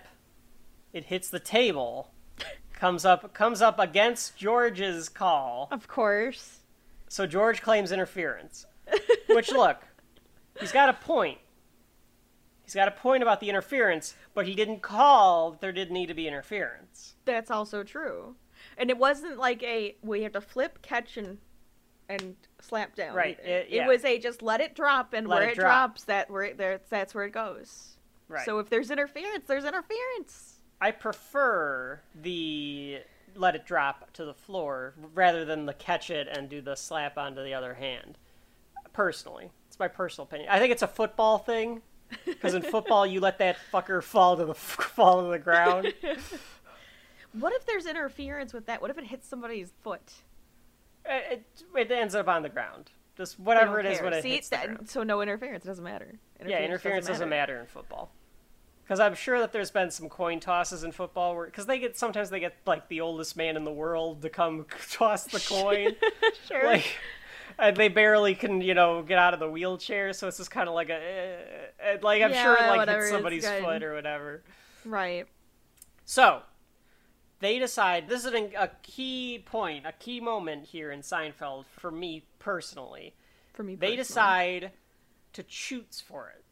it 0.91 1.06
hits 1.06 1.29
the 1.29 1.39
table, 1.39 2.12
comes 2.73 3.06
up 3.06 3.34
comes 3.34 3.62
up 3.62 3.79
against 3.79 4.36
George's 4.36 5.08
call. 5.08 5.69
Of 5.71 5.88
course. 5.88 6.60
So 7.08 7.25
George 7.25 7.62
claims 7.62 7.91
interference. 7.93 8.65
Which 9.29 9.51
look, 9.51 9.77
he's 10.60 10.73
got 10.73 10.89
a 10.89 10.93
point. 10.93 11.38
He's 12.73 12.79
got 12.79 12.88
a 12.88 12.91
point 12.91 13.21
about 13.21 13.39
the 13.39 13.49
interference, 13.51 14.15
but 14.33 14.47
he 14.47 14.55
didn't 14.55 14.81
call 14.81 15.51
that 15.51 15.62
there 15.62 15.71
didn't 15.71 15.93
need 15.93 16.07
to 16.07 16.15
be 16.15 16.27
interference. 16.27 17.13
That's 17.23 17.51
also 17.51 17.83
true. 17.83 18.36
And 18.79 18.89
it 18.89 18.97
wasn't 18.97 19.38
like 19.38 19.62
a 19.62 19.95
we 20.01 20.23
have 20.23 20.31
to 20.31 20.41
flip, 20.41 20.81
catch, 20.81 21.15
and 21.17 21.38
and 22.09 22.36
slap 22.62 22.95
down. 22.95 23.13
Right, 23.15 23.39
it- 23.41 23.67
yeah. 23.69 23.88
was 23.88 24.03
a 24.03 24.17
just 24.17 24.41
let 24.41 24.59
it 24.59 24.73
drop, 24.73 25.13
and 25.13 25.27
Let 25.27 25.36
where 25.41 25.49
it 25.49 25.51
it, 25.51 25.55
drop. 25.59 25.91
drops, 25.91 26.03
that 26.05 26.31
where 26.31 26.41
it, 26.41 26.57
there, 26.57 26.81
that's 26.89 27.13
where 27.13 27.25
it 27.25 27.31
goes. 27.31 27.97
Right. 28.27 28.43
So 28.43 28.57
if 28.57 28.71
there's 28.71 28.89
interference, 28.89 29.45
there's 29.45 29.65
interference. 29.65 30.55
I 30.81 30.89
prefer 30.89 32.01
the 32.19 33.01
let 33.36 33.53
it 33.55 33.67
drop 33.67 34.12
to 34.13 34.25
the 34.25 34.33
floor 34.33 34.95
rather 35.13 35.45
than 35.45 35.67
the 35.67 35.73
catch 35.75 36.09
it 36.09 36.27
and 36.27 36.49
do 36.49 36.59
the 36.59 36.73
slap 36.73 37.19
onto 37.19 37.43
the 37.43 37.53
other 37.53 37.75
hand. 37.75 38.17
Personally, 38.93 39.51
it's 39.67 39.77
my 39.77 39.88
personal 39.88 40.25
opinion. 40.25 40.49
I 40.49 40.57
think 40.57 40.71
it's 40.71 40.81
a 40.81 40.88
football 40.88 41.38
thing 41.38 41.83
because 42.26 42.54
in 42.54 42.62
football 42.62 43.06
you 43.06 43.19
let 43.19 43.38
that 43.39 43.58
fucker 43.71 44.02
fall 44.04 44.38
to 44.38 44.45
the 44.45 44.54
fall 44.56 45.23
to 45.23 45.30
the 45.30 45.39
ground. 45.39 45.93
What 47.34 47.52
if 47.54 47.65
there's 47.65 47.88
interference 47.88 48.54
with 48.54 48.67
that? 48.67 48.80
What 48.80 48.91
if 48.91 48.97
it 48.99 49.06
hits 49.06 49.28
somebody's 49.28 49.71
foot? 49.82 50.13
it, 51.06 51.43
it, 51.76 51.80
it 51.89 51.91
ends 51.91 52.13
up 52.15 52.28
on 52.28 52.43
the 52.43 52.49
ground. 52.49 52.91
Just 53.17 53.39
whatever 53.39 53.80
it 53.80 53.84
don't 53.84 53.91
is 53.93 54.02
when 54.02 54.13
it 54.13 54.21
See, 54.23 54.36
hits 54.36 54.49
that- 54.49 54.88
so 54.89 55.02
no 55.04 55.21
interference. 55.21 55.65
It 55.65 55.67
doesn't 55.67 55.84
matter. 55.84 56.13
yeah, 56.45 56.60
interference 56.60 57.08
doesn't 57.08 57.30
matter 57.30 57.60
in 57.60 57.65
football. 57.65 58.12
Because 58.84 58.99
I'm 58.99 59.15
sure 59.15 59.39
that 59.39 59.52
there's 59.54 59.71
been 59.71 59.89
some 59.91 60.10
coin 60.10 60.39
tosses 60.41 60.84
in 60.84 60.91
football 60.91 61.36
where, 61.36 61.45
because 61.45 61.65
they 61.65 61.80
get 61.80 61.97
sometimes 61.97 62.30
they 62.30 62.39
get 62.39 62.56
like 62.65 62.88
the 62.89 63.02
oldest 63.02 63.36
man 63.38 63.56
in 63.56 63.63
the 63.63 63.71
world 63.71 64.21
to 64.23 64.30
come 64.30 64.65
toss 64.91 65.23
the 65.26 65.39
coin. 65.39 65.95
Sure. 66.47 66.65
like 66.65 66.97
and 67.59 67.75
they 67.77 67.87
barely 67.87 68.35
can 68.35 68.61
you 68.61 68.73
know 68.73 69.01
get 69.01 69.17
out 69.17 69.33
of 69.33 69.39
the 69.39 69.49
wheelchair 69.49 70.13
so 70.13 70.27
it's 70.27 70.37
just 70.37 70.51
kind 70.51 70.67
of 70.67 70.75
like 70.75 70.89
a 70.89 70.95
eh, 70.95 71.37
eh, 71.79 71.97
like 72.01 72.21
i'm 72.21 72.33
sure 72.33 72.55
it 72.55 72.67
like 72.67 72.87
hits 72.87 73.09
somebody's 73.09 73.47
foot 73.47 73.83
or 73.83 73.93
whatever. 73.93 74.43
Right. 74.85 75.27
so 76.05 76.41
they 77.39 77.59
decide 77.59 78.07
this 78.07 78.25
is 78.25 78.33
an, 78.33 78.51
a 78.57 78.69
key 78.81 79.43
point 79.45 79.85
a 79.85 79.91
key 79.91 80.19
moment 80.19 80.65
here 80.67 80.91
in 80.91 81.01
seinfeld 81.01 81.65
for 81.77 81.91
me 81.91 82.23
personally. 82.39 83.13
For 83.53 83.63
me, 83.63 83.75
they 83.75 83.95
decide 83.95 84.71
to 85.33 85.43
choose 85.43 86.01
for 86.05 86.29
it. 86.29 86.43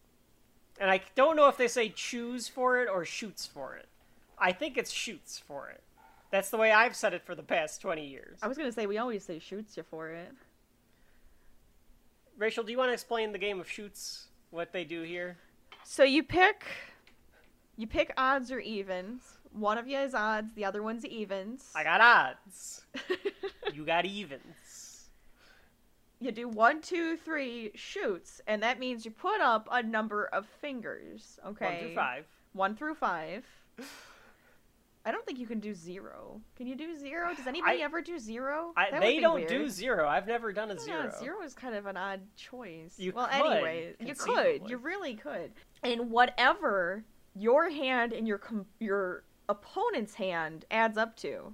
And 0.79 0.89
i 0.91 1.01
don't 1.15 1.35
know 1.35 1.47
if 1.47 1.57
they 1.57 1.67
say 1.67 1.89
choose 1.89 2.47
for 2.47 2.81
it 2.81 2.89
or 2.89 3.05
shoots 3.05 3.45
for 3.45 3.75
it. 3.75 3.87
I 4.37 4.51
think 4.51 4.77
it's 4.77 4.91
shoots 4.91 5.39
for 5.39 5.69
it. 5.69 5.81
That's 6.29 6.49
the 6.49 6.57
way 6.57 6.71
i've 6.71 6.95
said 6.95 7.13
it 7.13 7.25
for 7.25 7.35
the 7.35 7.43
past 7.43 7.81
20 7.81 8.05
years. 8.05 8.39
I 8.41 8.47
was 8.47 8.57
gonna 8.57 8.71
say 8.71 8.85
we 8.85 8.97
always 8.97 9.23
say 9.23 9.39
shoots 9.39 9.77
you 9.77 9.83
for 9.83 10.09
it. 10.09 10.31
Rachel 12.41 12.63
do 12.63 12.71
you 12.71 12.77
want 12.77 12.89
to 12.89 12.93
explain 12.93 13.31
the 13.31 13.37
game 13.37 13.59
of 13.59 13.69
shoots 13.69 14.27
what 14.49 14.73
they 14.73 14.83
do 14.83 15.03
here 15.03 15.37
So 15.83 16.03
you 16.03 16.23
pick, 16.23 16.65
you 17.77 17.85
pick 17.87 18.11
odds 18.17 18.51
or 18.51 18.59
evens. 18.59 19.21
One 19.51 19.77
of 19.77 19.87
you 19.87 19.97
is 19.99 20.13
odds, 20.13 20.53
the 20.53 20.65
other 20.65 20.81
one's 20.81 21.05
evens. 21.05 21.71
I 21.75 21.83
got 21.83 22.01
odds. 22.01 22.85
you 23.73 23.85
got 23.85 24.05
evens. 24.05 25.09
you 26.19 26.31
do 26.31 26.47
one, 26.47 26.81
two, 26.81 27.17
three 27.17 27.71
shoots, 27.75 28.41
and 28.47 28.63
that 28.63 28.79
means 28.79 29.05
you 29.05 29.11
put 29.11 29.41
up 29.41 29.67
a 29.71 29.83
number 29.83 30.25
of 30.25 30.45
fingers. 30.45 31.39
Okay. 31.45 31.65
One 31.65 31.79
through 31.79 31.95
five. 31.95 32.25
One 32.53 32.75
through 32.75 32.95
five. 32.95 33.45
I 35.03 35.11
don't 35.11 35.25
think 35.25 35.39
you 35.39 35.47
can 35.47 35.59
do 35.59 35.73
zero. 35.73 36.39
Can 36.55 36.67
you 36.67 36.75
do 36.75 36.95
zero? 36.95 37.33
Does 37.35 37.47
anybody 37.47 37.81
I- 37.81 37.85
ever 37.85 38.01
do 38.01 38.19
zero? 38.19 38.71
I, 38.77 38.99
they 38.99 39.19
don't 39.19 39.47
do 39.47 39.67
zero. 39.69 40.07
I've 40.07 40.27
never 40.27 40.53
done 40.53 40.69
a 40.71 40.79
zero. 40.79 41.11
zero 41.19 41.41
is 41.41 41.53
kind 41.55 41.75
of 41.75 41.87
an 41.87 41.97
odd 41.97 42.21
choice. 42.35 42.93
You 42.97 43.13
well, 43.15 43.27
could, 43.27 43.45
anyway, 43.45 43.95
you 43.99 44.13
could. 44.13 44.69
You 44.69 44.77
really 44.77 45.15
could. 45.15 45.51
And 45.83 46.11
whatever 46.11 47.03
your 47.35 47.69
hand 47.69 48.13
and 48.13 48.27
your 48.27 48.37
com- 48.37 48.67
your 48.79 49.23
opponent's 49.49 50.13
hand 50.13 50.65
adds 50.69 50.97
up 50.97 51.15
to, 51.17 51.53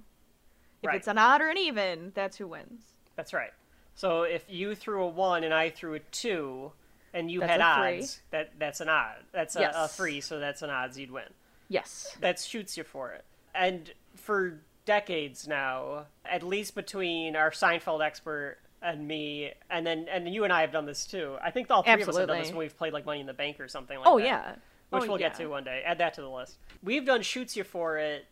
if 0.82 0.88
Right. 0.88 0.96
it's 0.96 1.08
an 1.08 1.16
odd 1.18 1.40
or 1.40 1.48
an 1.48 1.56
even, 1.58 2.12
that's 2.14 2.36
who 2.36 2.48
wins. 2.48 2.82
That's 3.16 3.32
right. 3.32 3.52
So 3.94 4.22
if 4.22 4.44
you 4.48 4.74
threw 4.74 5.02
a 5.02 5.08
one 5.08 5.42
and 5.42 5.52
I 5.54 5.70
threw 5.70 5.94
a 5.94 6.00
two, 6.00 6.72
and 7.14 7.30
you 7.30 7.40
That's 7.40 7.52
had 7.60 7.80
three. 7.80 7.98
odds, 7.98 8.20
that 8.30 8.50
that's 8.58 8.80
an 8.80 8.88
odd. 8.90 9.24
That's 9.32 9.56
a, 9.56 9.72
a 9.74 9.88
three, 9.88 10.20
so 10.20 10.38
that's 10.38 10.60
an 10.62 10.70
odds 10.70 10.98
you'd 10.98 11.10
win. 11.10 11.24
Yes. 11.68 12.16
That 12.20 12.38
shoots 12.38 12.76
you 12.76 12.84
for 12.84 13.12
it. 13.12 13.24
And 13.58 13.90
for 14.14 14.60
decades 14.84 15.48
now, 15.48 16.06
at 16.24 16.42
least 16.42 16.74
between 16.74 17.36
our 17.36 17.50
Seinfeld 17.50 18.04
expert 18.04 18.58
and 18.80 19.06
me, 19.08 19.52
and 19.68 19.84
then 19.86 20.06
and 20.10 20.32
you 20.32 20.44
and 20.44 20.52
I 20.52 20.60
have 20.60 20.70
done 20.72 20.86
this 20.86 21.06
too. 21.06 21.36
I 21.42 21.50
think 21.50 21.70
all 21.70 21.82
three 21.82 22.00
of 22.00 22.08
us 22.08 22.16
have 22.16 22.28
done 22.28 22.38
this 22.38 22.48
when 22.50 22.58
we've 22.58 22.76
played 22.78 22.92
like 22.92 23.04
Money 23.04 23.20
in 23.20 23.26
the 23.26 23.34
Bank 23.34 23.58
or 23.60 23.66
something 23.68 23.96
like 23.98 24.04
that. 24.04 24.10
Oh 24.10 24.18
that. 24.18 24.24
yeah. 24.24 24.54
which 24.90 25.02
Oh, 25.04 25.08
we'll 25.08 25.18
get 25.18 25.34
to 25.34 25.46
one 25.48 25.64
day. 25.64 25.82
Add 25.84 25.98
that 25.98 26.14
to 26.14 26.20
the 26.22 26.30
list. 26.30 26.58
We've 26.82 27.04
done 27.04 27.22
shoots 27.22 27.56
you 27.56 27.64
for 27.64 27.98
it 27.98 28.26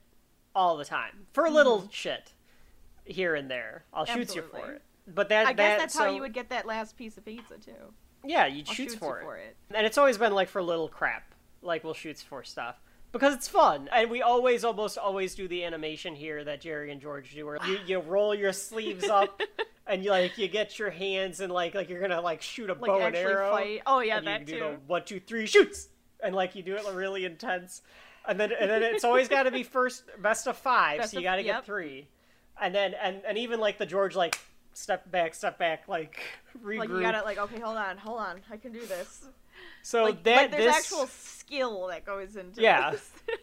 all 0.54 0.76
the 0.76 0.84
time 0.84 1.26
for 1.32 1.44
a 1.44 1.50
little 1.50 1.80
Mm-hmm. 1.80 1.88
shit 1.90 2.32
here 3.04 3.34
and 3.34 3.50
there. 3.50 3.84
I'll 3.92 4.04
shoots 4.06 4.34
you 4.34 4.42
for 4.42 4.70
it. 4.70 4.82
But 5.06 5.28
that 5.28 5.46
I 5.46 5.52
guess 5.52 5.56
that, 5.56 5.78
that's 5.78 5.98
how 5.98 6.10
you 6.10 6.20
would 6.22 6.32
get 6.32 6.48
that 6.50 6.66
last 6.66 6.96
piece 6.96 7.16
of 7.18 7.24
pizza 7.24 7.58
too. 7.58 7.72
yeah 8.24 8.46
you 8.46 8.64
shoots 8.64 8.92
shoot 8.94 8.98
for 8.98 9.20
it. 9.20 9.24
for 9.24 9.36
it. 9.36 9.56
and 9.74 9.86
it's 9.86 9.98
always 9.98 10.16
been 10.18 10.32
like 10.32 10.48
for 10.48 10.62
little 10.62 10.88
crap. 10.88 11.34
Like 11.62 11.84
we'll 11.84 11.94
shoots 11.94 12.22
for 12.22 12.42
stuff 12.44 12.76
because 13.12 13.34
it's 13.34 13.48
fun, 13.48 13.88
and 13.92 14.10
we 14.10 14.22
always 14.22 14.64
almost 14.64 14.98
always 14.98 15.34
do 15.34 15.48
the 15.48 15.64
animation 15.64 16.14
here 16.14 16.44
that 16.44 16.60
Jerry 16.60 16.90
and 16.90 17.00
George 17.00 17.34
do, 17.34 17.46
where 17.46 17.58
you, 17.66 17.78
you 17.86 17.98
roll 18.00 18.34
your 18.34 18.52
sleeves 18.52 19.04
up. 19.08 19.40
And 19.88 20.02
you 20.02 20.10
like 20.10 20.36
you 20.36 20.48
get 20.48 20.80
your 20.80 20.90
hands 20.90 21.38
and 21.38 21.52
like 21.52 21.76
like 21.76 21.88
you're 21.88 22.00
gonna 22.00 22.20
like 22.20 22.42
shoot 22.42 22.70
a 22.70 22.72
Like 22.72 22.90
bow 22.90 22.98
and 22.98 23.14
arrow. 23.14 23.52
fight. 23.52 23.82
Oh 23.86 24.00
yeah, 24.00 24.16
and 24.16 24.26
you 24.26 24.32
that 24.32 24.44
do 24.44 24.52
too. 24.54 24.58
the 24.58 24.76
one, 24.88 25.04
two, 25.04 25.20
three, 25.20 25.46
shoots, 25.46 25.86
and 26.20 26.34
like 26.34 26.56
you 26.56 26.64
do 26.64 26.74
it 26.74 26.84
really 26.92 27.24
intense, 27.24 27.82
and 28.26 28.40
then 28.40 28.50
and 28.50 28.68
then 28.68 28.82
it's 28.82 29.04
always 29.04 29.28
got 29.28 29.44
to 29.44 29.52
be 29.52 29.62
first 29.62 30.02
best 30.20 30.48
of 30.48 30.56
five, 30.56 30.98
Best 30.98 31.12
so 31.12 31.18
you 31.20 31.22
got 31.24 31.36
to 31.36 31.44
yep. 31.44 31.58
get 31.58 31.66
three, 31.66 32.08
and 32.60 32.74
then 32.74 32.94
and 33.00 33.22
and 33.24 33.38
even 33.38 33.60
like 33.60 33.78
the 33.78 33.86
George 33.86 34.16
like 34.16 34.36
step 34.72 35.08
back, 35.12 35.34
step 35.36 35.56
back, 35.56 35.86
like 35.86 36.18
regroup. 36.64 36.78
Like 36.80 36.88
you 36.88 37.00
got 37.00 37.14
it 37.14 37.24
like 37.24 37.38
okay, 37.38 37.60
hold 37.60 37.76
on, 37.76 37.96
hold 37.96 38.18
on, 38.18 38.40
I 38.50 38.56
can 38.56 38.72
do 38.72 38.84
this. 38.86 39.28
So 39.86 40.02
like, 40.02 40.24
that 40.24 40.36
like 40.36 40.50
there's 40.50 40.64
this 40.64 40.76
actual 40.76 41.06
skill 41.06 41.86
that 41.86 42.04
goes 42.04 42.34
into 42.34 42.60
Yeah. 42.60 42.90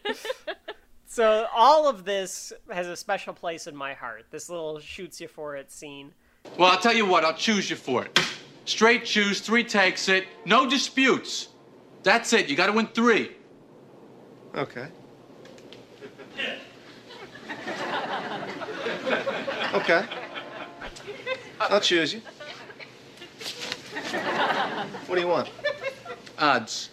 this. 0.04 0.26
so 1.06 1.46
all 1.54 1.88
of 1.88 2.04
this 2.04 2.52
has 2.70 2.86
a 2.86 2.94
special 2.94 3.32
place 3.32 3.66
in 3.66 3.74
my 3.74 3.94
heart. 3.94 4.26
This 4.30 4.50
little 4.50 4.78
shoots 4.78 5.22
you 5.22 5.28
for 5.28 5.56
it 5.56 5.72
scene. 5.72 6.12
Well, 6.58 6.70
I'll 6.70 6.78
tell 6.78 6.92
you 6.92 7.06
what, 7.06 7.24
I'll 7.24 7.32
choose 7.32 7.70
you 7.70 7.76
for 7.76 8.04
it. 8.04 8.20
Straight 8.66 9.06
choose, 9.06 9.40
three 9.40 9.64
takes 9.64 10.10
it, 10.10 10.26
no 10.44 10.68
disputes. 10.68 11.48
That's 12.02 12.30
it, 12.34 12.50
you 12.50 12.56
gotta 12.56 12.72
win 12.72 12.88
three. 12.88 13.30
Okay. 14.54 14.88
Okay. 19.72 20.04
I'll 21.58 21.80
choose 21.80 22.12
you. 22.12 22.20
What 25.06 25.14
do 25.14 25.20
you 25.22 25.28
want? 25.28 25.48
Odds. 26.38 26.90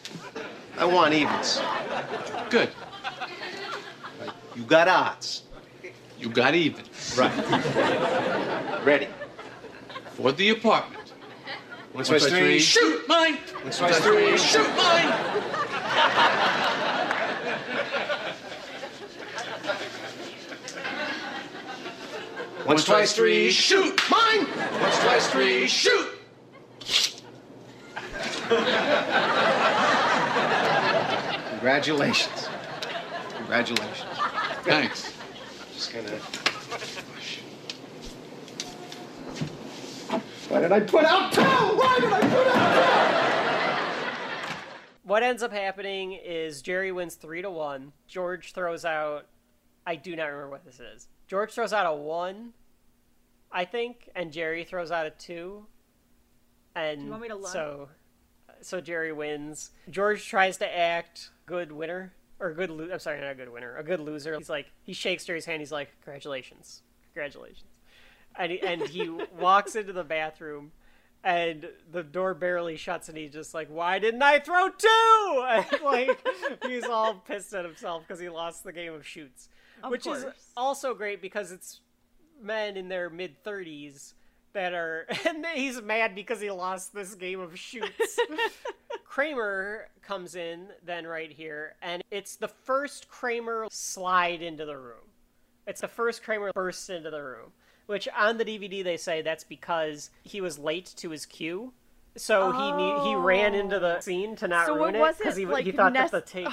I 0.78 0.86
want 0.86 1.14
evens. 1.14 1.62
Good. 2.50 2.70
You 4.56 4.64
got 4.64 4.88
odds. 4.88 5.44
You 6.20 6.30
got 6.30 6.56
even. 6.56 6.86
Right. 7.18 8.86
Ready. 8.86 9.08
For 10.14 10.32
the 10.32 10.50
apartment. 10.50 11.14
One, 11.94 12.06
One, 12.06 12.20
two, 12.20 12.20
three, 12.20 12.60
shoot 12.60 13.06
mine! 13.10 13.36
One, 13.36 13.72
two, 13.74 13.88
three, 13.96 14.38
Shoot 14.38 14.76
mine! 14.78 15.12
Once, 22.66 22.86
twice, 22.86 23.14
three, 23.14 23.52
shoot! 23.52 24.00
Mine! 24.10 24.48
Once, 24.80 25.00
twice, 25.00 25.30
three, 25.30 25.68
shoot! 25.68 26.11
Congratulations. 31.50 32.50
Congratulations. 33.38 34.10
Thanks. 34.64 35.14
Just 35.74 35.94
gonna. 35.94 36.10
Why 40.50 40.60
did 40.60 40.72
I 40.74 40.80
put 40.82 41.06
out 41.06 41.32
two? 41.32 41.42
Why 41.42 41.98
did 42.00 42.12
I 42.12 42.20
put 42.20 42.48
out 42.48 42.76
two? 42.76 42.92
What 45.04 45.24
ends 45.24 45.44
up 45.44 45.54
happening 45.54 46.12
is 46.14 46.62
Jerry 46.62 46.92
wins 46.92 47.16
three 47.16 47.42
to 47.42 47.50
one. 47.50 47.94
George 48.08 48.54
throws 48.54 48.84
out. 48.84 49.28
I 49.88 49.96
do 49.96 50.16
not 50.16 50.26
remember 50.26 50.50
what 50.50 50.66
this 50.66 50.80
is. 50.80 51.08
George 51.28 51.54
throws 51.54 51.72
out 51.74 51.86
a 51.86 51.94
one, 51.94 52.52
I 53.52 53.66
think, 53.66 54.10
and 54.16 54.32
Jerry 54.32 54.64
throws 54.66 54.92
out 54.92 55.06
a 55.06 55.12
two. 55.12 55.66
And 56.76 57.04
you 57.04 57.10
want 57.10 57.22
me 57.22 57.28
to 57.30 57.36
look? 57.36 57.52
so, 57.52 57.90
so 58.62 58.82
Jerry 58.82 59.12
wins. 59.12 59.72
George 59.90 60.26
tries 60.28 60.58
to 60.58 60.78
act 60.78 61.30
good 61.46 61.72
winner 61.72 62.14
or 62.40 62.54
good. 62.54 62.70
Lo- 62.70 62.90
I'm 62.92 63.00
sorry, 63.00 63.20
not 63.22 63.32
a 63.32 63.36
good 63.36 63.52
winner, 63.52 63.76
a 63.78 63.84
good 63.84 64.00
loser. 64.00 64.38
He's 64.38 64.50
like 64.50 64.72
he 64.84 64.94
shakes 64.94 65.26
Jerry's 65.26 65.46
hand. 65.46 65.62
He's 65.62 65.72
like, 65.72 65.90
"Congratulations, 66.04 66.82
congratulations," 67.14 67.80
and 68.38 68.52
he, 68.52 68.62
and 68.62 68.82
he 68.82 69.10
walks 69.40 69.76
into 69.76 69.94
the 69.94 70.04
bathroom. 70.04 70.72
And 71.24 71.68
the 71.92 72.02
door 72.02 72.34
barely 72.34 72.78
shuts, 72.78 73.08
and 73.08 73.16
he's 73.16 73.32
just 73.32 73.54
like, 73.54 73.68
"Why 73.68 74.00
didn't 74.00 74.24
I 74.24 74.40
throw 74.40 74.70
two? 74.70 74.88
And 75.48 75.66
like, 75.84 76.28
he's 76.66 76.86
all 76.86 77.14
pissed 77.14 77.54
at 77.54 77.64
himself 77.64 78.04
because 78.08 78.20
he 78.20 78.28
lost 78.30 78.64
the 78.64 78.74
game 78.74 78.94
of 78.94 79.06
shoots, 79.06 79.48
Of 79.84 79.92
which 79.92 80.08
is 80.08 80.26
also 80.58 80.96
great 80.96 81.22
because 81.22 81.52
it's 81.52 81.82
men 82.42 82.76
in 82.76 82.90
their 82.90 83.10
mid 83.12 83.44
thirties 83.44 84.16
that 84.54 84.74
are, 84.76 85.06
and 85.28 85.46
he's 85.56 85.82
mad 85.82 86.16
because 86.16 86.42
he 86.42 86.52
lost 86.52 86.94
this 86.94 87.16
game 87.16 87.40
of 87.40 87.58
shoots. 87.58 88.20
Kramer 89.06 89.88
comes 90.02 90.36
in 90.36 90.68
then 90.86 91.06
right 91.06 91.32
here, 91.32 91.76
and 91.82 92.02
it's 92.12 92.36
the 92.38 92.48
first 92.48 93.10
Kramer 93.10 93.68
slide 93.70 94.42
into 94.42 94.66
the 94.66 94.78
room. 94.78 95.04
It's 95.68 95.82
the 95.82 95.88
first 95.88 96.24
Kramer 96.24 96.52
burst 96.54 96.90
into 96.90 97.10
the 97.10 97.22
room, 97.22 97.52
which 97.88 98.08
on 98.18 98.38
the 98.38 98.46
DVD 98.46 98.84
they 98.84 98.98
say 98.98 99.22
that's 99.22 99.44
because 99.44 100.10
he 100.24 100.42
was 100.42 100.58
late 100.58 100.94
to 100.98 101.10
his 101.10 101.26
cue. 101.26 101.74
So 102.18 102.52
he 102.52 102.72
ne- 102.72 103.10
he 103.10 103.16
ran 103.16 103.54
into 103.54 103.80
the 103.80 104.02
scene 104.02 104.36
to 104.38 104.48
not 104.48 104.66
So 104.66 104.76
ruin 104.76 104.96
it 104.96 105.00
it 105.00 105.18
because 105.18 105.38
he, 105.38 105.46
like, 105.46 105.66
he 105.66 105.72
thought 105.72 105.94
that 105.94 106.12
the 106.12 106.20
take 106.20 106.48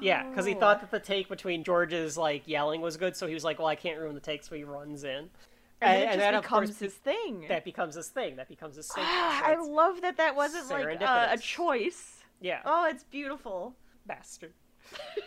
yeah 0.00 0.28
because 0.28 0.44
he 0.46 0.54
Oh. 0.54 0.60
thought 0.60 0.80
that 0.80 0.92
the 0.92 1.00
take 1.00 1.28
between 1.28 1.64
George's 1.64 2.16
like 2.16 2.46
yelling 2.46 2.80
was 2.80 2.96
good 2.96 3.16
so 3.16 3.26
he 3.26 3.34
was 3.34 3.42
like 3.42 3.58
well 3.58 3.66
I 3.66 3.74
can't 3.74 3.98
ruin 3.98 4.14
the 4.14 4.20
take 4.20 4.44
so 4.44 4.54
he 4.54 4.62
runs 4.62 5.02
in 5.02 5.28
And, 5.82 6.02
it 6.02 6.06
just 6.06 6.18
that, 6.18 6.42
becomes 6.42 6.68
course, 6.70 6.78
his 6.78 6.94
thing. 6.94 7.46
that 7.48 7.64
becomes 7.64 7.94
his 7.94 8.08
thing 8.08 8.36
that 8.36 8.48
becomes 8.48 8.76
his 8.76 8.88
thing 8.88 9.04
Ah, 9.06 9.42
So 9.44 9.52
I 9.52 9.56
love 9.56 10.00
that 10.02 10.16
that 10.18 10.34
wasn't 10.36 10.68
like 10.70 11.00
uh, 11.02 11.28
a 11.32 11.38
choice. 11.38 12.18
yeah 12.40 12.60
Oh, 12.64 12.86
it's 12.88 13.04
beautiful. 13.04 13.74
bastard. 14.06 14.52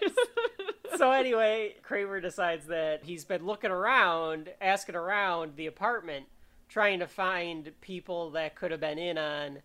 so 0.97 1.12
anyway, 1.12 1.76
Kramer 1.82 2.20
decides 2.22 2.68
that 2.68 3.03
he's 3.03 3.26
been 3.26 3.45
looking 3.45 3.72
around, 3.72 4.49
asking 4.62 4.95
around 4.95 5.56
the 5.56 5.68
apartment, 5.68 6.26
trying 6.70 6.99
to 6.99 7.08
find 7.08 7.72
people 7.82 8.32
that 8.32 8.56
could 8.56 8.72
have 8.72 8.80
been 8.80 8.97
in 8.99 9.18
on 9.18 9.60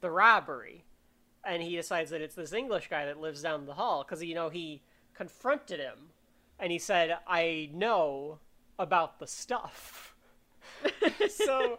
the 0.00 0.10
robbery. 0.10 0.84
And 1.44 1.62
he 1.62 1.74
decides 1.76 2.10
that 2.10 2.20
it's 2.20 2.34
this 2.36 2.52
English 2.52 2.88
guy 2.88 3.04
that 3.06 3.20
lives 3.20 3.42
down 3.42 3.66
the 3.66 3.74
hall 3.74 4.04
because 4.04 4.22
you 4.22 4.34
know 4.34 4.48
he 4.48 4.82
confronted 5.14 5.80
him 5.80 6.10
and 6.58 6.70
he 6.70 6.78
said, 6.78 7.18
"I 7.26 7.70
know 7.72 8.38
about 8.78 9.18
the 9.18 9.26
stuff." 9.26 10.11
so 11.30 11.78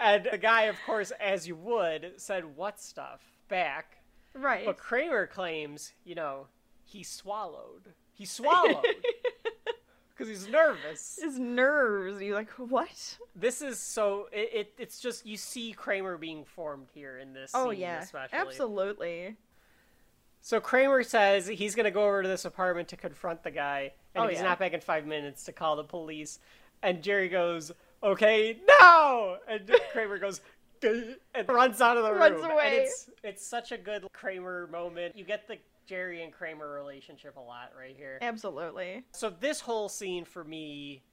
and 0.00 0.26
the 0.30 0.38
guy 0.38 0.62
of 0.64 0.76
course 0.86 1.12
as 1.20 1.46
you 1.46 1.56
would 1.56 2.12
said, 2.16 2.56
"What 2.56 2.80
stuff?" 2.80 3.20
back. 3.48 3.98
Right. 4.34 4.64
But 4.64 4.78
Kramer 4.78 5.26
claims, 5.26 5.92
you 6.04 6.14
know, 6.14 6.46
he 6.84 7.02
swallowed. 7.02 7.92
He 8.14 8.24
swallowed 8.24 8.82
because 10.08 10.28
he's 10.28 10.48
nervous. 10.48 11.18
His 11.22 11.38
nerves. 11.38 12.22
You're 12.22 12.34
like, 12.34 12.50
what? 12.52 13.18
This 13.36 13.60
is 13.60 13.78
so. 13.78 14.28
It, 14.32 14.50
it 14.54 14.72
it's 14.78 15.00
just 15.00 15.26
you 15.26 15.36
see 15.36 15.72
Kramer 15.72 16.16
being 16.16 16.44
formed 16.44 16.88
here 16.94 17.18
in 17.18 17.34
this. 17.34 17.50
Oh 17.54 17.70
yeah, 17.70 18.00
especially. 18.00 18.38
absolutely. 18.38 19.36
So 20.40 20.60
Kramer 20.60 21.02
says 21.04 21.46
he's 21.46 21.74
going 21.74 21.84
to 21.84 21.90
go 21.92 22.04
over 22.04 22.22
to 22.22 22.28
this 22.28 22.44
apartment 22.44 22.88
to 22.88 22.96
confront 22.96 23.42
the 23.44 23.50
guy, 23.50 23.92
and 24.14 24.22
Oh, 24.22 24.24
if 24.24 24.30
he's 24.30 24.38
yeah. 24.40 24.48
not 24.48 24.58
back 24.58 24.72
in 24.72 24.80
five 24.80 25.06
minutes 25.06 25.44
to 25.44 25.52
call 25.52 25.76
the 25.76 25.84
police. 25.84 26.40
And 26.82 27.00
Jerry 27.00 27.28
goes, 27.28 27.70
"Okay, 28.02 28.60
no!" 28.80 29.38
And 29.48 29.70
Kramer 29.92 30.18
goes. 30.18 30.40
And 30.84 31.48
runs 31.48 31.80
out 31.80 31.96
of 31.96 32.02
the 32.02 32.12
Runs 32.12 32.42
room. 32.42 32.50
away. 32.50 32.66
And 32.66 32.74
it's 32.74 33.10
it's 33.22 33.46
such 33.46 33.70
a 33.70 33.78
good 33.78 34.04
Kramer 34.12 34.66
moment. 34.66 35.16
You 35.16 35.24
get 35.24 35.46
the 35.46 35.58
Jerry 35.86 36.24
and 36.24 36.32
Kramer 36.32 36.68
relationship 36.72 37.36
a 37.36 37.40
lot 37.40 37.70
right 37.78 37.94
here. 37.96 38.18
Absolutely. 38.20 39.04
So 39.12 39.30
this 39.30 39.60
whole 39.60 39.88
scene 39.88 40.24
for 40.24 40.42
me, 40.42 41.04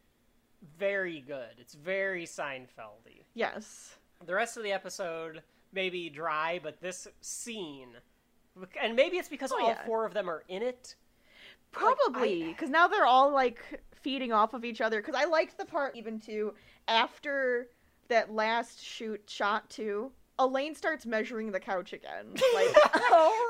very 0.79 1.21
good. 1.21 1.51
It's 1.59 1.75
very 1.75 2.25
Seinfeldy. 2.25 3.25
Yes. 3.35 3.95
The 4.25 4.33
rest 4.33 4.57
of 4.57 4.63
the 4.63 4.71
episode 4.71 5.43
maybe 5.71 6.09
dry, 6.09 6.59
but 6.63 6.81
this 6.81 7.07
scene, 7.21 7.89
and 8.81 8.95
maybe 8.95 9.17
it's 9.17 9.29
because 9.29 9.51
Oh, 9.51 9.61
all 9.61 9.69
yeah. 9.69 9.85
four 9.85 10.03
of 10.05 10.15
them 10.15 10.27
are 10.27 10.43
in 10.47 10.63
it. 10.63 10.95
Probably 11.71 12.45
because 12.45 12.69
now 12.71 12.87
they're 12.87 13.05
all 13.05 13.31
like 13.31 13.81
feeding 14.01 14.31
off 14.31 14.53
of 14.55 14.65
each 14.65 14.81
other. 14.81 14.99
Because 15.01 15.15
I 15.15 15.25
liked 15.25 15.57
the 15.59 15.65
part 15.65 15.95
even 15.95 16.19
too 16.19 16.53
after 16.89 17.67
that 18.07 18.33
last 18.33 18.83
shoot 18.83 19.21
shot 19.27 19.69
too. 19.69 20.11
Elaine 20.39 20.73
starts 20.73 21.05
measuring 21.05 21.51
the 21.51 21.59
couch 21.59 21.91
again, 21.93 22.27
like 22.55 22.73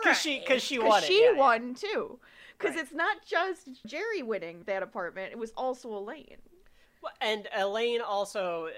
Because 0.04 0.18
she, 0.22 0.40
because 0.40 0.64
she 0.64 0.78
because 0.78 0.90
won 0.90 1.04
it. 1.04 1.06
she 1.06 1.22
yeah, 1.24 1.32
yeah. 1.32 1.38
won 1.38 1.76
too. 1.76 2.20
Because 2.58 2.76
Right. 2.76 2.84
it's 2.84 2.94
not 2.94 3.18
just 3.26 3.86
Jerry 3.86 4.22
winning 4.24 4.64
that 4.66 4.82
apartment; 4.84 5.32
it 5.32 5.38
was 5.38 5.52
also 5.56 5.94
Elaine. 5.96 6.38
Well, 7.02 7.14
And 7.22 7.48
Elaine 7.56 8.02
also 8.02 8.70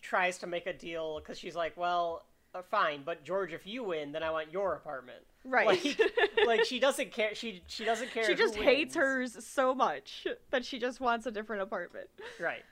tries 0.00 0.38
to 0.38 0.46
make 0.46 0.66
a 0.66 0.72
deal 0.72 1.18
because 1.20 1.38
she's 1.38 1.54
like, 1.56 1.76
well. 1.76 2.24
Uh, 2.54 2.60
fine, 2.60 3.02
but 3.02 3.24
George, 3.24 3.54
if 3.54 3.66
you 3.66 3.82
win, 3.82 4.12
then 4.12 4.22
I 4.22 4.30
want 4.30 4.52
your 4.52 4.74
apartment. 4.74 5.20
Right. 5.42 5.66
Like, 5.66 5.98
like 6.46 6.64
she 6.66 6.78
doesn't 6.78 7.10
care. 7.10 7.34
She 7.34 7.62
she 7.66 7.82
doesn't 7.86 8.10
care. 8.10 8.24
she 8.24 8.34
just 8.34 8.56
hates 8.56 8.94
hers 8.94 9.42
so 9.42 9.74
much 9.74 10.26
that 10.50 10.62
she 10.62 10.78
just 10.78 11.00
wants 11.00 11.24
a 11.24 11.30
different 11.30 11.62
apartment. 11.62 12.08
Right. 12.38 12.62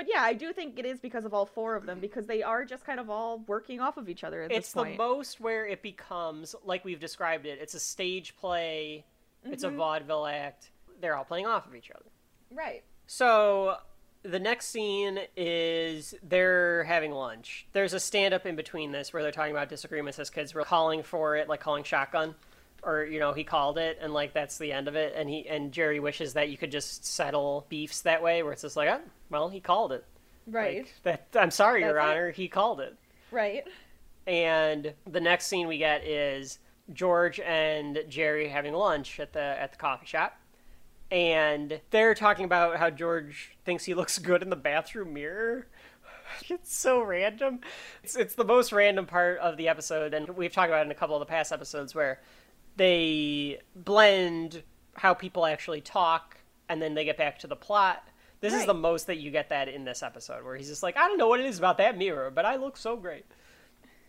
But 0.00 0.08
yeah, 0.10 0.22
I 0.22 0.32
do 0.32 0.50
think 0.54 0.78
it 0.78 0.86
is 0.86 0.98
because 0.98 1.26
of 1.26 1.34
all 1.34 1.44
four 1.44 1.74
of 1.76 1.84
them 1.84 2.00
because 2.00 2.24
they 2.24 2.42
are 2.42 2.64
just 2.64 2.86
kind 2.86 2.98
of 2.98 3.10
all 3.10 3.44
working 3.46 3.80
off 3.80 3.98
of 3.98 4.08
each 4.08 4.24
other 4.24 4.40
at 4.42 4.50
it's 4.50 4.68
this 4.68 4.72
point. 4.72 4.88
It's 4.88 4.96
the 4.96 5.04
most 5.04 5.40
where 5.42 5.66
it 5.66 5.82
becomes 5.82 6.54
like 6.64 6.86
we've 6.86 6.98
described 6.98 7.44
it 7.44 7.58
it's 7.60 7.74
a 7.74 7.78
stage 7.80 8.34
play 8.38 9.04
it's 9.44 9.62
Mm-hmm. 9.62 9.74
a 9.74 9.76
vaudeville 9.76 10.24
act 10.26 10.70
they're 11.02 11.14
all 11.16 11.24
playing 11.26 11.46
off 11.46 11.66
of 11.66 11.74
each 11.74 11.90
other 11.90 12.06
right. 12.50 12.82
so 13.06 13.76
the 14.22 14.38
next 14.38 14.68
scene 14.68 15.18
is 15.36 16.14
they're 16.22 16.84
having 16.84 17.12
lunch 17.12 17.66
there's 17.74 17.92
a 17.92 18.00
stand-up 18.00 18.46
in 18.46 18.56
between 18.56 18.92
this 18.92 19.12
where 19.12 19.22
they're 19.22 19.32
talking 19.32 19.52
about 19.52 19.68
disagreements 19.68 20.18
as 20.18 20.30
kids 20.30 20.54
were 20.54 20.64
calling 20.64 21.02
for 21.02 21.36
it 21.36 21.46
like 21.46 21.60
calling 21.60 21.84
shotgun 21.84 22.34
or 22.82 23.04
you 23.04 23.18
know 23.20 23.32
he 23.32 23.44
called 23.44 23.78
it 23.78 23.98
and 24.00 24.12
like 24.12 24.32
that's 24.32 24.58
the 24.58 24.72
end 24.72 24.88
of 24.88 24.94
it 24.96 25.12
and 25.16 25.28
he 25.28 25.46
and 25.48 25.72
jerry 25.72 26.00
wishes 26.00 26.32
that 26.34 26.48
you 26.48 26.56
could 26.56 26.70
just 26.72 27.04
settle 27.04 27.66
beefs 27.68 28.02
that 28.02 28.22
way 28.22 28.42
where 28.42 28.52
it's 28.52 28.62
just 28.62 28.76
like 28.76 28.88
oh, 28.88 29.00
well 29.30 29.48
he 29.48 29.60
called 29.60 29.92
it 29.92 30.04
Right. 30.46 30.86
Like, 31.04 31.30
that 31.32 31.40
i'm 31.40 31.50
sorry 31.50 31.82
your 31.82 31.94
That's 31.94 32.06
it. 32.06 32.10
honor 32.10 32.30
he 32.30 32.48
called 32.48 32.80
it 32.80 32.96
Right. 33.30 33.64
and 34.26 34.92
the 35.06 35.20
next 35.20 35.46
scene 35.46 35.66
we 35.68 35.78
get 35.78 36.04
is 36.04 36.58
George 36.92 37.38
and 37.38 38.02
Jerry 38.08 38.48
having 38.48 38.74
lunch 38.74 39.20
at 39.20 39.32
the 39.32 39.40
at 39.40 39.70
the 39.70 39.78
coffee 39.78 40.06
shop. 40.06 40.36
And 41.10 41.80
they're 41.90 42.14
talking 42.14 42.44
about 42.44 42.76
how 42.78 42.90
George 42.90 43.56
thinks 43.64 43.84
he 43.84 43.94
looks 43.94 44.18
good 44.18 44.42
in 44.42 44.50
the 44.50 44.56
bathroom 44.56 45.14
mirror. 45.14 45.66
It's 46.48 46.72
so 46.72 47.02
random. 47.02 47.58
It's 48.04 48.14
it's 48.14 48.34
the 48.36 48.44
most 48.44 48.70
random 48.72 49.06
part 49.06 49.38
of 49.38 49.56
the 49.56 49.66
episode 49.68 50.14
and 50.14 50.28
we've 50.30 50.52
talked 50.52 50.68
about 50.68 50.82
it 50.82 50.84
in 50.86 50.90
a 50.92 50.94
couple 50.94 51.16
of 51.16 51.20
the 51.20 51.26
past 51.26 51.50
episodes 51.52 51.92
where 51.92 52.20
they 52.80 53.58
blend 53.76 54.62
how 54.94 55.12
people 55.12 55.44
actually 55.44 55.82
talk 55.82 56.38
and 56.70 56.80
then 56.80 56.94
they 56.94 57.04
get 57.04 57.18
back 57.18 57.38
to 57.38 57.46
the 57.46 57.54
plot. 57.54 58.02
This 58.40 58.54
is 58.54 58.64
the 58.64 58.72
most 58.72 59.06
that 59.08 59.18
you 59.18 59.30
get 59.30 59.50
that 59.50 59.68
in 59.68 59.84
this 59.84 60.02
episode 60.02 60.42
where 60.46 60.56
he's 60.56 60.68
just 60.68 60.82
like, 60.82 60.96
I 60.96 61.06
don't 61.06 61.18
know 61.18 61.28
what 61.28 61.40
it 61.40 61.44
is 61.46 61.58
about 61.58 61.76
that 61.76 61.98
mirror, 61.98 62.30
but 62.30 62.46
I 62.46 62.56
look 62.56 62.78
so 62.78 62.96
great 62.96 63.26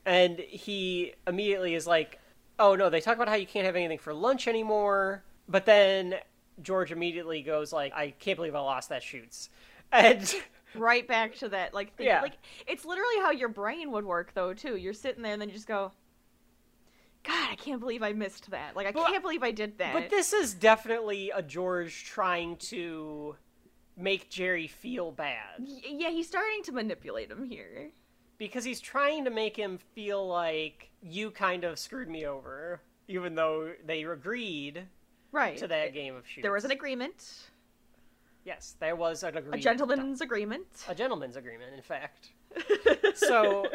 and 0.05 0.39
he 0.39 1.13
immediately 1.27 1.75
is 1.75 1.85
like, 1.85 2.19
"Oh 2.59 2.75
no, 2.75 2.89
they 2.89 3.01
talk 3.01 3.15
about 3.15 3.27
how 3.27 3.35
you 3.35 3.45
can't 3.45 3.65
have 3.65 3.75
anything 3.75 3.97
for 3.97 4.13
lunch 4.13 4.47
anymore." 4.47 5.23
But 5.49 5.65
then 5.65 6.15
George 6.61 6.93
immediately 6.93 7.41
goes 7.41 7.73
like, 7.73 7.93
"I 7.93 8.11
can't 8.11 8.37
believe 8.37 8.55
I 8.55 8.61
lost 8.61 8.87
that 8.87 9.03
shoots," 9.03 9.49
and 9.91 10.33
Right 10.73 11.05
back 11.05 11.35
to 11.35 11.49
that. 11.49 11.73
Like, 11.73 11.93
think, 11.97 12.07
Yeah. 12.07 12.21
like 12.21 12.37
it's 12.67 12.85
literally 12.85 13.19
how 13.21 13.31
your 13.31 13.49
brain 13.49 13.91
would 13.91 14.05
work, 14.05 14.33
though. 14.33 14.53
Too. 14.53 14.77
You're 14.77 14.93
sitting 14.93 15.21
there 15.21 15.33
and 15.33 15.41
then 15.41 15.49
you 15.49 15.55
just 15.55 15.67
go, 15.67 15.91
"God, 17.23 17.49
I 17.51 17.55
can't 17.55 17.79
believe 17.79 18.01
I 18.03 18.13
missed 18.13 18.49
that. 18.51 18.75
Like, 18.75 18.87
I 18.87 18.91
But- 18.91 19.07
can't 19.07 19.21
believe 19.21 19.43
I 19.43 19.51
did 19.51 19.77
that. 19.77 19.93
But 19.93 20.09
this 20.09 20.33
is 20.33 20.53
definitely 20.53 21.29
a 21.31 21.41
George 21.41 22.03
trying 22.05 22.57
to 22.57 23.35
make 23.97 24.29
Jerry 24.29 24.67
feel 24.67 25.11
bad 25.11 25.59
Y- 25.59 25.81
yeah, 25.83 26.09
he's 26.09 26.27
starting 26.27 26.63
to 26.63 26.71
manipulate 26.71 27.29
him 27.29 27.43
here. 27.45 27.91
because 28.37 28.63
he's 28.63 28.81
trying 28.81 29.23
to 29.25 29.29
make 29.29 29.55
him 29.55 29.77
feel 29.77 30.27
like 30.27 30.89
you 31.03 31.29
kind 31.29 31.63
of 31.63 31.77
screwed 31.77 32.07
me 32.09 32.25
over, 32.25 32.81
even 33.07 33.35
though 33.35 33.75
they 33.85 34.03
agreed 34.03 34.87
Right. 35.31 35.57
to 35.57 35.67
that 35.67 35.93
game 35.93 36.15
of 36.15 36.27
shoots. 36.27 36.41
There 36.43 36.51
was 36.51 36.65
an 36.65 36.71
agreement, 36.71 37.51
yes, 38.43 38.75
there 38.79 38.95
was 38.95 39.21
an 39.23 39.37
agreement. 39.37 39.61
a 39.61 39.63
gentleman's 39.63 40.21
agreement. 40.21 40.85
a 40.87 40.95
gentleman's 40.95 41.35
agreement, 41.35 41.75
in 41.75 41.81
fact. 41.83 42.31
so 43.15 43.69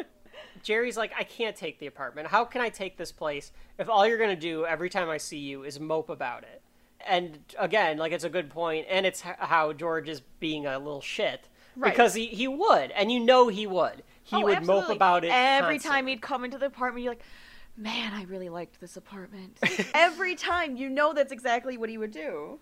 Jerry's 0.63 0.97
like, 0.97 1.11
I 1.17 1.23
can't 1.23 1.55
take 1.55 1.79
the 1.79 1.87
apartment. 1.87 2.27
How 2.27 2.45
can 2.45 2.61
I 2.61 2.69
take 2.69 2.97
this 2.97 3.11
place 3.11 3.51
if 3.77 3.89
all 3.89 4.07
you're 4.07 4.17
gonna 4.17 4.35
do 4.35 4.65
every 4.65 4.89
time 4.89 5.09
I 5.09 5.17
see 5.17 5.37
you 5.37 5.63
is 5.63 5.79
mope 5.79 6.09
about 6.09 6.43
it? 6.43 6.61
And 7.07 7.39
again, 7.57 7.97
like 7.97 8.11
it's 8.11 8.23
a 8.23 8.29
good 8.29 8.49
point, 8.49 8.85
and 8.89 9.05
it's 9.05 9.21
how 9.21 9.71
George 9.73 10.09
is 10.09 10.21
being 10.39 10.65
a 10.65 10.77
little 10.77 11.01
shit 11.01 11.47
Right. 11.75 11.91
because 11.93 12.15
he 12.15 12.25
he 12.27 12.47
would, 12.47 12.91
and 12.91 13.11
you 13.11 13.19
know 13.19 13.47
he 13.49 13.67
would. 13.67 14.03
He 14.23 14.35
Oh, 14.37 14.41
would 14.45 14.65
mope 14.65 14.89
about 14.89 15.23
it 15.23 15.29
every 15.31 15.75
constantly. 15.75 15.97
time 15.97 16.07
he'd 16.07 16.21
come 16.21 16.43
into 16.43 16.57
the 16.57 16.65
apartment. 16.65 17.03
You're 17.03 17.11
like, 17.13 17.23
man, 17.77 18.13
I 18.13 18.23
really 18.23 18.49
liked 18.49 18.81
this 18.81 18.97
apartment. 18.97 19.57
every 19.93 20.35
time, 20.35 20.75
you 20.75 20.89
know 20.89 21.13
that's 21.13 21.31
exactly 21.31 21.77
what 21.77 21.89
he 21.89 21.97
would 21.97 22.11
do. 22.11 22.59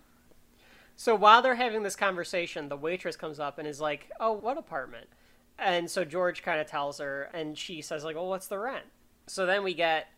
So 0.96 1.14
while 1.14 1.42
they're 1.42 1.56
having 1.56 1.82
this 1.82 1.96
conversation, 1.96 2.68
the 2.68 2.76
waitress 2.76 3.16
comes 3.16 3.40
up 3.40 3.58
and 3.58 3.66
is 3.66 3.80
like, 3.80 4.10
"Oh, 4.20 4.32
what 4.32 4.56
apartment?" 4.58 5.08
And 5.58 5.90
so 5.90 6.04
George 6.04 6.42
kind 6.42 6.60
of 6.60 6.66
tells 6.66 6.98
her, 6.98 7.30
and 7.32 7.56
she 7.56 7.80
says, 7.80 8.04
"Like, 8.04 8.16
well, 8.16 8.28
what's 8.28 8.48
the 8.48 8.58
rent?" 8.58 8.84
So 9.26 9.46
then 9.46 9.62
we 9.64 9.74
get 9.74 10.08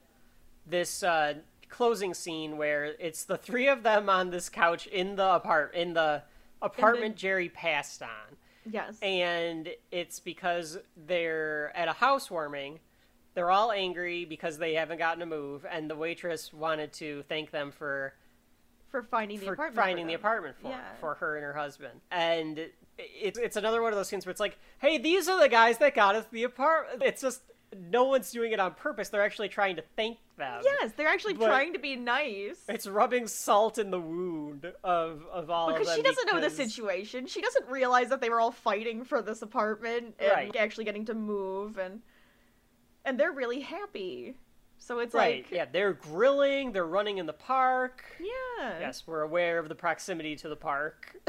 this 0.66 1.02
uh, 1.02 1.34
closing 1.68 2.12
scene 2.14 2.56
where 2.56 2.84
it's 2.98 3.24
the 3.24 3.36
three 3.36 3.68
of 3.68 3.82
them 3.82 4.08
on 4.08 4.30
this 4.30 4.48
couch 4.48 4.86
in 4.88 5.16
the 5.16 5.34
apart 5.36 5.74
in 5.74 5.94
the 5.94 6.22
apartment 6.60 7.16
Jerry 7.16 7.48
passed 7.48 8.02
on, 8.02 8.36
Yes. 8.70 8.98
and 9.00 9.68
it's 9.92 10.18
because 10.18 10.78
they're 10.96 11.72
at 11.76 11.88
a 11.88 11.92
housewarming. 11.92 12.80
They're 13.34 13.50
all 13.52 13.70
angry 13.70 14.24
because 14.24 14.58
they 14.58 14.74
haven't 14.74 14.98
gotten 14.98 15.22
a 15.22 15.26
move, 15.26 15.64
and 15.70 15.88
the 15.88 15.94
waitress 15.94 16.52
wanted 16.52 16.92
to 16.94 17.22
thank 17.28 17.50
them 17.52 17.70
for 17.70 18.14
for 18.90 19.02
finding 19.02 19.38
the 19.38 19.46
for 19.46 19.52
apartment. 19.52 19.84
finding 19.86 20.06
the 20.06 20.14
apartment 20.14 20.56
for 20.60 20.70
Yeah. 20.70 20.94
for 20.98 21.14
her 21.16 21.36
and 21.36 21.44
her 21.44 21.52
husband. 21.52 22.00
And 22.10 22.70
it's 22.98 23.38
it's 23.38 23.56
another 23.56 23.80
one 23.82 23.92
of 23.92 23.96
those 23.98 24.08
scenes 24.08 24.26
where 24.26 24.30
it's 24.30 24.40
like, 24.40 24.58
hey, 24.80 24.98
these 24.98 25.28
are 25.28 25.40
the 25.40 25.48
guys 25.48 25.78
that 25.78 25.94
got 25.94 26.14
us 26.16 26.26
the 26.32 26.42
apartment. 26.44 27.02
It's 27.04 27.22
just 27.22 27.42
no 27.90 28.04
one's 28.04 28.30
doing 28.30 28.52
it 28.52 28.60
on 28.60 28.72
purpose. 28.74 29.10
They're 29.10 29.22
actually 29.24 29.50
trying 29.50 29.76
to 29.76 29.84
thank 29.94 30.16
them. 30.38 30.62
Yes, 30.64 30.92
they're 30.96 31.08
actually 31.08 31.34
But- 31.34 31.46
trying 31.48 31.74
to 31.74 31.78
be 31.78 31.96
nice. 31.96 32.56
It's 32.68 32.86
rubbing 32.86 33.26
salt 33.26 33.76
in 33.78 33.90
the 33.90 34.00
wound 34.00 34.72
of 34.82 35.24
of 35.30 35.50
all 35.50 35.72
Because 35.72 35.88
of 35.88 35.94
she 35.96 36.02
doesn't 36.02 36.32
know 36.32 36.40
the 36.40 36.50
situation. 36.50 37.26
She 37.26 37.40
doesn't 37.42 37.66
realize 37.68 38.08
that 38.08 38.20
they 38.20 38.30
were 38.30 38.40
all 38.40 38.52
fighting 38.52 39.04
for 39.04 39.20
this 39.22 39.42
apartment 39.42 40.14
and 40.18 40.30
Right. 40.32 40.56
actually 40.56 40.84
getting 40.84 41.04
to 41.06 41.14
move 41.14 41.78
and 41.78 42.00
and 43.04 43.18
they're 43.18 43.32
really 43.32 43.60
happy. 43.60 44.36
So 44.78 45.00
it's 45.00 45.14
Right. 45.14 45.44
like 45.44 45.50
yeah, 45.50 45.66
they're 45.70 45.92
grilling. 45.92 46.72
They're 46.72 46.86
running 46.86 47.18
in 47.18 47.26
the 47.26 47.32
park. 47.32 48.04
yeah. 48.18 48.78
Yes, 48.80 49.04
we're 49.06 49.22
aware 49.22 49.58
of 49.58 49.68
the 49.68 49.74
proximity 49.74 50.36
to 50.36 50.48
the 50.48 50.56
park. 50.56 51.16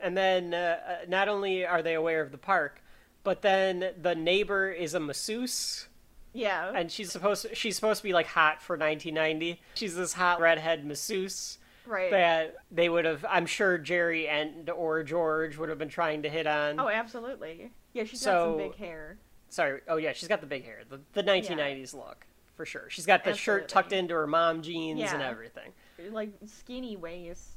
and 0.00 0.16
then 0.16 0.52
uh, 0.54 0.78
uh, 0.86 0.96
not 1.08 1.28
only 1.28 1.64
are 1.64 1.82
they 1.82 1.94
aware 1.94 2.20
of 2.20 2.30
the 2.30 2.38
park, 2.38 2.82
but 3.22 3.42
then 3.42 3.92
the 4.00 4.14
neighbor 4.14 4.70
is 4.70 4.94
a 4.94 5.00
masseuse. 5.00 5.88
Yeah. 6.36 6.72
and 6.74 6.90
she's 6.90 7.12
supposed 7.12 7.42
to, 7.42 7.54
she's 7.54 7.76
supposed 7.76 8.00
to 8.00 8.02
be 8.02 8.12
like 8.12 8.26
hot 8.26 8.60
for 8.60 8.76
1990. 8.76 9.60
She's 9.74 9.94
this 9.94 10.12
hot 10.14 10.40
redhead 10.40 10.84
masseuse 10.84 11.58
right. 11.86 12.10
that 12.10 12.56
they 12.72 12.88
would 12.88 13.04
have. 13.04 13.24
I'm 13.28 13.46
sure 13.46 13.78
Jerry 13.78 14.26
and 14.26 14.68
or 14.68 15.04
George 15.04 15.56
would 15.56 15.68
have 15.68 15.78
been 15.78 15.88
trying 15.88 16.22
to 16.22 16.28
hit 16.28 16.48
on. 16.48 16.80
Oh, 16.80 16.88
absolutely. 16.88 17.70
Yeah, 17.92 18.02
she's 18.02 18.24
got 18.24 18.48
some 18.48 18.56
big 18.56 18.74
hair. 18.74 19.16
Sorry. 19.54 19.80
Oh 19.86 19.96
yeah, 19.96 20.12
she's 20.12 20.28
got 20.28 20.40
the 20.40 20.48
big 20.48 20.64
hair, 20.64 20.82
the 20.88 21.00
the 21.12 21.22
1990s 21.22 21.94
look 21.94 22.26
for 22.56 22.66
sure. 22.66 22.86
She's 22.88 23.06
got 23.06 23.22
the 23.22 23.34
shirt 23.34 23.68
tucked 23.68 23.92
into 23.92 24.14
her 24.14 24.26
mom 24.26 24.62
jeans 24.62 25.12
and 25.12 25.22
everything. 25.22 25.72
Like 26.10 26.30
skinny 26.44 26.96
waist. 26.96 27.52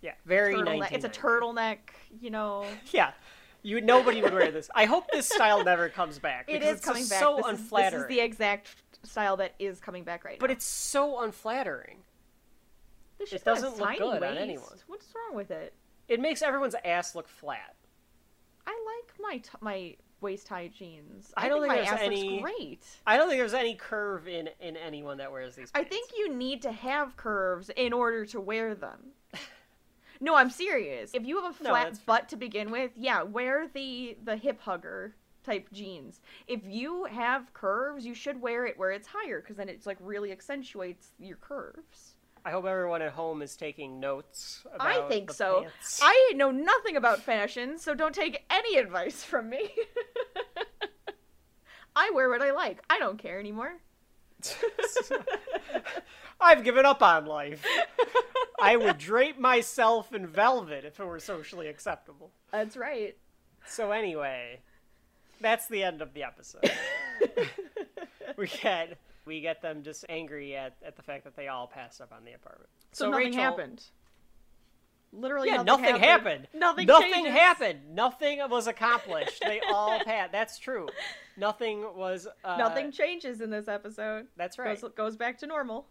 Yeah, 0.00 0.12
very 0.24 0.54
Turtleneck. 0.54 0.92
It's 0.92 1.04
a 1.04 1.08
turtleneck, 1.08 1.78
you 2.20 2.30
know. 2.30 2.64
Yeah. 2.92 3.12
You 3.62 3.80
nobody 3.80 4.22
would 4.22 4.32
wear 4.32 4.52
this. 4.52 4.70
I 4.74 4.84
hope 4.84 5.10
this 5.10 5.28
style 5.28 5.64
never 5.64 5.88
comes 5.88 6.18
back. 6.18 6.44
It 6.48 6.60
because 6.60 6.76
it's 6.76 6.84
coming 6.84 7.06
back. 7.08 7.20
So 7.20 7.36
this, 7.36 7.46
is, 7.46 7.52
this 7.52 7.60
unflattering. 7.60 8.02
is 8.02 8.08
the 8.08 8.20
exact 8.20 8.76
style 9.02 9.36
that 9.38 9.54
is 9.58 9.80
coming 9.80 10.04
back 10.04 10.24
right 10.24 10.38
But 10.38 10.46
now. 10.46 10.52
But 10.52 10.56
it's 10.56 10.64
so 10.64 11.20
unflattering. 11.20 11.98
This 13.18 13.32
it 13.32 13.44
doesn't 13.44 13.76
look 13.76 13.98
good 13.98 14.02
on 14.02 14.20
waist. 14.20 14.40
anyone. 14.40 14.78
What's 14.86 15.06
wrong 15.14 15.36
with 15.36 15.50
it? 15.50 15.74
It 16.08 16.20
makes 16.20 16.42
everyone's 16.42 16.76
ass 16.84 17.14
look 17.16 17.26
flat. 17.26 17.74
I 18.66 19.02
like 19.02 19.14
my 19.18 19.38
t- 19.38 19.58
my 19.60 19.96
waist 20.26 20.48
high 20.48 20.66
jeans. 20.66 21.32
I 21.36 21.48
don't 21.48 21.62
think, 21.62 21.72
think 21.72 21.86
my 21.86 21.92
ass 21.92 22.00
any- 22.02 22.30
looks 22.30 22.42
great. 22.42 22.84
I 23.06 23.16
don't 23.16 23.28
think 23.28 23.38
there's 23.38 23.54
any 23.54 23.76
curve 23.76 24.26
in 24.26 24.50
in 24.60 24.76
anyone 24.76 25.18
that 25.18 25.30
wears 25.30 25.54
these. 25.54 25.70
I 25.72 25.84
think 25.84 26.10
you 26.18 26.34
need 26.34 26.62
to 26.62 26.72
have 26.72 27.16
curves 27.16 27.70
in 27.76 27.92
order 27.92 28.26
to 28.26 28.40
wear 28.40 28.74
them. 28.74 29.12
no, 30.20 30.34
I'm 30.34 30.50
serious. 30.50 31.12
If 31.14 31.24
you 31.24 31.40
have 31.40 31.52
a 31.52 31.54
flat 31.54 31.96
fair. 31.96 32.02
butt 32.06 32.28
to 32.30 32.36
begin 32.36 32.72
with, 32.72 32.90
yeah, 32.96 33.22
wear 33.22 33.68
the 33.72 34.18
the 34.24 34.36
hip 34.36 34.60
hugger 34.60 35.14
type 35.44 35.68
jeans. 35.72 36.20
If 36.48 36.62
you 36.64 37.04
have 37.04 37.54
curves, 37.54 38.04
you 38.04 38.14
should 38.14 38.40
wear 38.40 38.66
it 38.66 38.76
where 38.76 38.90
it's 38.90 39.06
higher 39.06 39.40
because 39.40 39.56
then 39.56 39.68
it's 39.68 39.86
like 39.86 39.98
really 40.00 40.32
accentuates 40.32 41.12
your 41.20 41.36
curves. 41.36 42.16
I 42.46 42.50
hope 42.50 42.64
everyone 42.64 43.02
at 43.02 43.10
home 43.10 43.42
is 43.42 43.56
taking 43.56 43.98
notes. 43.98 44.64
About 44.72 44.86
I 44.86 45.08
think 45.08 45.32
so. 45.32 45.62
pants. 45.62 45.98
I 46.00 46.32
know 46.36 46.52
nothing 46.52 46.96
about 46.96 47.20
fashion, 47.20 47.76
so 47.76 47.92
don't 47.92 48.14
take 48.14 48.44
any 48.48 48.78
advice 48.78 49.24
from 49.24 49.50
me. 49.50 49.68
I 51.96 52.10
wear 52.14 52.28
what 52.28 52.42
I 52.42 52.52
like. 52.52 52.82
I 52.90 52.98
don't 52.98 53.18
care 53.18 53.40
anymore. 53.40 53.72
I've 56.40 56.62
given 56.62 56.84
up 56.84 57.02
on 57.02 57.24
life. 57.24 57.64
I 58.60 58.76
would 58.76 58.98
drape 58.98 59.38
myself 59.38 60.12
in 60.12 60.26
velvet 60.26 60.84
if 60.84 61.00
it 61.00 61.04
were 61.04 61.18
socially 61.18 61.68
acceptable. 61.68 62.30
That's 62.52 62.76
right. 62.76 63.16
So 63.66 63.92
anyway, 63.92 64.60
that's 65.40 65.66
the 65.68 65.82
end 65.82 66.02
of 66.02 66.12
the 66.12 66.22
episode. 66.22 66.70
we 68.36 68.46
get 68.46 68.98
we 69.24 69.40
get 69.40 69.62
them 69.62 69.82
just 69.82 70.04
angry 70.08 70.54
at, 70.54 70.76
at 70.84 70.96
the 70.96 71.02
fact 71.02 71.24
that 71.24 71.34
they 71.34 71.48
all 71.48 71.66
passed 71.66 72.00
up 72.00 72.12
on 72.12 72.24
the 72.24 72.32
apartment. 72.32 72.70
So, 72.92 73.10
nothing 73.10 73.26
Rachel, 73.26 73.42
happened. 73.42 73.84
Literally, 75.12 75.48
Yeah, 75.48 75.62
nothing, 75.62 75.84
nothing 75.86 76.02
happened. 76.02 76.48
Nothing. 76.54 76.86
Nothing 76.86 77.12
changes. 77.12 77.32
happened. 77.32 77.94
Nothing 77.94 78.40
was 78.50 78.66
accomplished. 78.66 79.40
they 79.40 79.60
all 79.72 79.98
passed. 80.04 80.32
That's 80.32 80.58
true. 80.58 80.88
Nothing 81.36 81.82
was. 81.94 82.28
Uh, 82.44 82.56
Nothing 82.56 82.90
changes 82.92 83.40
in 83.40 83.50
this 83.50 83.68
episode. 83.68 84.26
That's 84.36 84.58
right. 84.58 84.78
Goes, 84.80 84.92
goes 84.92 85.16
back 85.16 85.38
to 85.38 85.46
normal. 85.46 85.86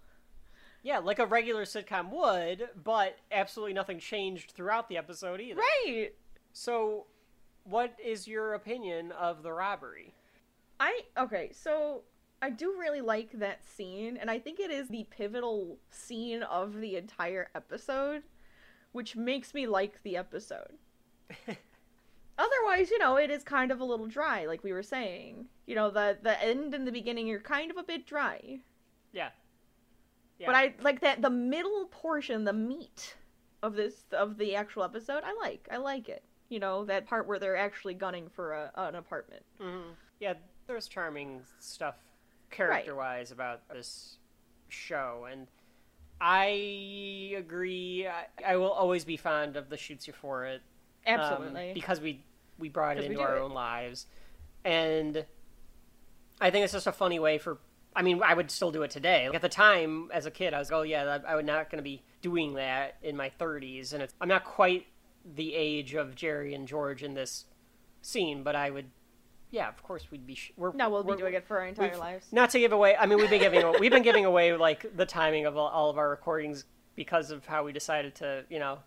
Yeah, 0.84 0.99
like 0.99 1.18
a 1.18 1.26
regular 1.26 1.66
sitcom 1.66 2.11
would, 2.11 2.70
but 2.84 3.18
absolutely 3.32 3.74
nothing 3.74 3.97
changed 3.97 4.51
throughout 4.51 4.88
the 4.88 4.97
episode 4.97 5.41
either. 5.41 5.59
Right. 5.59 6.11
So, 6.53 7.07
what 7.63 7.97
is 8.03 8.28
your 8.28 8.53
opinion 8.53 9.11
of 9.13 9.41
the 9.41 9.51
robbery? 9.51 10.13
I 10.80 11.01
okay. 11.18 11.49
So 11.53 12.01
I 12.41 12.51
do 12.51 12.76
really 12.80 13.01
like 13.01 13.32
that 13.39 13.66
scene, 13.68 14.18
and 14.18 14.30
I 14.30 14.38
think 14.38 14.59
it 14.59 14.70
is 14.70 14.88
the 14.89 15.07
pivotal 15.09 15.78
scene 15.89 16.43
of 16.43 16.80
the 16.80 16.97
entire 16.97 17.49
episode, 17.55 18.22
which 18.95 19.17
makes 19.17 19.53
me 19.53 19.67
like 19.67 20.01
the 20.03 20.15
episode. 20.15 20.77
Otherwise, 22.37 22.89
you 22.89 22.97
know, 22.97 23.17
it 23.17 23.29
is 23.29 23.43
kind 23.43 23.69
of 23.69 23.81
a 23.81 23.83
little 23.83 24.07
dry, 24.07 24.45
like 24.45 24.63
we 24.63 24.71
were 24.71 24.83
saying. 24.83 25.47
You 25.65 25.75
know, 25.75 25.91
the 25.91 26.17
the 26.21 26.41
end 26.41 26.73
and 26.73 26.87
the 26.87 26.93
beginning 26.93 27.29
are 27.31 27.39
kind 27.41 27.69
of 27.69 27.75
a 27.77 27.83
bit 27.83 28.05
dry. 28.07 28.59
Yeah. 29.11 29.29
Yeah. 30.39 30.47
But 30.47 30.55
I 30.55 30.73
like 30.81 31.01
that 31.01 31.21
the 31.21 31.29
middle 31.29 31.87
portion, 31.91 32.45
the 32.45 32.53
meat 32.53 33.15
of 33.61 33.75
this 33.75 34.05
of 34.13 34.37
the 34.37 34.55
actual 34.55 34.83
episode. 34.83 35.23
I 35.25 35.35
like. 35.41 35.67
I 35.69 35.75
like 35.77 36.07
it. 36.07 36.23
You 36.47 36.59
know 36.59 36.85
that 36.85 37.05
part 37.05 37.27
where 37.27 37.39
they're 37.39 37.57
actually 37.57 37.95
gunning 37.95 38.29
for 38.29 38.53
a, 38.53 38.71
an 38.75 38.95
apartment. 38.95 39.43
Mhm. 39.61 39.95
Yeah, 40.21 40.35
there's 40.67 40.87
charming 40.87 41.41
stuff 41.59 41.95
character 42.49 42.95
wise 42.95 43.31
about 43.31 43.67
this 43.67 44.19
show, 44.69 45.27
and 45.29 45.47
I 46.20 47.34
agree. 47.38 48.07
I, 48.07 48.53
I 48.53 48.55
will 48.57 48.72
always 48.72 49.05
be 49.05 49.18
fond 49.18 49.57
of 49.57 49.70
the 49.70 49.78
shoots 49.78 50.07
you 50.07 50.13
for 50.13 50.45
it. 50.45 50.61
um, 51.07 51.20
Absolutely. 51.20 51.72
because 51.74 51.99
we 51.99 52.24
we 52.57 52.70
brought 52.70 52.97
it 52.97 53.03
into 53.03 53.20
our 53.22 53.38
it. 53.38 53.41
own 53.41 53.51
lives, 53.51 54.07
and 54.63 55.26
I 56.39 56.51
think 56.51 56.63
it's 56.63 56.74
just 56.74 56.88
a 56.88 56.91
funny 56.91 57.20
way 57.20 57.38
for. 57.38 57.57
I 57.97 58.01
mean, 58.01 58.22
I 58.24 58.34
would 58.34 58.51
still 58.51 58.72
do 58.72 58.84
it 58.84 58.91
today. 58.91 59.28
Like 59.28 59.36
at 59.36 59.41
the 59.41 59.47
time, 59.47 60.09
as 60.13 60.26
a 60.26 60.32
kid, 60.32 60.53
I 60.53 60.59
was, 60.59 60.70
like, 60.70 60.80
oh 60.80 60.82
yeah, 60.82 61.20
I, 61.26 61.32
I 61.32 61.36
would 61.38 61.45
not 61.45 61.70
going 61.70 61.78
to 61.78 61.84
be 61.84 62.01
doing 62.22 62.55
that 62.55 62.97
in 63.01 63.16
my 63.16 63.32
30s, 63.39 63.93
and 63.93 64.03
it's, 64.03 64.13
I'm 64.20 64.28
not 64.28 64.43
quite 64.43 64.86
the 65.24 65.55
age 65.55 65.93
of 65.93 66.13
Jerry 66.13 66.53
and 66.53 66.68
George 66.68 67.03
in 67.03 67.13
this 67.13 67.45
scene, 68.01 68.43
but 68.43 68.53
I 68.53 68.70
would, 68.70 68.88
yeah, 69.55 69.69
of 69.69 69.81
course 69.83 70.11
we'd 70.11 70.27
be. 70.27 70.35
Sh- 70.35 70.51
we're, 70.57 70.73
No, 70.73 70.89
we'll 70.89 71.03
be 71.03 71.15
doing 71.15 71.33
it 71.33 71.45
for 71.47 71.57
our 71.59 71.65
entire 71.65 71.95
lives. 71.97 72.27
Not 72.33 72.49
to 72.49 72.59
give 72.59 72.73
away. 72.73 72.97
I 72.97 73.05
mean, 73.05 73.17
we've 73.17 73.29
been 73.29 73.39
giving 73.39 73.73
we've 73.79 73.91
been 73.91 74.03
giving 74.03 74.25
away 74.25 74.53
like 74.53 74.85
the 74.97 75.05
timing 75.05 75.45
of 75.45 75.55
all, 75.55 75.69
all 75.69 75.89
of 75.89 75.97
our 75.97 76.09
recordings 76.09 76.65
because 76.95 77.31
of 77.31 77.45
how 77.45 77.63
we 77.63 77.71
decided 77.71 78.15
to, 78.15 78.43
you 78.49 78.59
know, 78.59 78.79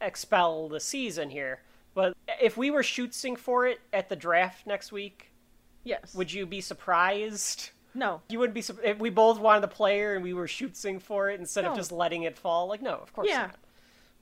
expel 0.00 0.68
the 0.68 0.78
season 0.78 1.28
here. 1.28 1.60
But 1.92 2.16
if 2.40 2.56
we 2.56 2.70
were 2.70 2.84
shooting 2.84 3.34
for 3.34 3.66
it 3.66 3.80
at 3.92 4.08
the 4.08 4.16
draft 4.16 4.64
next 4.66 4.92
week, 4.92 5.32
Yes. 5.82 6.14
would 6.14 6.32
you 6.32 6.46
be 6.46 6.60
surprised? 6.60 7.70
No. 7.94 8.20
You 8.28 8.38
wouldn't 8.38 8.54
be 8.54 8.64
if 8.88 8.98
we 8.98 9.10
both 9.10 9.40
wanted 9.40 9.62
the 9.62 9.68
player 9.68 10.14
and 10.14 10.22
we 10.22 10.34
were 10.34 10.48
shooting 10.48 11.00
for 11.00 11.30
it 11.30 11.40
instead 11.40 11.64
of 11.64 11.76
just 11.76 11.90
letting 11.92 12.22
it 12.22 12.36
fall. 12.38 12.68
Like, 12.68 12.80
no, 12.82 12.94
of 12.94 13.12
course 13.12 13.28
Yeah. 13.28 13.42
not. 13.46 13.56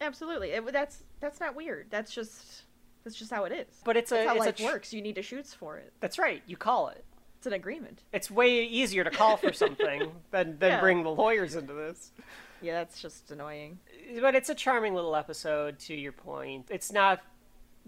Absolutely. 0.00 0.50
It, 0.50 0.72
that's 0.72 1.03
that's 1.20 1.40
not 1.40 1.55
weird. 1.55 1.86
That's 1.90 2.12
just 2.12 2.62
that's 3.05 3.16
just 3.16 3.30
how 3.30 3.44
it 3.44 3.53
is. 3.53 3.66
But 3.84 3.96
it's 3.96 4.12
a 4.12 4.16
That's 4.16 4.28
how 4.28 4.36
it's 4.42 4.61
a 4.61 4.64
tr- 4.64 4.70
works. 4.72 4.92
You 4.92 5.03
need 5.03 5.14
to 5.16 5.22
shoots 5.22 5.53
for 5.55 5.76
it. 5.78 5.92
That's 6.00 6.18
right. 6.18 6.42
You 6.46 6.57
call 6.57 6.88
it. 6.88 7.05
It's 7.38 7.46
an 7.46 7.53
agreement. 7.55 8.03
It's 8.12 8.30
way 8.30 8.64
easier 8.64 9.03
to 9.05 9.11
call 9.11 9.36
for 9.36 9.53
something 9.64 10.12
than 10.30 10.59
than 10.59 10.70
Yeah. 10.70 10.80
bring 10.80 11.03
the 11.03 11.11
lawyers 11.11 11.55
into 11.57 11.72
this. 11.74 12.12
Yeah, 12.61 12.74
that's 12.74 13.03
just 13.03 13.30
annoying. 13.32 13.80
but 14.20 14.34
it's 14.36 14.48
a 14.48 14.55
charming 14.55 14.94
little 14.94 15.16
episode 15.16 15.78
to 15.80 15.94
your 15.94 16.12
point 16.12 16.66
it's 16.70 16.92
not 16.92 17.20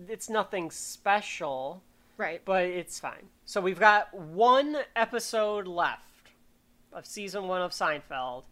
it's 0.09 0.29
nothing 0.29 0.71
special 0.73 1.83
Right. 2.17 2.41
but 2.45 2.65
it's 2.65 2.99
fine 2.99 3.29
so 3.45 3.61
we've 3.61 3.79
got 3.79 4.13
one 4.15 4.79
episode 4.97 5.69
left 5.69 6.31
of 6.93 7.07
season 7.07 7.47
one 7.47 7.63
of 7.63 7.71
seinfeld 7.73 8.45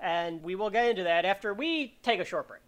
and 0.00 0.42
we 0.42 0.54
will 0.56 0.70
get 0.70 0.86
into 0.90 1.04
that 1.04 1.24
after 1.24 1.52
we 1.54 1.96
take 2.02 2.18
a 2.20 2.24
short 2.24 2.48
break 2.48 2.62